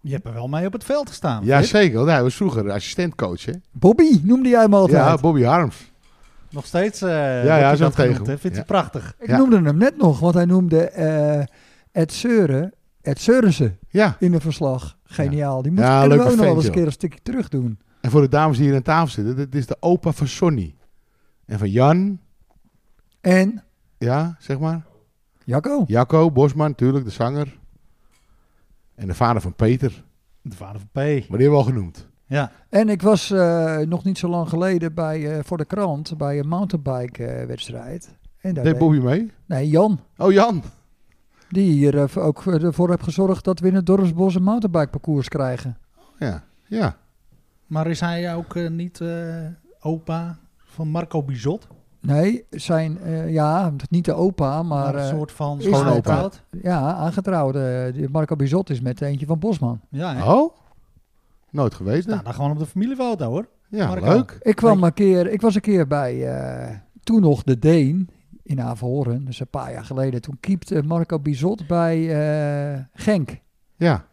Je 0.00 0.12
hebt 0.12 0.26
er 0.26 0.32
wel 0.32 0.48
mee 0.48 0.66
op 0.66 0.72
het 0.72 0.84
veld 0.84 1.08
gestaan. 1.08 1.44
Ja, 1.44 1.56
Flip. 1.58 1.68
zeker. 1.70 1.96
want 1.96 2.08
Hij 2.10 2.22
was 2.22 2.34
vroeger 2.34 2.70
assistentcoach, 2.70 3.44
hè? 3.44 3.52
Bobby 3.72 4.20
noemde 4.22 4.48
jij 4.48 4.60
hem 4.60 4.74
altijd. 4.74 4.98
Ja, 5.04 5.16
Bobby 5.16 5.42
Harms. 5.42 5.92
Nog 6.50 6.66
steeds 6.66 7.02
eh 7.02 7.08
ja, 7.44 7.56
hij 7.58 7.76
zo 7.76 7.90
genoemd, 7.90 7.94
tegen. 8.16 8.26
Vindt 8.26 8.42
Ja. 8.42 8.50
hij 8.52 8.64
prachtig. 8.64 9.14
Ik 9.18 9.28
Ja. 9.28 9.36
noemde 9.36 9.62
hem 9.62 9.76
net 9.76 9.96
nog, 9.96 10.20
want 10.20 10.34
hij 10.34 10.44
noemde 10.44 10.80
eh 10.90 11.44
Ed 11.92 12.12
Seuren, 12.12 12.72
Ed 13.00 13.20
Seurensen 13.20 13.78
Ja. 13.88 14.16
in 14.18 14.32
een 14.34 14.40
verslag. 14.40 14.96
Geniaal. 15.04 15.62
Die 15.62 15.70
moet 15.72 15.80
Ja, 15.80 16.08
we 16.08 16.14
ook 16.14 16.24
nog 16.24 16.34
wel 16.36 16.54
eens 16.54 16.64
een 16.64 16.70
keer 16.72 16.86
een 16.86 16.92
stukje 16.92 17.18
terug 17.22 17.48
doen. 17.48 17.78
En 18.00 18.10
voor 18.10 18.20
de 18.20 18.28
dames 18.28 18.56
die 18.56 18.66
hier 18.66 18.74
aan 18.76 18.82
tafel 18.82 19.08
zitten, 19.08 19.36
dit 19.36 19.54
is 19.54 19.66
de 19.66 19.76
opa 19.80 20.12
van 20.12 20.26
Sonny. 20.28 20.74
En 21.46 21.58
van 21.58 21.70
Jan, 21.70 22.20
En 23.28 23.64
ja, 23.98 24.36
zeg 24.38 24.58
maar. 24.58 24.86
Jacco. 25.44 25.84
Jacco 25.86 26.30
Bosman, 26.30 26.68
natuurlijk, 26.68 27.04
de 27.04 27.10
zanger. 27.10 27.58
En 28.94 29.06
de 29.06 29.14
vader 29.14 29.42
van 29.42 29.54
Peter. 29.54 30.04
De 30.42 30.56
vader 30.56 30.80
van 30.80 30.88
P. 30.92 30.94
Maar 30.94 31.02
die 31.04 31.20
hebben 31.28 31.50
we 31.50 31.56
al 31.56 31.62
genoemd. 31.62 32.08
Ja. 32.26 32.52
En 32.68 32.88
ik 32.88 33.02
was 33.02 33.30
eh, 33.30 33.78
nog 33.78 34.04
niet 34.04 34.18
zo 34.18 34.28
lang 34.28 34.48
geleden 34.48 34.94
bij, 34.94 35.36
eh, 35.38 35.44
voor 35.44 35.56
de 35.56 35.64
krant 35.64 36.16
bij 36.18 36.38
een 36.38 36.48
mountainbike 36.48 37.24
eh, 37.26 37.46
wedstrijd. 37.46 38.16
En 38.40 38.54
daar 38.54 38.64
Deed 38.64 38.72
deed- 38.72 38.82
Bobby 38.82 38.98
mee? 38.98 39.32
Nee, 39.46 39.68
Jan. 39.68 40.00
Oh, 40.16 40.32
Jan. 40.32 40.62
Die 41.48 41.72
hier 41.72 42.18
ook 42.20 42.44
ervoor 42.46 42.90
heeft 42.90 43.02
gezorgd 43.02 43.44
dat 43.44 43.60
we 43.60 43.68
in 43.68 43.74
het 43.74 43.86
Dorpsbos 43.86 44.34
een 44.34 44.42
mountainbike 44.42 44.90
parcours 44.90 45.28
krijgen. 45.28 45.78
Ja, 46.18 46.44
ja. 46.66 46.96
Maar 47.66 47.86
is 47.86 48.00
hij 48.00 48.34
ook 48.34 48.54
niet 48.70 49.00
eh, 49.00 49.46
opa 49.80 50.38
van 50.56 50.88
Marco 50.88 51.22
Bizot? 51.22 51.68
Nee, 52.00 52.44
zijn, 52.50 52.98
eh, 53.00 53.32
ja, 53.32 53.72
niet 53.90 54.04
de 54.04 54.12
opa, 54.14 54.62
maar 54.62 54.84
Maar 54.84 54.94
een 54.94 55.00
eh, 55.00 55.08
soort 55.08 55.32
van 55.32 55.60
is 55.60 55.72
aangetrouwd? 55.72 56.42
ja, 56.62 56.94
aangetrouwd. 56.94 57.54
eh, 57.56 58.08
Marco 58.10 58.36
Bizot 58.36 58.70
is 58.70 58.80
met 58.80 59.00
eentje 59.00 59.26
van 59.26 59.38
Bosman. 59.38 59.80
Ja, 59.90 60.14
hè? 60.14 60.32
Oh? 60.32 60.54
Nooit 61.50 61.74
geweten. 61.74 62.02
Staat 62.12 62.24
daar 62.24 62.34
gewoon 62.34 62.50
op 62.50 62.58
de 62.58 62.66
familiefoto 62.66 63.30
hoor. 63.30 63.48
Ja, 63.68 63.86
Marco. 63.86 64.06
leuk. 64.12 64.38
Ik, 64.42 64.56
kwam 64.56 64.82
een 64.82 64.92
keer, 64.92 65.30
ik 65.32 65.40
was 65.40 65.54
een 65.54 65.60
keer 65.60 65.86
bij, 65.86 66.26
eh, 66.36 66.76
toen 67.02 67.20
nog 67.20 67.42
de 67.42 67.58
Deen 67.58 68.08
in 68.42 68.60
Averhoorn, 68.60 69.24
dus 69.24 69.40
een 69.40 69.48
paar 69.50 69.72
jaar 69.72 69.84
geleden. 69.84 70.20
Toen 70.22 70.36
keepte 70.40 70.82
Marco 70.82 71.18
Bizot 71.18 71.66
bij 71.66 71.96
eh, 72.74 72.80
Genk. 72.92 73.40
Ja. 73.76 74.04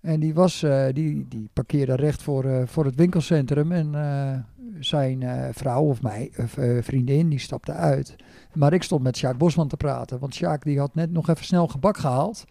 En 0.00 0.20
die, 0.20 0.34
was, 0.34 0.62
eh, 0.62 0.84
die, 0.92 1.26
die 1.28 1.50
parkeerde 1.52 1.94
recht 1.94 2.22
voor, 2.22 2.44
eh, 2.44 2.62
voor 2.66 2.84
het 2.84 2.94
winkelcentrum. 2.94 3.72
En 3.72 3.94
eh, 3.94 4.38
zijn 4.80 5.22
eh, 5.22 5.48
vrouw 5.52 5.82
of 5.82 6.02
mij, 6.02 6.32
of, 6.36 6.56
eh, 6.56 6.82
vriendin, 6.82 7.28
die 7.28 7.38
stapte 7.38 7.72
uit. 7.72 8.16
Maar 8.54 8.72
ik 8.72 8.82
stond 8.82 9.02
met 9.02 9.16
Sjaak 9.16 9.38
Bosman 9.38 9.68
te 9.68 9.76
praten. 9.76 10.18
Want 10.18 10.34
Sjaak 10.34 10.64
die 10.64 10.78
had 10.78 10.94
net 10.94 11.10
nog 11.12 11.28
even 11.28 11.44
snel 11.44 11.66
gebak 11.66 11.96
gehaald. 11.96 12.44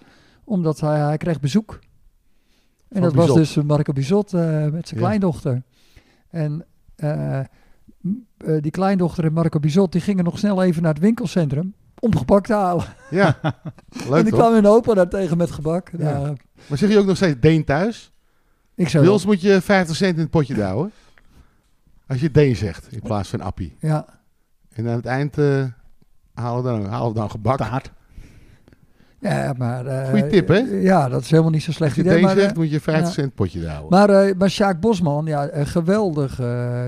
Omdat 0.44 0.80
hij, 0.80 1.00
hij 1.00 1.18
kreeg 1.18 1.40
bezoek. 1.40 1.80
En 2.90 3.02
dat 3.02 3.14
was 3.14 3.34
dus 3.34 3.56
Marco 3.56 3.94
Bizot 3.94 4.34
eh, 4.34 4.42
met 4.42 4.88
zijn 4.88 5.00
Ja. 5.02 5.06
kleindochter. 5.06 5.64
En 6.30 6.66
die 8.62 8.72
kleindochter 8.72 9.24
en 9.26 9.34
Marco 9.34 9.60
Bizot 9.60 9.92
die 9.92 10.02
gingen 10.02 10.24
nog 10.24 10.38
snel 10.38 10.64
even 10.64 10.82
naar 10.82 10.94
het 10.94 11.02
winkelcentrum. 11.02 11.74
Om 12.00 12.18
gebak 12.18 12.46
te 12.46 12.54
halen. 12.54 12.86
Ja. 13.10 13.40
en 13.42 13.54
Leuk 14.10 14.22
die 14.22 14.32
toch? 14.32 14.40
kwam 14.40 14.54
hun 14.54 14.66
opa 14.66 14.94
daar 14.94 15.10
tegen 15.10 15.38
met 15.38 15.52
gebak. 15.52 15.92
Ja. 15.98 16.34
Maar 16.68 16.78
zeg 16.78 16.90
je 16.90 16.98
ook 16.98 17.06
nog 17.06 17.16
steeds 17.16 17.40
Deen 17.40 17.64
thuis? 17.66 18.12
ik 18.76 18.90
zou 18.90 19.06
Wils 19.06 19.26
moet 19.26 19.42
je 19.42 19.62
50 19.62 19.96
cent 19.96 20.16
in 20.16 20.22
het 20.22 20.30
potje 20.30 20.54
douwen. 20.54 20.92
Als 22.08 22.20
je 22.22 22.32
Deen 22.32 22.56
zegt, 22.56 22.92
in 22.92 23.02
plaats 23.02 23.30
van 23.30 23.42
Appie. 23.42 23.76
Ja. 23.80 24.06
En 24.74 24.88
aan 24.88 24.96
het 24.96 25.06
eind 25.06 25.38
eh, 25.38 25.66
halen, 26.34 26.64
we 26.64 26.70
dan, 26.70 26.86
halen 26.86 27.14
we 27.14 27.20
dan 27.20 27.30
gebak. 27.30 27.58
Taart. 27.58 27.92
Ja, 29.20 29.54
maar... 29.58 29.86
eh, 29.86 30.10
Goeie 30.10 30.28
tip, 30.28 30.48
hè? 30.48 30.58
Ja, 30.58 31.10
dat 31.10 31.22
is 31.22 31.30
helemaal 31.30 31.52
niet 31.52 31.64
Als 31.64 31.72
slecht 31.72 31.96
je 31.96 32.02
idee. 32.02 32.22
Maar, 32.22 32.36
zegt, 32.36 32.52
eh, 32.52 32.58
moet 32.58 32.72
je 32.72 32.80
50 32.80 33.06
ja. 33.08 33.12
cent 33.22 33.36
potje 33.36 33.62
daar 33.62 33.76
houden. 33.76 34.00
maar, 34.00 34.10
eh, 34.10 34.36
maar 34.38 34.50
Sjaak 34.50 34.80
Bosman, 34.80 35.26
ja, 35.26 35.50
geweldig. 35.66 36.36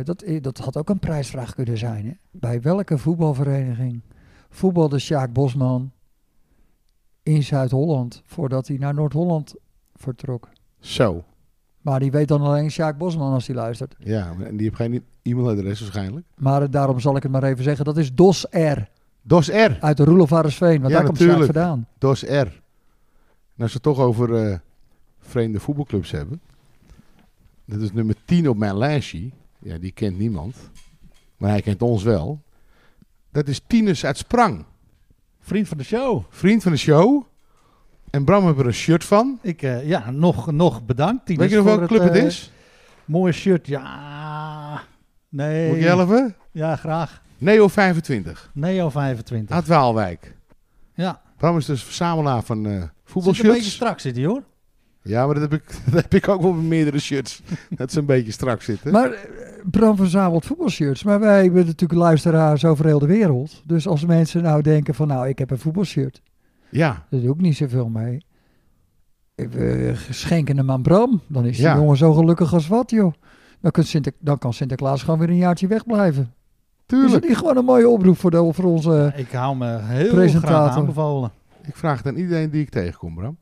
dat, 0.04 0.24
dat 0.42 0.58
had 0.58 0.78
ook 0.78 0.90
een 0.90 1.00
prijsvraag 1.00 1.56
kunnen 1.56 1.78
zijn. 1.78 2.06
Hè? 2.06 2.12
Bij 2.32 2.62
welke 2.62 2.98
voetbalvereniging 2.98 4.02
voetbalde 4.50 5.00
Sjaak 5.00 5.34
Bosman 5.34 5.92
in 7.24 7.44
Zuid-Holland 7.44 8.22
voordat 8.26 8.68
hij 8.68 8.78
naar 8.78 8.94
Noord-Holland 8.94 9.56
vertrok? 9.96 10.50
Zo. 10.80 11.24
Maar 11.90 12.00
die 12.00 12.12
weet 12.12 12.28
dan 12.28 12.42
alleen 12.42 12.72
Sjaak 12.72 12.98
Bosman 12.98 13.34
als 13.34 13.48
hij 13.48 13.56
luistert. 13.56 13.96
Ja, 14.00 14.34
en 14.44 14.58
die 14.58 14.66
heeft 14.66 14.76
geen 14.76 15.04
e-mailadres 15.22 15.80
waarschijnlijk. 15.80 16.26
Maar 16.36 16.72
daarom 16.72 17.00
zal 17.00 17.16
ik 17.16 17.24
het 17.24 17.32
maar 17.32 17.44
even 17.44 17.64
zeggen. 17.64 17.86
Dat 17.86 17.98
is 17.98 18.14
Dos 18.14 18.46
R 18.52 18.80
Dos 19.22 19.48
R. 19.50 19.78
uit 19.80 19.98
de 19.98 20.04
Roelof 20.04 20.34
Arendsveen. 20.34 20.82
Want 20.82 20.92
Ja, 20.92 20.98
daar 20.98 21.06
komt 21.06 21.18
Sjaak 21.18 21.28
natuurlijk. 21.28 21.54
vandaan. 21.58 21.88
Dos 21.98 22.22
R. 22.24 22.28
En 22.28 22.52
als 23.58 23.74
we 23.74 23.74
het 23.74 23.82
toch 23.84 24.00
over 24.00 24.36
eh, 24.52 24.58
vreemde 25.20 25.60
voetbalclubs 25.60 26.12
hebben. 26.12 26.42
Dat 27.66 27.80
is 27.82 27.94
nummer 27.94 28.16
10 28.26 28.50
op 28.50 28.58
mijn 28.58 28.78
lijstje. 28.78 29.30
Ja, 29.60 29.78
die 29.78 29.92
kent 29.92 30.18
niemand. 30.18 30.56
Maar 31.38 31.50
hij 31.50 31.62
kent 31.62 31.82
ons 31.82 32.04
wel. 32.04 32.42
Dat 33.32 33.48
is 33.48 33.62
Tinus 33.68 34.06
uit 34.06 34.18
Sprang. 34.18 34.66
Vriend 35.40 35.68
van 35.68 35.78
de 35.78 35.84
show. 35.84 36.24
Vriend 36.30 36.64
van 36.64 36.72
de 36.72 36.78
show. 36.78 37.24
En 38.12 38.24
Bram 38.24 38.46
heeft 38.46 38.60
er 38.60 38.66
een 38.66 38.74
shirt 38.74 39.04
van. 39.04 39.40
Ik, 39.42 39.62
eh, 39.62 39.88
ja, 39.88 40.12
nog, 40.12 40.52
nog 40.52 40.86
bedankt. 40.86 41.26
Tinus, 41.26 41.42
Weet 41.42 41.50
je 41.50 41.56
nog 41.56 41.66
welke 41.66 41.86
club 41.86 42.02
het 42.02 42.16
eh, 42.16 42.24
is? 42.24 42.52
Mooie 43.06 43.32
shirt. 43.32 43.68
Ja. 43.68 44.82
Nee. 45.30 45.70
Moet 45.70 45.78
je 45.78 45.86
helpen? 45.86 46.36
Ja, 46.52 46.76
graag. 46.76 47.22
Neo 47.38 47.68
25. 47.68 48.50
Neo 48.54 48.90
25. 48.90 49.56
Uit 49.56 49.68
Waalwijk. 49.68 50.36
ja. 50.94 51.22
Bram 51.38 51.58
is 51.58 51.66
dus 51.66 51.84
verzamelaar 51.84 52.44
van 52.44 52.66
eh 52.66 52.72
Zit 52.72 52.82
een 52.82 52.88
beetje 52.88 52.92
voetbalshirts. 53.06 53.72
strak 53.74 54.00
zit 54.00 54.16
hij 54.16 54.26
hoor. 54.26 54.44
Ja, 55.02 55.26
maar 55.26 55.36
dat 55.40 55.52
heb, 55.52 55.62
ik, 55.62 55.76
dat 55.92 56.02
heb 56.02 56.14
ik 56.14 56.28
ook 56.28 56.42
wel 56.42 56.52
met 56.54 56.66
meerdere 56.66 57.00
shirts. 57.00 57.42
dat 57.70 57.92
ze 57.92 58.00
een 58.00 58.06
beetje 58.06 58.32
strak 58.32 58.62
zitten. 58.62 58.92
Maar 58.92 59.12
Bram 59.64 59.96
verzamelt 59.96 60.46
voetbalshirts. 60.46 61.04
Maar 61.04 61.20
wij 61.20 61.44
hebben 61.44 61.66
natuurlijk 61.66 62.00
luisteraars 62.00 62.66
over 62.66 62.86
heel 62.86 63.00
de 63.00 63.06
wereld. 63.08 63.62
Dus 63.66 63.88
als 63.88 64.06
mensen 64.06 64.44
nou 64.44 64.62
denken 64.62 64.96
van 64.96 65.08
nou, 65.08 65.28
ik 65.28 65.40
heb 65.40 65.52
een 65.52 65.60
voetbalshirt. 65.60 66.22
Ja, 66.72 67.06
Daar 67.10 67.22
doe 67.22 67.34
ik 67.34 67.42
niet 67.42 67.56
zoveel 67.58 67.90
mee. 67.90 68.24
Ik, 69.36 69.54
eh, 69.56 69.96
schenken 70.10 70.58
hem 70.58 70.72
aan 70.72 70.82
Bram. 70.82 71.22
Dan 71.28 71.46
is 71.46 71.56
die 71.58 71.66
Ja. 71.66 71.76
jongen 71.76 71.98
zo 71.98 72.14
gelukkig 72.14 72.54
als 72.54 72.68
wat, 72.68 72.90
joh. 72.92 73.14
Dan, 73.62 73.72
kunt 73.72 73.88
Sinter, 73.88 74.12
dan 74.20 74.38
kan 74.38 74.54
Sinterklaas 74.54 75.04
gewoon 75.04 75.20
weer 75.20 75.30
een 75.30 75.38
jaartje 75.38 75.68
wegblijven. 75.68 76.22
Is 76.24 76.30
het 76.78 76.86
tuurlijk. 76.88 77.28
niet 77.28 77.38
gewoon 77.38 77.58
een 77.58 77.66
mooie 77.66 77.90
oproep 77.90 78.18
voor, 78.18 78.32
de, 78.32 78.50
voor 78.54 78.66
onze... 78.66 79.14
Ik 79.16 79.32
hou 79.32 79.56
me 79.58 79.78
heel 79.82 80.28
graag 80.30 80.76
aanbevolen. 80.76 81.32
Ik 81.68 81.76
vraag 81.76 81.98
het 81.98 82.08
aan 82.08 82.16
iedereen 82.16 82.50
die 82.50 82.62
ik 82.62 82.70
tegenkom, 82.70 83.16
Bram. 83.16 83.38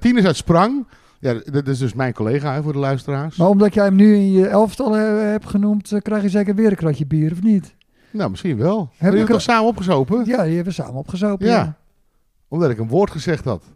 Tinus 0.00 0.24
uit 0.24 0.36
Sprang. 0.36 0.86
Ja, 1.20 1.34
dat 1.44 1.68
is 1.68 1.78
dus 1.78 1.94
mijn 1.94 2.12
collega 2.12 2.52
hè, 2.54 2.62
voor 2.62 2.72
de 2.72 2.78
luisteraars. 2.78 3.36
Maar 3.36 3.48
omdat 3.48 3.74
jij 3.74 3.84
hem 3.84 3.94
nu 3.94 4.14
in 4.14 4.32
je 4.32 4.46
elftal 4.46 4.96
eh, 4.96 5.02
hebt 5.30 5.46
genoemd, 5.46 5.92
eh, 5.92 6.00
krijg 6.00 6.22
je 6.22 6.28
zeker 6.28 6.54
weer 6.54 6.70
een 6.70 6.76
kratje 6.76 7.06
bier, 7.06 7.32
of 7.32 7.42
niet? 7.42 7.74
Nou, 8.10 8.30
misschien 8.30 8.56
wel. 8.56 8.88
Hebben 8.96 9.20
het 9.20 9.28
al- 9.28 9.34
toch 9.34 9.44
samen 9.44 9.68
opgezopen? 9.68 10.16
Ja, 10.24 10.42
die 10.44 10.54
hebben 10.54 10.64
we 10.64 10.82
samen 10.82 10.94
opgezopen. 10.94 11.46
Ja. 11.46 11.52
Ja. 11.52 11.76
Omdat 12.54 12.70
ik 12.70 12.78
een 12.78 12.88
woord 12.88 13.10
gezegd 13.10 13.44
had. 13.44 13.62
In 13.64 13.70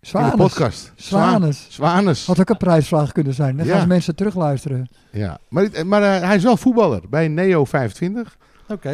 de 0.00 0.06
Zwanes. 0.06 0.34
podcast. 0.34 0.92
Zwa- 0.96 1.18
Zwanes. 1.28 1.66
Zwanes. 1.68 2.26
Had 2.26 2.40
ook 2.40 2.48
een 2.50 2.56
prijsvraag 2.56 3.12
kunnen 3.12 3.34
zijn. 3.34 3.56
Dan 3.56 3.66
Ja. 3.66 3.78
gaan 3.78 3.88
mensen 3.88 4.14
terugluisteren. 4.14 4.88
Ja. 5.12 5.38
Maar, 5.48 5.70
dit- 5.70 5.84
maar 5.84 6.02
eh, 6.02 6.20
hij 6.26 6.36
is 6.36 6.42
wel 6.42 6.56
voetballer 6.56 7.08
bij 7.08 7.28
Neo 7.28 7.64
25. 7.64 8.36
Oké. 8.68 8.88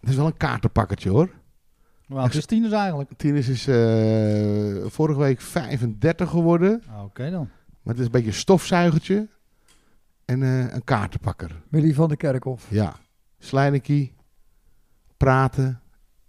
Het 0.00 0.10
is 0.10 0.16
wel 0.16 0.26
een 0.26 0.36
kaartenpakkertje 0.36 1.10
hoor. 1.10 1.30
Hoe 2.06 2.18
oud 2.18 2.34
is 2.34 2.46
Tinus 2.46 2.72
eigenlijk? 2.72 3.10
Tinus 3.16 3.48
is 3.48 3.66
eh, 3.66 4.86
vorige 4.90 5.18
week 5.18 5.40
35 5.40 6.30
geworden. 6.30 6.82
Oké 7.04 7.30
dan. 7.30 7.48
Maar 7.82 7.92
het 7.94 7.98
is 7.98 8.04
een 8.04 8.12
beetje 8.12 8.28
een 8.28 8.34
stofzuigertje. 8.34 9.28
En 10.24 10.42
eh, 10.42 10.72
een 10.74 10.84
kaartenpakker. 10.84 11.62
Willy 11.70 11.94
van 11.94 12.08
de 12.08 12.16
Kerkhof. 12.16 12.66
Ja. 12.70 12.94
Slijnekie. 13.38 14.14
Praten. 15.16 15.80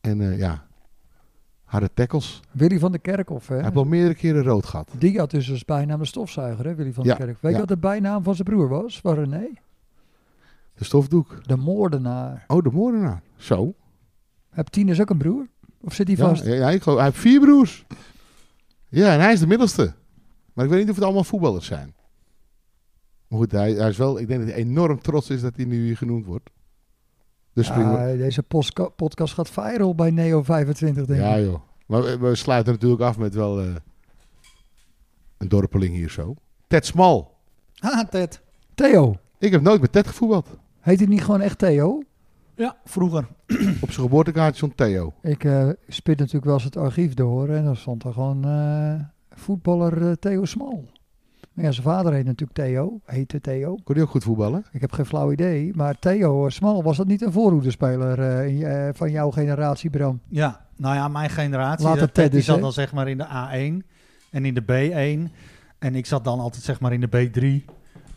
En 0.01 0.22
eh, 0.22 0.38
ja. 0.38 0.64
Harde 1.76 1.93
tackles. 1.93 2.41
Willy 2.51 2.80
van 2.80 2.91
de 2.91 2.99
Kerkhof, 2.99 3.47
hè? 3.47 3.55
Hij 3.55 3.63
heeft 3.63 3.76
al 3.76 3.84
meerdere 3.86 4.15
keren 4.15 4.43
rood 4.43 4.65
gehad. 4.65 4.89
Die 4.97 5.19
had 5.19 5.32
dus 5.32 5.51
als 5.51 5.65
bijnaam 5.65 5.99
de 5.99 6.05
stofzuiger, 6.05 6.65
hè, 6.65 6.76
Willy 6.76 6.93
van 6.93 7.03
Ja, 7.03 7.11
de 7.11 7.17
Kerkhof. 7.17 7.41
Weet 7.41 7.51
je 7.51 7.59
wat 7.59 7.67
de 7.67 7.78
bijnaam 7.78 8.23
van 8.23 8.36
zijn 8.36 8.47
broer 8.47 8.67
was? 8.67 8.99
Van 8.99 9.15
René? 9.15 9.47
De 10.73 10.84
stofdoek. 10.84 11.47
De 11.47 11.55
moordenaar. 11.55 12.43
Oh, 12.47 12.63
de 12.63 12.71
moordenaar. 12.71 13.21
Zo. 13.38 13.73
Heb 14.49 14.67
Tinus 14.67 15.01
ook 15.01 15.09
een 15.09 15.17
broer? 15.17 15.47
Of 15.82 15.93
zit 15.93 16.07
hij 16.07 16.17
vast? 16.17 16.45
ja, 16.45 16.69
ik 16.69 16.82
geloof, 16.82 16.97
hij 16.97 17.07
heeft 17.07 17.19
vier 17.19 17.39
broers. 17.39 17.86
Ja, 18.89 19.13
en 19.13 19.19
hij 19.19 19.34
is 19.34 19.39
de 19.39 19.47
middelste. 19.47 19.93
Maar 20.53 20.65
ik 20.65 20.71
weet 20.71 20.80
niet 20.80 20.89
of 20.89 20.95
het 20.95 21.03
allemaal 21.03 21.23
voetballers 21.23 21.65
zijn. 21.65 21.93
Maar 23.28 23.39
goed, 23.39 23.51
hij, 23.51 23.71
hij 23.71 23.89
is 23.89 23.97
wel, 23.97 24.19
ik 24.19 24.28
denk 24.28 24.39
dat 24.39 24.49
hij 24.49 24.57
enorm 24.57 25.01
trots 25.01 25.30
is 25.30 25.41
dat 25.41 25.55
hij 25.55 25.65
nu 25.65 25.86
hier 25.86 25.97
genoemd 25.97 26.26
wordt. 26.26 26.49
Dus 27.56 27.68
Ja, 27.68 28.06
deze 28.16 28.43
podcast 28.95 29.34
gaat 29.34 29.49
viral 29.49 29.95
bij 29.95 30.12
Neo 30.12 30.43
25, 30.43 31.06
denk 31.06 31.20
Ja, 31.22 31.36
ik. 31.36 31.45
joh. 31.45 31.60
Maar 31.86 32.01
we, 32.03 32.18
we 32.18 32.36
sluiten 32.36 32.74
natuurlijk 32.74 33.01
af 33.01 33.18
met 33.18 33.34
wel 33.36 33.60
eh, 33.62 33.68
een 35.38 35.47
dorpeling 35.47 35.95
hier 35.95 36.10
zo. 36.10 36.36
Ted 36.68 36.86
Smal. 36.86 37.34
Ah, 37.80 38.08
Ted. 38.10 38.41
Theo. 38.74 39.16
Ik 39.39 39.51
heb 39.51 39.62
nooit 39.62 39.82
met 39.82 39.91
Ted 39.91 40.08
gevoetbald. 40.08 40.47
Heet 40.80 40.99
hij 40.99 41.08
niet 41.08 41.24
gewoon 41.24 41.41
echt 41.41 41.58
Theo? 41.58 42.01
Ja, 42.56 42.78
vroeger. 42.86 43.28
Op 43.82 43.91
zijn 43.91 44.06
geboortekaartje 44.06 44.56
stond 44.58 44.78
Theo. 44.78 45.14
Ik 45.22 45.43
eh 45.43 45.70
spit 45.88 46.18
natuurlijk 46.18 46.45
wel 46.45 46.53
eens 46.53 46.64
het 46.64 46.78
archief 46.78 47.14
door 47.14 47.49
en 47.49 47.64
dan 47.64 47.76
stond 47.76 48.03
er 48.03 48.14
gewoon 48.14 48.45
eh, 48.45 48.93
voetballer 49.39 50.20
Theo 50.20 50.45
Smal. 50.45 50.86
Maar 51.56 51.66
ja, 51.66 51.72
zijn 51.72 51.86
vader 51.86 52.14
heet 52.14 52.26
natuurlijk 52.26 52.53
Theo, 52.60 53.01
heette 53.06 53.41
Theo. 53.41 53.80
Kon 53.84 53.95
hij 53.95 54.03
ook 54.03 54.10
goed 54.10 54.24
voetballen? 54.24 54.66
Ik 54.72 54.82
heb 54.82 54.91
geen 54.91 55.06
flauw 55.06 55.32
idee, 55.32 55.72
maar 55.76 55.99
Theo 55.99 56.49
Smal, 56.49 56.84
was 56.84 56.97
dat 56.97 57.08
niet 57.08 57.22
een 57.22 57.32
voorhoederspeler 57.32 58.20
eh, 58.20 58.88
eh, 58.88 58.95
van 58.95 59.12
jouw 59.12 59.32
generatie, 59.32 59.89
Bram? 59.89 60.20
Ja, 60.28 60.66
nou 60.76 60.95
ja, 60.95 61.08
mijn 61.08 61.30
generatie. 61.30 61.86
Later 61.86 61.99
dat 61.99 62.14
Ted 62.14 62.24
Ted, 62.24 62.32
die 62.32 62.41
zat 62.41 62.60
dan 62.60 62.74
zeg 62.74 62.93
maar 62.93 63.08
in 63.08 63.18
de 63.18 63.26
A1 63.26 63.86
en 64.32 64.45
in 64.45 64.53
de 64.53 64.64
B1. 64.64 65.32
En 65.80 65.95
ik 65.95 66.06
zat 66.06 66.24
dan 66.24 66.39
altijd 66.39 66.64
zeg 66.64 66.80
maar 66.80 66.93
in 66.93 67.01
de 67.01 67.30
B3 67.30 67.74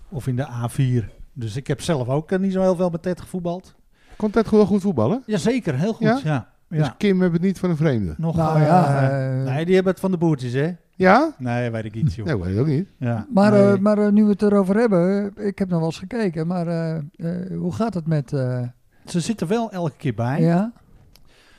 of 0.09 0.26
in 0.26 0.36
de 0.36 0.47
A4. 0.47 1.05
Dus 1.32 1.57
ik 1.57 1.66
heb 1.66 1.80
zelf 1.80 2.09
ook 2.09 2.32
eh, 2.32 2.39
niet 2.39 2.53
zo 2.53 2.61
heel 2.61 2.76
veel 2.76 2.91
met 2.91 3.03
Ted 3.03 3.20
gevoetbald. 3.20 3.74
Kon 4.16 4.30
Ted 4.30 4.49
gewoon 4.49 4.66
goed 4.66 4.82
voetballen? 4.82 5.22
Jazeker, 5.26 5.78
heel 5.78 5.93
goed. 5.93 6.07
Ja? 6.07 6.20
Ja. 6.24 6.49
ja. 6.68 6.78
Dus 6.78 6.91
Kim 6.97 7.20
heeft 7.20 7.32
het 7.32 7.43
niet 7.43 7.59
van 7.59 7.70
een 7.70 7.76
vreemde. 7.76 8.14
Nog, 8.16 8.36
Nou 8.36 8.59
eh, 8.59 8.66
ja, 8.66 9.11
eh, 9.11 9.41
eh, 9.41 9.45
nee, 9.45 9.64
die 9.64 9.74
hebben 9.74 9.93
het 9.93 10.01
van 10.01 10.11
de 10.11 10.16
boertjes, 10.18 10.53
hè? 10.53 10.72
Ja? 10.99 11.34
Nee, 11.38 11.70
weet 11.70 11.84
ik 11.84 11.94
niet, 11.94 12.14
joh. 12.14 12.26
Nee, 12.26 12.36
ik 12.36 12.42
weet 12.42 12.51
het 12.53 12.61
ook 12.61 12.66
niet. 12.66 12.88
Ja, 12.96 13.26
Maar, 13.34 13.53
nee. 13.53 13.72
eh, 13.72 13.78
maar 13.78 13.99
eh, 13.99 14.09
nu 14.12 14.24
we 14.24 14.30
het 14.30 14.42
erover 14.42 14.76
hebben, 14.76 15.32
eh, 15.36 15.46
ik 15.46 15.59
heb 15.59 15.68
nog 15.68 15.78
wel 15.78 15.88
eens 15.88 15.99
gekeken, 15.99 16.46
maar 16.46 16.66
eh, 16.66 16.96
eh, 16.96 17.59
hoe 17.59 17.72
gaat 17.72 17.94
het 17.94 18.07
met... 18.07 18.32
eh, 18.32 18.62
Ze 19.05 19.20
zitten 19.20 19.46
wel 19.49 19.70
elke 19.72 19.96
keer 19.96 20.14
bij. 20.14 20.40
ja? 20.40 20.72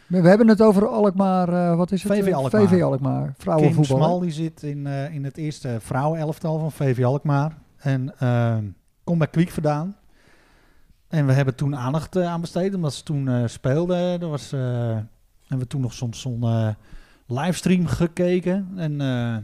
We, 0.08 0.28
hebben 0.28 0.48
het 0.48 0.62
over 0.62 0.88
Alkmaar, 0.88 1.50
eh, 1.54 1.76
wat 1.78 1.92
is 1.92 2.04
het? 2.04 2.12
VV 2.12 2.34
Alkmaar. 2.34 2.68
VV 2.68 2.82
Alkmaar, 2.84 3.24
Kim 3.26 3.34
vrouwenvoetbal. 3.38 3.98
hè? 3.98 4.04
Smal 4.04 4.20
die 4.20 4.32
zit 4.32 4.64
in, 4.64 4.88
eh, 4.88 5.14
in 5.14 5.24
het 5.24 5.38
eerste 5.38 5.78
vrouwenelftal 5.80 6.60
van 6.60 6.72
VV 6.72 7.04
Alkmaar. 7.04 7.58
En 7.78 8.20
eh, 8.20 8.58
komt 9.04 9.18
bij 9.18 9.28
Kwiek 9.28 9.50
vandaan. 9.50 9.96
En 11.08 11.26
we 11.26 11.34
hebben 11.34 11.56
toen 11.56 11.76
aandacht 11.76 12.18
aan 12.18 12.42
besteed, 12.42 12.76
omdat 12.76 12.94
ze 12.94 13.04
toen 13.04 13.28
eh, 13.28 13.44
speelden. 13.46 14.22
Er 14.22 14.28
was, 14.30 14.52
eh, 14.54 14.60
hebben 14.60 15.60
we 15.60 15.68
toen 15.68 15.82
nog 15.82 15.94
soms 15.94 16.22
zo'n 16.22 16.44
eh, 16.44 16.68
livestream 17.30 17.86
gekeken. 17.86 18.68
En 18.76 19.02
eh, 19.02 19.38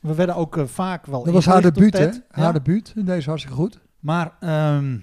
we 0.00 0.14
werden 0.14 0.34
ook 0.36 0.56
eh, 0.56 0.64
vaak 0.66 1.06
wel 1.06 1.24
Dat 1.24 1.34
was 1.34 1.46
haar 1.46 1.62
debuut, 1.62 1.98
hè? 1.98 2.08
Haar 2.30 2.52
debuut, 2.52 2.92
en 2.96 3.04
deze 3.04 3.28
hartstikke 3.28 3.58
goed. 3.58 3.78
Maar 4.00 4.32
ehm, 4.40 4.96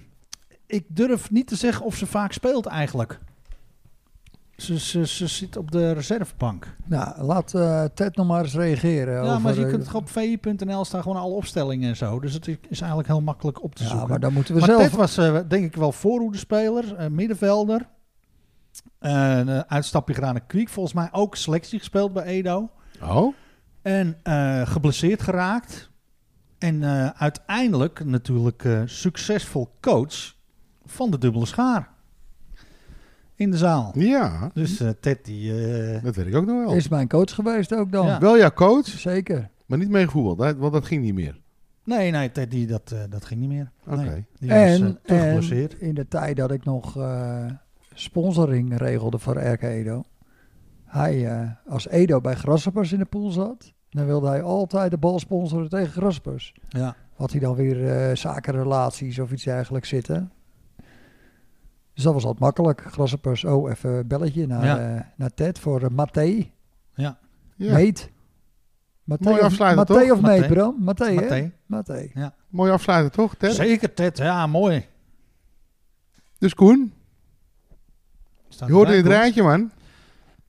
ik 0.66 0.84
durf 0.88 1.30
niet 1.30 1.46
te 1.46 1.56
zeggen 1.56 1.84
of 1.86 1.96
ze 1.96 2.06
vaak 2.06 2.32
speelt 2.32 2.66
eigenlijk. 2.66 3.18
Ze, 4.56 4.78
ze, 4.78 5.06
ze 5.06 5.26
zit 5.26 5.56
op 5.56 5.70
de 5.70 5.92
reservebank. 5.92 6.76
Nou, 6.84 7.22
laat 7.22 7.54
eh, 7.54 7.84
Ted 7.94 8.16
nog 8.16 8.26
maar 8.26 8.42
eens 8.42 8.54
reageren. 8.54 9.14
Ja, 9.14 9.20
over, 9.30 9.40
maar 9.40 9.58
je 9.58 9.66
kunt 9.66 9.94
op 9.94 10.08
vi.nl 10.10 10.84
staan 10.84 11.02
gewoon 11.02 11.16
alle 11.16 11.34
opstellingen 11.34 11.88
en 11.88 11.96
zo. 11.96 12.20
Dus 12.20 12.32
het 12.32 12.46
is 12.68 12.80
eigenlijk 12.80 13.08
heel 13.08 13.20
makkelijk 13.20 13.62
op 13.62 13.74
te 13.74 13.82
Ja, 13.82 13.88
zoeken. 13.88 14.08
maar 14.08 14.20
dan 14.20 14.32
moeten 14.32 14.54
we 14.54 14.60
Maar 14.60 14.68
zelf... 14.68 14.82
Ted 14.82 14.92
was 14.92 15.14
denk 15.48 15.64
ik 15.64 15.76
wel 15.76 15.92
voorhoedenspeler, 15.92 16.94
eh, 16.94 17.06
middenvelder. 17.08 17.88
Eh, 18.98 19.36
een 19.38 19.68
uitstapje 19.68 20.14
gedaan 20.14 20.32
naar 20.34 20.46
Kwiek. 20.46 20.68
Volgens 20.68 20.94
mij 20.94 21.08
ook 21.12 21.36
selectie 21.36 21.78
gespeeld 21.78 22.12
bij 22.12 22.24
Edo. 22.24 22.70
Oh? 23.02 23.34
En 23.82 24.16
eh, 24.22 24.66
geblesseerd 24.66 25.22
geraakt. 25.22 25.90
En 26.58 26.82
eh, 26.82 27.08
uiteindelijk 27.08 28.04
natuurlijk 28.04 28.64
eh, 28.64 28.82
succesvol 28.84 29.68
coach 29.80 30.34
van 30.84 31.10
de 31.10 31.18
dubbele 31.18 31.46
schaar. 31.46 31.88
In 33.34 33.50
de 33.50 33.56
zaal. 33.56 33.92
Ja, 33.94 34.50
Dus 34.54 34.80
eh, 34.80 34.88
Ted 35.00 35.24
die... 35.24 35.68
eh, 35.94 36.02
dat 36.02 36.14
weet 36.16 36.26
ik 36.26 36.34
ook 36.34 36.46
nog 36.46 36.64
wel. 36.64 36.74
Is 36.74 36.88
mijn 36.88 37.08
coach 37.08 37.34
geweest 37.34 37.74
ook 37.74 37.92
dan. 37.92 38.06
Ja. 38.06 38.18
Wel 38.20 38.38
jouw 38.38 38.52
coach, 38.52 38.86
Zeker. 38.86 39.50
maar 39.66 39.78
niet 39.78 39.88
hè, 40.38 40.56
want 40.56 40.72
dat 40.72 40.86
ging 40.86 41.02
niet 41.02 41.14
meer. 41.14 41.40
nee, 41.84 42.10
nee, 42.10 42.32
Ted 42.32 42.50
die, 42.50 42.66
dat, 42.66 42.92
eh, 42.92 42.98
dat 43.10 43.24
ging 43.24 43.40
niet 43.40 43.48
meer. 43.48 43.70
Oké. 43.86 43.96
Nee, 44.02 44.26
die 44.38 44.48
was 44.48 44.58
En, 44.58 44.98
en 45.06 45.42
in 45.80 45.94
de 45.94 46.08
tijd 46.08 46.36
dat 46.36 46.50
ik 46.50 46.64
nog 46.64 46.96
eh, 46.96 47.46
sponsoring 48.00 48.76
regelde 48.78 49.18
voor 49.18 49.38
RK 49.38 49.62
Edo, 49.62 50.04
Hij, 50.84 51.30
eh, 51.40 51.50
als 51.66 51.88
Edo 51.88 52.20
bij 52.20 52.34
Grasshoppers 52.34 52.92
in 52.92 52.98
de 52.98 53.04
pool 53.04 53.30
zat, 53.30 53.72
dan 53.90 54.06
wilde 54.06 54.28
hij 54.28 54.42
altijd 54.42 54.90
de 54.90 54.98
bal 54.98 55.18
sponsoren 55.18 55.68
tegen 55.68 55.92
Grasshoppers. 55.92 56.54
Ja. 56.68 56.96
Had 57.14 57.30
hij 57.30 57.40
dan 57.40 57.54
weer 57.54 57.88
eh, 58.08 58.16
zakenrelaties 58.16 59.18
of 59.18 59.32
iets 59.32 59.44
dergelijks 59.44 59.88
zitten. 59.88 60.32
Dus 61.94 62.04
dat 62.04 62.12
was 62.12 62.24
altijd 62.24 62.42
makkelijk. 62.42 62.82
Grasshoppers, 62.86 63.44
oh, 63.44 63.70
even 63.70 63.90
een 63.90 64.06
belletje 64.06 64.46
naar, 64.46 64.64
Ja. 64.64 64.94
eh, 64.96 65.00
naar 65.16 65.34
Ted 65.34 65.58
voor 65.58 65.82
uh, 65.82 65.88
Mathé. 65.88 66.50
Ja. 66.94 67.18
Ja. 67.56 67.72
Meet. 67.72 68.10
Mathé 69.04 69.24
Mooi 69.24 69.38
of- 69.38 69.44
afsluiten, 69.44 69.78
Mathé 69.88 70.06
toch? 70.08 70.16
of 70.16 70.20
Meet, 70.22 70.40
Mathé. 70.40 70.52
Bram? 70.54 70.76
Mathé, 70.78 71.04
hè? 71.04 71.12
Mathé. 71.14 71.52
Mathé. 71.66 72.32
Mooi 72.48 72.70
afsluiten, 72.70 73.12
toch, 73.12 73.34
Ted? 73.34 73.54
Zeker, 73.54 73.94
Ted. 73.94 74.18
Ja, 74.18 74.46
mooi. 74.46 74.86
Dus 76.38 76.54
Koen, 76.54 76.92
Staat 78.56 78.68
je 78.68 78.74
hoort 78.74 78.88
in 78.88 78.96
het 78.96 79.06
rijtje, 79.06 79.42
man. 79.42 79.70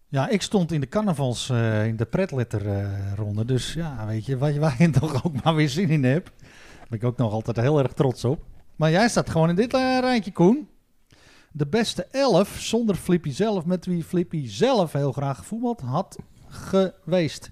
Ja, 0.08 0.30
ik 0.30 0.42
stond 0.42 0.72
in 0.72 0.82
de 0.82 0.90
carnavals, 0.90 1.50
eh, 1.50 1.86
in 1.86 1.96
de 1.96 2.06
pretletterronde. 2.06 3.46
dus 3.46 3.74
ja, 3.74 4.06
weet 4.06 4.26
je, 4.26 4.38
waar 4.38 4.52
je, 4.52 4.60
waar 4.60 4.76
je 4.80 4.90
toch 5.00 5.26
ook 5.26 5.44
maar 5.44 5.56
weer 5.56 5.70
zin 5.70 5.90
in 5.90 6.04
hebt. 6.04 6.32
Daar 6.40 6.88
ben 6.90 7.00
ik 7.00 7.06
ook 7.06 7.18
nog 7.18 7.32
altijd 7.32 7.58
heel 7.58 7.80
erg 7.80 7.94
trots 7.94 8.26
op. 8.26 8.44
Maar 8.76 8.92
jij 8.92 9.10
staat 9.10 9.30
gewoon 9.30 9.50
in 9.50 9.56
dit 9.56 9.74
eh, 9.74 9.98
rijtje, 10.00 10.32
Koen. 10.32 10.68
De 11.52 11.68
beste 11.68 12.08
elf, 12.12 12.58
zonder 12.60 12.96
Flippy 12.96 13.32
zelf, 13.32 13.66
met 13.66 13.86
wie 13.86 14.04
Flippy 14.04 14.48
zelf 14.48 14.94
heel 14.94 15.12
graag 15.12 15.38
gevoetbald 15.38 15.82
had 15.82 16.18
geweest. 16.48 17.50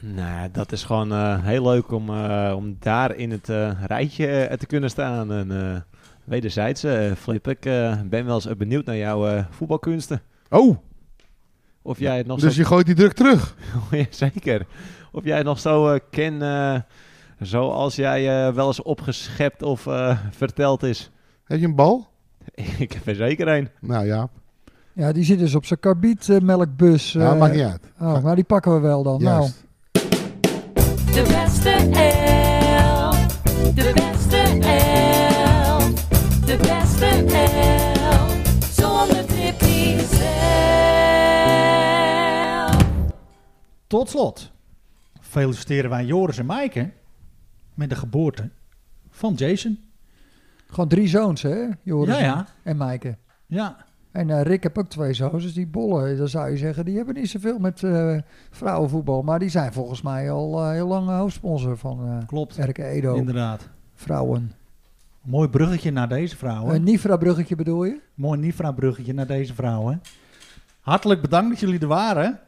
Nou, 0.00 0.50
dat 0.52 0.72
is 0.72 0.84
gewoon 0.84 1.12
eh, 1.12 1.44
heel 1.44 1.62
leuk 1.62 1.90
om, 1.90 2.10
eh, 2.10 2.52
om 2.56 2.76
daar 2.78 3.16
in 3.16 3.30
het 3.30 3.48
eh, 3.48 3.84
rijtje 3.86 4.26
eh, 4.26 4.56
te 4.56 4.66
kunnen 4.66 4.90
staan. 4.90 5.32
En 5.32 5.50
eh 5.50 5.80
wederzijds, 6.24 6.84
eh, 6.84 7.12
Flip, 7.12 7.48
ik 7.48 7.66
eh, 7.66 8.00
ben 8.04 8.24
wel 8.24 8.34
eens 8.34 8.56
benieuwd 8.56 8.84
naar 8.84 8.96
jouw 8.96 9.26
eh, 9.28 9.44
voetbalkunsten. 9.50 10.22
Oh, 10.50 10.76
Of 11.82 11.98
jij 11.98 12.16
het 12.16 12.26
nog 12.26 12.40
dus 12.40 12.54
zo... 12.54 12.60
je 12.60 12.66
gooit 12.66 12.86
die 12.86 12.94
druk 12.94 13.12
terug. 13.12 13.56
Ja, 13.90 14.04
zeker. 14.10 14.66
Of 15.12 15.24
jij 15.24 15.36
het 15.36 15.46
nog 15.46 15.58
zo 15.60 15.92
eh 15.92 16.00
ken 16.10 16.42
eh, 16.42 16.80
zoals 17.40 17.96
jij 17.96 18.46
eh, 18.46 18.54
wel 18.54 18.66
eens 18.66 18.82
opgeschept 18.82 19.62
of 19.62 19.86
eh, 19.86 20.18
verteld 20.30 20.82
is. 20.82 21.10
Heb 21.44 21.58
je 21.58 21.66
een 21.66 21.74
bal? 21.74 22.06
ik 22.78 22.92
heb 22.92 23.06
er 23.06 23.14
zeker 23.14 23.48
een. 23.48 23.68
Nou 23.80 24.06
ja, 24.06 24.28
Ja, 24.92 25.12
die 25.12 25.24
zit 25.24 25.38
dus 25.38 25.54
op 25.54 25.64
zijn 25.64 25.80
karbietmelkbus. 25.80 27.12
ja 27.12 27.32
eh, 27.32 27.38
maakt 27.38 27.54
niet 27.54 27.64
uit. 27.64 27.90
Oh, 28.00 28.22
maar 28.22 28.34
die 28.34 28.44
pakken 28.44 28.74
we 28.74 28.80
wel 28.80 29.02
dan. 29.02 29.22
Nou. 29.22 29.48
De 29.92 31.22
beste 31.28 31.70
elf. 31.70 33.42
De 33.74 33.92
beste 33.94 34.36
elf. 34.68 34.91
Tot 43.92 44.08
slot 44.08 44.50
feliciteren 45.20 45.90
wij 45.90 46.04
Joris 46.04 46.38
en 46.38 46.46
Maaike 46.46 46.90
met 47.74 47.90
de 47.90 47.96
geboorte 47.96 48.50
van 49.10 49.34
Jason. 49.34 49.78
gewoon 50.66 50.88
drie 50.88 51.08
zoons, 51.08 51.42
hè? 51.42 51.66
Joris 51.82 52.14
Ja, 52.14 52.20
ja. 52.20 52.46
en 52.62 52.76
Maaike. 52.76 53.16
Ja, 53.46 53.76
En 54.12 54.30
eh, 54.30 54.42
Rick 54.42 54.62
heb 54.62 54.78
ook 54.78 54.88
twee 54.88 55.12
zoons, 55.12 55.42
dus 55.42 55.54
die 55.54 55.66
bollen, 55.66 56.16
dan 56.16 56.28
zou 56.28 56.50
je 56.50 56.56
zeggen, 56.56 56.84
die 56.84 56.96
hebben 56.96 57.14
niet 57.14 57.30
zoveel 57.30 57.58
met 57.58 57.82
eh, 57.82 58.18
vrouwenvoetbal. 58.50 59.22
Maar 59.22 59.38
die 59.38 59.48
zijn 59.48 59.72
volgens 59.72 60.02
mij 60.02 60.30
al 60.30 60.60
eh, 60.62 60.70
heel 60.70 60.88
lang 60.88 61.08
hoofdsponsor 61.08 61.78
van 61.78 62.06
eh 62.06 62.26
klopt. 62.26 62.58
Erke 62.58 62.84
Edo. 62.84 63.14
Inderdaad. 63.14 63.68
Vrouwen. 63.94 64.52
Mooi 65.22 65.48
bruggetje 65.48 65.90
naar 65.90 66.08
deze 66.08 66.36
vrouwen. 66.36 66.74
Een 66.74 66.82
Nifra-bruggetje 66.82 67.56
bedoel 67.56 67.84
je? 67.84 68.00
Mooi 68.14 68.38
Nifra-bruggetje 68.38 69.14
naar 69.14 69.26
deze 69.26 69.54
vrouwen. 69.54 70.02
Hartelijk 70.80 71.20
bedankt 71.20 71.50
dat 71.50 71.60
jullie 71.60 71.80
er 71.80 71.86
waren. 71.86 72.40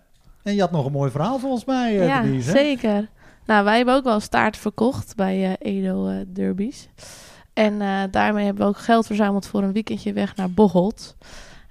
En 0.45 0.55
je 0.55 0.61
had 0.61 0.71
nog 0.71 0.87
een 0.87 0.93
mooi 0.93 1.11
verhaal 1.11 1.39
volgens 1.39 1.65
mij, 1.65 2.01
eh 2.01 2.07
ja, 2.07 2.23
Denise, 2.23 2.51
zeker. 2.51 3.09
Nou, 3.47 3.65
wij 3.65 3.77
hebben 3.77 3.95
ook 3.95 4.05
wel 4.05 4.21
staart 4.21 4.57
verkocht 4.57 5.17
bij 5.17 5.45
eh, 5.45 5.77
Edo 5.77 6.09
eh, 6.09 6.17
Derbies. 6.27 6.89
En 7.53 7.79
daarmee 8.11 8.45
hebben 8.45 8.63
we 8.63 8.69
ook 8.69 8.79
geld 8.79 9.07
verzameld 9.07 9.47
voor 9.47 9.63
een 9.63 9.73
weekendje 9.73 10.13
weg 10.13 10.37
naar 10.37 10.51
Bocholt. 10.51 11.17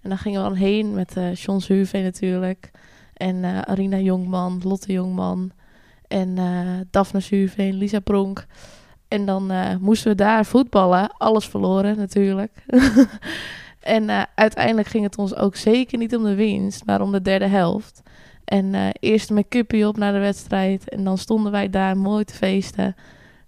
En 0.01 0.09
dan 0.09 0.17
gingen 0.17 0.43
we 0.43 0.49
dan 0.49 0.57
heen 0.57 0.93
met 0.93 1.17
eh 1.17 1.35
John 1.35 1.59
Zuurveen 1.59 2.03
natuurlijk. 2.03 2.71
En 3.13 3.65
Arina 3.65 3.97
Jongman, 3.97 4.61
Lotte 4.63 4.91
Jongman. 4.91 5.51
En 6.07 6.37
Daphne 6.91 7.19
Zuurveen, 7.19 7.73
Lisa 7.73 7.99
Pronk. 7.99 8.45
En 9.07 9.25
dan 9.25 9.51
moesten 9.79 10.11
we 10.11 10.15
daar 10.15 10.45
voetballen. 10.45 11.11
Alles 11.17 11.47
verloren 11.47 11.97
natuurlijk. 11.97 12.65
en 13.79 14.27
uiteindelijk 14.35 14.87
ging 14.87 15.03
het 15.03 15.17
ons 15.17 15.35
ook 15.35 15.55
zeker 15.55 15.97
niet 15.97 16.15
om 16.15 16.23
de 16.23 16.35
winst, 16.35 16.85
maar 16.85 17.01
om 17.01 17.11
de 17.11 17.21
derde 17.21 17.47
helft. 17.47 18.02
En 18.45 18.73
eh, 18.75 18.89
eerst 18.99 19.29
met 19.29 19.47
Cuppie 19.49 19.87
op 19.87 19.97
naar 19.97 20.13
de 20.13 20.19
wedstrijd. 20.19 20.89
En 20.89 21.03
dan 21.03 21.17
stonden 21.17 21.51
wij 21.51 21.69
daar 21.69 21.97
mooi 21.97 22.23
te 22.23 22.33
feesten. 22.33 22.95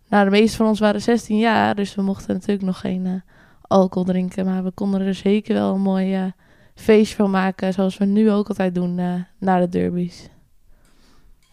Nou, 0.10 0.24
de 0.26 0.32
meeste 0.32 0.58
van 0.58 0.68
ons 0.68 0.80
waren 0.80 1.02
16 1.02 1.38
jaar. 1.38 1.76
Dus 1.76 1.96
we 1.96 2.02
mochten 2.02 2.34
natuurlijk 2.34 2.66
nog 2.66 2.80
geen 2.80 3.06
eh, 3.06 3.14
alcohol 3.62 4.04
drinken. 4.08 4.46
Maar 4.46 4.64
we 4.64 4.72
konden 4.72 5.02
er 5.02 5.14
zeker 5.14 5.54
wel 5.54 5.74
een 5.74 5.82
mooi 5.82 6.14
eh, 6.16 6.24
feestje 6.76 7.16
van 7.16 7.32
maken. 7.32 7.74
Zoals 7.74 7.98
we 7.98 8.06
nu 8.06 8.32
ook 8.32 8.48
altijd 8.48 8.76
doen 8.76 9.00
eh 9.00 9.14
na 9.40 9.60
de 9.60 9.70
derbies. 9.70 10.30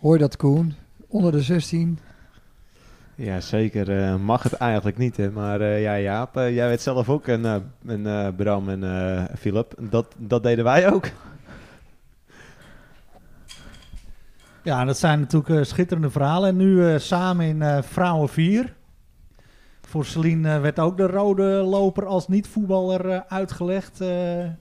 Hoor 0.01 0.12
je 0.12 0.18
dat, 0.20 0.36
Koen? 0.36 0.74
Onder 1.09 1.32
de 1.32 1.40
16. 1.43 1.99
Ja, 3.14 3.40
zeker. 3.40 3.99
eh, 4.03 4.16
mag 4.16 4.43
het 4.43 4.53
eigenlijk 4.53 4.99
niet, 4.99 5.16
hè. 5.16 5.30
Maar 5.30 5.61
eh, 5.61 5.82
ja, 5.82 5.99
Jaap, 5.99 6.34
jij 6.34 6.68
weet 6.68 6.80
zelf 6.82 7.09
ook 7.09 7.26
en, 7.28 7.45
eh, 7.45 7.55
en 7.86 8.07
eh, 8.07 8.28
Bram 8.36 8.68
en 8.68 8.84
eh 8.84 9.24
Philip. 9.38 9.74
Dat, 9.90 10.14
dat 10.18 10.43
deden 10.43 10.64
wij 10.64 10.93
ook. 10.93 11.07
Ja, 14.63 14.85
dat 14.85 14.99
zijn 14.99 15.21
natuurlijk 15.21 15.55
eh, 15.61 15.63
schitterende 15.65 16.11
verhalen. 16.11 16.49
En 16.49 16.57
nu 16.57 16.87
eh, 16.89 16.99
samen 16.99 17.47
in 17.47 17.63
eh, 17.63 17.83
Vrouwen 17.83 18.29
4. 18.29 18.75
Voor 19.81 20.05
Celine 20.05 20.59
werd 20.59 20.79
ook 20.79 20.97
de 20.97 21.07
rode 21.07 21.43
loper 21.45 22.07
als 22.07 22.29
niet-voetballer 22.29 23.25
uitgelegd. 23.29 24.01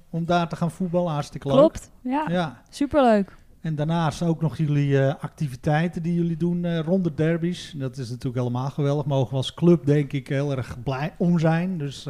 om 0.09 0.25
daar 0.25 0.49
te 0.49 0.55
gaan 0.55 0.71
voetballen. 0.71 1.11
Hartstikke 1.13 1.47
leuk. 1.47 1.57
Klopt. 1.57 1.91
Ja, 2.01 2.25
Ja. 2.29 2.61
superleuk. 2.69 3.35
En 3.61 3.75
daarnaast 3.75 4.21
ook 4.21 4.41
nog 4.41 4.57
jullie 4.57 5.01
activiteiten 5.11 6.03
die 6.03 6.13
jullie 6.13 6.37
doen 6.37 6.81
rond 6.81 7.03
de 7.03 7.13
derbies. 7.13 7.73
Dat 7.77 7.97
is 7.97 8.09
natuurlijk 8.09 8.35
helemaal 8.43 8.69
geweldig. 8.69 9.05
Mogen 9.05 9.29
we 9.29 9.35
als 9.35 9.53
club 9.53 9.85
denk 9.85 10.13
ik 10.13 10.27
heel 10.27 10.51
erg 10.55 10.83
blij 10.83 11.13
om 11.17 11.39
zijn. 11.39 11.77
Dus 11.77 12.07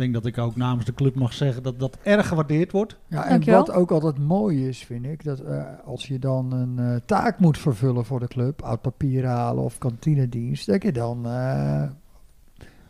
denk 0.00 0.14
dat 0.14 0.26
ik 0.26 0.38
ook 0.38 0.56
namens 0.56 0.84
de 0.84 0.94
club 0.94 1.14
mag 1.14 1.32
zeggen 1.32 1.62
dat 1.62 1.78
dat 1.78 1.98
erg 2.02 2.28
gewaardeerd 2.28 2.72
wordt. 2.72 2.98
Ja, 3.06 3.24
en 3.24 3.30
Dankjewel. 3.30 3.58
wat 3.58 3.74
ook 3.74 3.90
altijd 3.90 4.18
mooi 4.18 4.68
is, 4.68 4.84
vind 4.84 5.04
ik, 5.04 5.24
dat 5.24 5.40
eh, 5.40 5.64
als 5.84 6.06
je 6.06 6.18
dan 6.18 6.52
een 6.52 6.78
eh, 6.78 7.00
taak 7.06 7.38
moet 7.38 7.58
vervullen 7.58 8.04
voor 8.04 8.20
de 8.20 8.28
club, 8.28 8.62
oud 8.62 8.80
papier 8.80 9.26
halen 9.26 9.64
of 9.64 9.78
kantinedienst, 9.78 10.66
dat 10.66 10.82
je 10.82 10.92
dan 10.92 11.26
eh, 11.26 11.82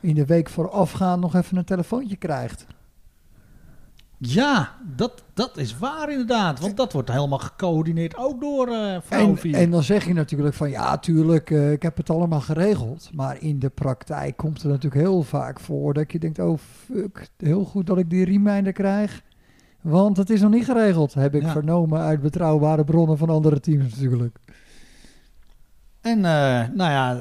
in 0.00 0.14
de 0.14 0.26
week 0.26 0.48
voorafgaand 0.48 1.20
nog 1.20 1.34
even 1.34 1.56
een 1.56 1.64
telefoontje 1.64 2.16
krijgt. 2.16 2.66
Ja, 4.22 4.76
dat, 4.96 5.22
dat 5.34 5.56
is 5.56 5.78
waar 5.78 6.10
inderdaad. 6.10 6.60
Want 6.60 6.76
dat 6.76 6.92
wordt 6.92 7.12
helemaal 7.12 7.38
gecoördineerd 7.38 8.16
ook 8.16 8.40
door 8.40 8.66
Vrouwen 9.02 9.30
En, 9.34 9.36
4. 9.36 9.54
en 9.54 9.70
dan 9.70 9.82
zeg 9.82 10.06
je 10.06 10.12
natuurlijk 10.14 10.54
van 10.54 10.70
ja, 10.70 10.98
tuurlijk, 10.98 11.50
eh, 11.50 11.72
ik 11.72 11.82
heb 11.82 11.96
het 11.96 12.10
allemaal 12.10 12.40
geregeld. 12.40 13.10
Maar 13.12 13.42
in 13.42 13.58
de 13.58 13.68
praktijk 13.68 14.36
komt 14.36 14.62
er 14.62 14.68
natuurlijk 14.68 15.02
heel 15.02 15.22
vaak 15.22 15.60
voor 15.60 15.94
dat 15.94 16.12
je 16.12 16.18
denkt, 16.18 16.38
oh 16.38 16.58
fuck, 16.58 17.28
heel 17.36 17.64
goed 17.64 17.86
dat 17.86 17.98
ik 17.98 18.10
die 18.10 18.24
reminder 18.24 18.72
krijg. 18.72 19.22
Want 19.80 20.16
het 20.16 20.30
is 20.30 20.40
nog 20.40 20.50
niet 20.50 20.64
geregeld, 20.64 21.14
heb 21.14 21.34
ik 21.34 21.42
Ja. 21.42 21.50
vernomen 21.52 22.00
uit 22.00 22.20
betrouwbare 22.22 22.84
bronnen 22.84 23.18
van 23.18 23.30
andere 23.30 23.60
teams 23.60 23.94
natuurlijk. 23.96 24.36
En 26.00 26.16
eh, 26.24 26.68
nou 26.74 26.90
ja, 26.90 27.18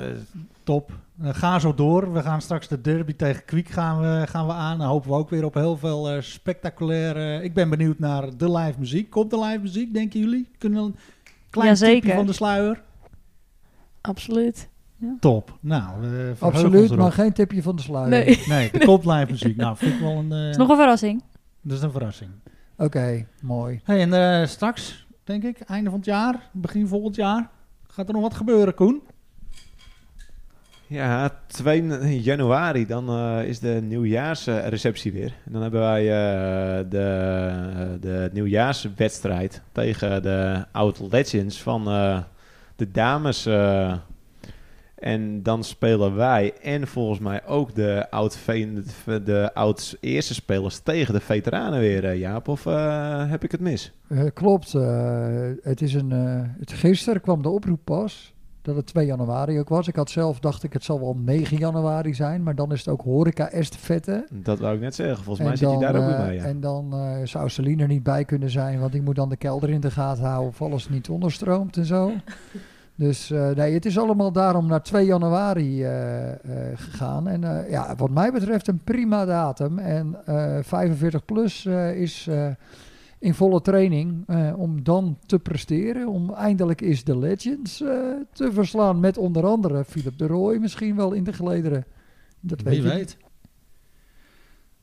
top. 0.63 0.91
Eh, 1.21 1.29
ga 1.33 1.59
zo 1.59 1.73
door. 1.73 2.13
We 2.13 2.21
gaan 2.21 2.41
straks 2.41 2.67
de 2.67 2.81
derby 2.81 3.13
tegen 3.15 3.45
Kwiek 3.45 3.67
gaan 3.69 3.99
we, 3.99 4.27
gaan 4.27 4.45
we 4.47 4.53
aan. 4.53 4.77
Dan 4.77 4.87
hopen 4.87 5.09
we 5.09 5.15
ook 5.15 5.29
weer 5.29 5.45
op 5.45 5.53
heel 5.53 5.77
veel 5.77 6.09
eh, 6.09 6.21
spectaculaire... 6.21 7.43
Ik 7.43 7.53
ben 7.53 7.69
benieuwd 7.69 7.99
naar 7.99 8.37
de 8.37 8.51
live 8.51 8.79
muziek. 8.79 9.09
Komt 9.09 9.29
de 9.29 9.39
live 9.39 9.59
muziek, 9.59 9.93
denken 9.93 10.19
jullie? 10.19 10.49
Kunnen 10.57 10.79
we 10.79 10.85
een 10.85 10.95
klein 11.49 11.75
tipje 11.75 12.13
van 12.13 12.25
de 12.25 12.33
sluier? 12.33 12.81
Absoluut. 14.01 14.69
Top. 15.19 15.57
Nou, 15.59 16.01
we 16.01 16.35
Absoluut, 16.39 16.95
maar 16.95 17.11
geen 17.11 17.33
tipje 17.33 17.61
van 17.61 17.75
de 17.75 17.81
sluier. 17.81 18.09
Nee. 18.09 18.43
Nee, 18.47 18.71
er 18.71 18.85
komt 18.85 19.05
live 19.05 19.27
muziek. 19.29 19.55
Nou, 19.55 19.77
vind 19.77 19.93
ik 19.93 19.99
wel 19.99 20.11
een... 20.17 20.31
eh, 20.31 20.39
Het 20.41 20.49
is 20.49 20.57
nog 20.57 20.69
een 20.69 20.75
verrassing. 20.75 21.23
Dat 21.61 21.77
is 21.77 21.83
een 21.83 21.91
verrassing. 21.91 22.31
Oké, 22.77 23.27
mooi. 23.41 23.79
Hey, 23.83 24.01
en 24.01 24.13
eh, 24.13 24.47
straks, 24.47 25.07
denk 25.23 25.43
ik, 25.43 25.59
einde 25.59 25.89
van 25.89 25.99
het 25.99 26.07
jaar, 26.07 26.49
begin 26.51 26.87
volgend 26.87 27.15
jaar... 27.15 27.49
Gaat 27.87 28.07
er 28.07 28.13
nog 28.13 28.21
wat 28.21 28.33
gebeuren, 28.33 28.73
Koen? 28.73 29.01
Ja, 30.89 31.41
2 31.47 32.21
januari, 32.21 32.85
dan 32.85 33.09
eh, 33.09 33.47
is 33.47 33.59
de 33.59 33.79
nieuwjaarsreceptie 33.83 35.11
weer. 35.11 35.33
En 35.45 35.51
dan 35.51 35.61
hebben 35.61 35.79
wij 35.79 36.01
eh, 36.01 36.85
de, 36.89 37.97
de 37.99 38.29
nieuwjaarswedstrijd 38.33 39.61
tegen 39.71 40.23
de 40.23 40.65
Oud 40.71 40.99
Legends 41.11 41.61
van 41.61 41.87
eh, 41.87 42.19
de 42.75 42.91
dames. 42.91 43.45
En 44.95 45.43
dan 45.43 45.63
spelen 45.63 46.15
wij 46.15 46.53
en 46.61 46.87
volgens 46.87 47.19
mij 47.19 47.45
ook 47.45 47.75
de 47.75 48.07
oud, 48.09 48.37
de 49.05 49.49
oud 49.53 49.97
eerste 49.99 50.33
spelers 50.33 50.79
tegen 50.79 51.13
de 51.13 51.19
veteranen 51.19 51.79
weer, 51.79 52.15
Jaap. 52.15 52.47
Of 52.47 52.63
heb 53.29 53.43
ik 53.43 53.51
het 53.51 53.61
mis? 53.61 53.91
Klopt. 54.33 54.71
het 55.61 55.81
is 55.81 55.93
een, 55.93 56.11
het, 56.59 56.71
gisteren 56.71 57.21
kwam 57.21 57.41
de 57.41 57.49
oproep 57.49 57.79
pas 57.83 58.33
dat 58.69 58.77
het 58.77 58.93
2 58.93 59.05
januari 59.05 59.59
ook 59.59 59.69
was. 59.69 59.87
Ik 59.87 59.95
had 59.95 60.09
zelf, 60.09 60.39
dacht 60.39 60.63
ik, 60.63 60.73
het 60.73 60.83
zal 60.83 60.99
wel 60.99 61.17
9 61.23 61.57
januari 61.57 62.13
zijn. 62.13 62.43
Maar 62.43 62.55
dan 62.55 62.71
is 62.71 62.79
het 62.79 62.87
ook 62.87 63.01
horeca 63.01 63.49
estafette. 63.49 64.27
Dat 64.31 64.59
wou 64.59 64.75
ik 64.75 64.81
net 64.81 64.95
zeggen. 64.95 65.23
Volgens 65.23 65.47
mij 65.47 65.55
zit 65.55 65.71
je 65.71 65.77
daar 65.77 65.95
ook 65.95 66.01
eh, 66.01 66.17
weer 66.17 66.25
mee. 66.25 66.37
Ja. 66.37 66.43
En 66.43 66.59
dan 66.59 66.93
eh, 66.93 67.17
zou 67.23 67.49
Celine 67.49 67.81
er 67.81 67.87
niet 67.87 68.03
bij 68.03 68.25
kunnen 68.25 68.49
zijn, 68.49 68.79
want 68.79 68.91
die 68.91 69.01
moet 69.01 69.15
dan 69.15 69.29
de 69.29 69.37
kelder 69.37 69.69
in 69.69 69.81
de 69.81 69.91
gaten 69.91 70.23
houden 70.23 70.49
of 70.49 70.61
alles 70.61 70.89
niet 70.89 71.09
onderstroomt 71.09 71.77
en 71.77 71.85
zo. 71.85 72.11
Dus 72.99 73.31
eh, 73.31 73.49
nee, 73.49 73.73
het 73.73 73.85
is 73.85 73.97
allemaal 73.97 74.31
daarom 74.31 74.67
naar 74.67 74.83
2 74.83 75.05
januari 75.05 75.83
eh, 75.83 76.29
eh, 76.31 76.37
gegaan. 76.75 77.27
En 77.27 77.43
eh, 77.43 77.71
ja, 77.71 77.95
wat 77.95 78.09
mij 78.09 78.31
betreft 78.31 78.67
een 78.67 78.83
prima 78.83 79.25
datum. 79.25 79.79
En 79.79 80.15
eh 80.25 80.57
45 80.61 81.25
plus 81.25 81.65
eh, 81.65 81.95
is 82.01 82.27
eh, 82.29 82.47
in 83.19 83.33
volle 83.33 83.61
training 83.61 84.23
eh, 84.27 84.53
om 84.59 84.83
dan 84.83 85.17
te 85.25 85.39
presteren. 85.39 86.07
Om 86.07 86.33
eindelijk 86.33 86.81
is 86.81 87.03
de 87.03 87.17
Legends 87.17 87.81
eh, 87.81 87.89
te 88.33 88.51
verslaan 88.51 88.99
met 88.99 89.17
onder 89.17 89.45
andere 89.45 89.85
Philip 89.85 90.17
de 90.17 90.27
Rooij 90.27 90.59
misschien 90.59 90.95
wel 90.95 91.11
in 91.13 91.23
de 91.23 91.33
gelederen. 91.33 91.85
Dat 92.39 92.61
weet 92.61 92.73
Wie 92.73 92.83
je 92.83 92.89
weet. 92.95 93.17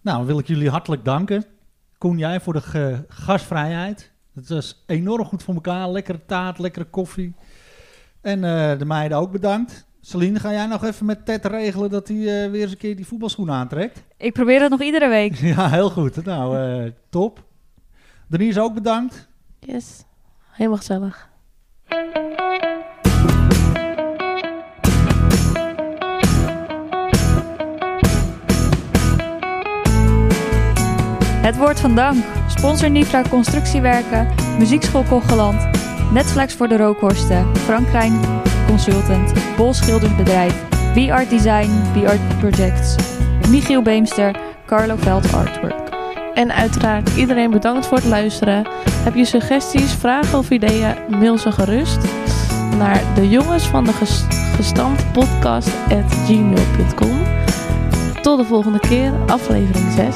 Nou, 0.00 0.16
dan 0.18 0.26
wil 0.26 0.38
ik 0.38 0.46
jullie 0.46 0.70
hartelijk 0.70 1.04
danken. 1.04 1.44
Koen, 1.98 2.18
jij 2.18 2.40
voor 2.40 2.52
de 2.52 2.60
ge- 2.60 3.04
gastvrijheid. 3.08 4.12
Het 4.34 4.48
was 4.48 4.82
enorm 4.86 5.24
goed 5.24 5.42
voor 5.42 5.54
elkaar. 5.54 5.90
Lekkere 5.90 6.20
taart, 6.26 6.58
lekkere 6.58 6.84
koffie. 6.84 7.34
En 8.20 8.44
eh, 8.44 8.78
de 8.78 8.84
meiden 8.84 9.18
ook 9.18 9.32
bedankt. 9.32 9.86
Celine, 10.00 10.38
ga 10.40 10.52
jij 10.52 10.66
nog 10.66 10.84
even 10.84 11.06
met 11.06 11.24
Ted 11.26 11.44
regelen 11.44 11.90
dat 11.90 12.08
hij 12.08 12.50
weer 12.50 12.62
eens 12.62 12.70
een 12.70 12.76
keer 12.76 12.96
die 12.96 13.06
voetbalschoenen 13.06 13.54
aantrekt? 13.54 14.02
Ik 14.16 14.32
probeer 14.32 14.58
dat 14.58 14.70
nog 14.70 14.82
iedere 14.82 15.08
week. 15.08 15.34
ja, 15.54 15.68
heel 15.70 15.90
goed. 15.90 16.24
Nou, 16.24 16.58
eh, 16.58 16.90
top. 17.10 17.44
Denise 18.26 18.60
ook 18.60 18.74
bedankt. 18.74 19.28
Yes, 19.58 20.04
helemaal 20.50 20.78
gezellig. 20.78 21.28
Het 31.46 31.56
woord 31.56 31.80
van 31.80 31.94
dank. 31.94 32.24
Sponsor 32.48 32.90
Nifra 32.90 33.22
Constructiewerken, 33.22 34.34
Muziekschool 34.58 35.02
Kocheland, 35.02 35.68
Netflix 36.12 36.54
voor 36.54 36.68
de 36.68 36.76
Rookhorsten, 36.76 37.56
Frank 37.56 37.86
Krijn 37.86 38.20
Consultant, 38.66 39.32
Bol 39.56 39.74
Schildersbedrijf, 39.74 40.64
B-Art 40.94 41.30
Design, 41.30 41.70
B-Art 41.92 42.38
Projects, 42.38 42.96
Michiel 43.48 43.82
Beemster, 43.82 44.36
Carlo 44.66 44.96
Veld 44.96 45.32
Artwork. 45.34 45.85
En 46.36 46.52
uiteraard 46.54 47.16
iedereen 47.16 47.50
bedankt 47.50 47.86
voor 47.86 47.96
het 47.96 48.06
luisteren. 48.06 48.66
Heb 48.92 49.14
je 49.14 49.24
suggesties, 49.24 49.92
vragen 49.92 50.38
of 50.38 50.50
ideeën, 50.50 50.94
mail 51.08 51.38
ze 51.38 51.52
gerust 51.52 51.98
naar 52.78 53.02
de 53.14 53.28
jongens 53.28 53.66
van 53.66 53.84
de 53.84 53.92
ges- 53.92 54.24
gestampt 54.56 55.12
podcast 55.12 55.70
at 55.88 56.12
gmail.com. 56.26 57.18
Tot 58.22 58.38
de 58.38 58.44
volgende 58.44 58.78
keer, 58.80 59.12
aflevering 59.26 59.92
6. 59.92 60.14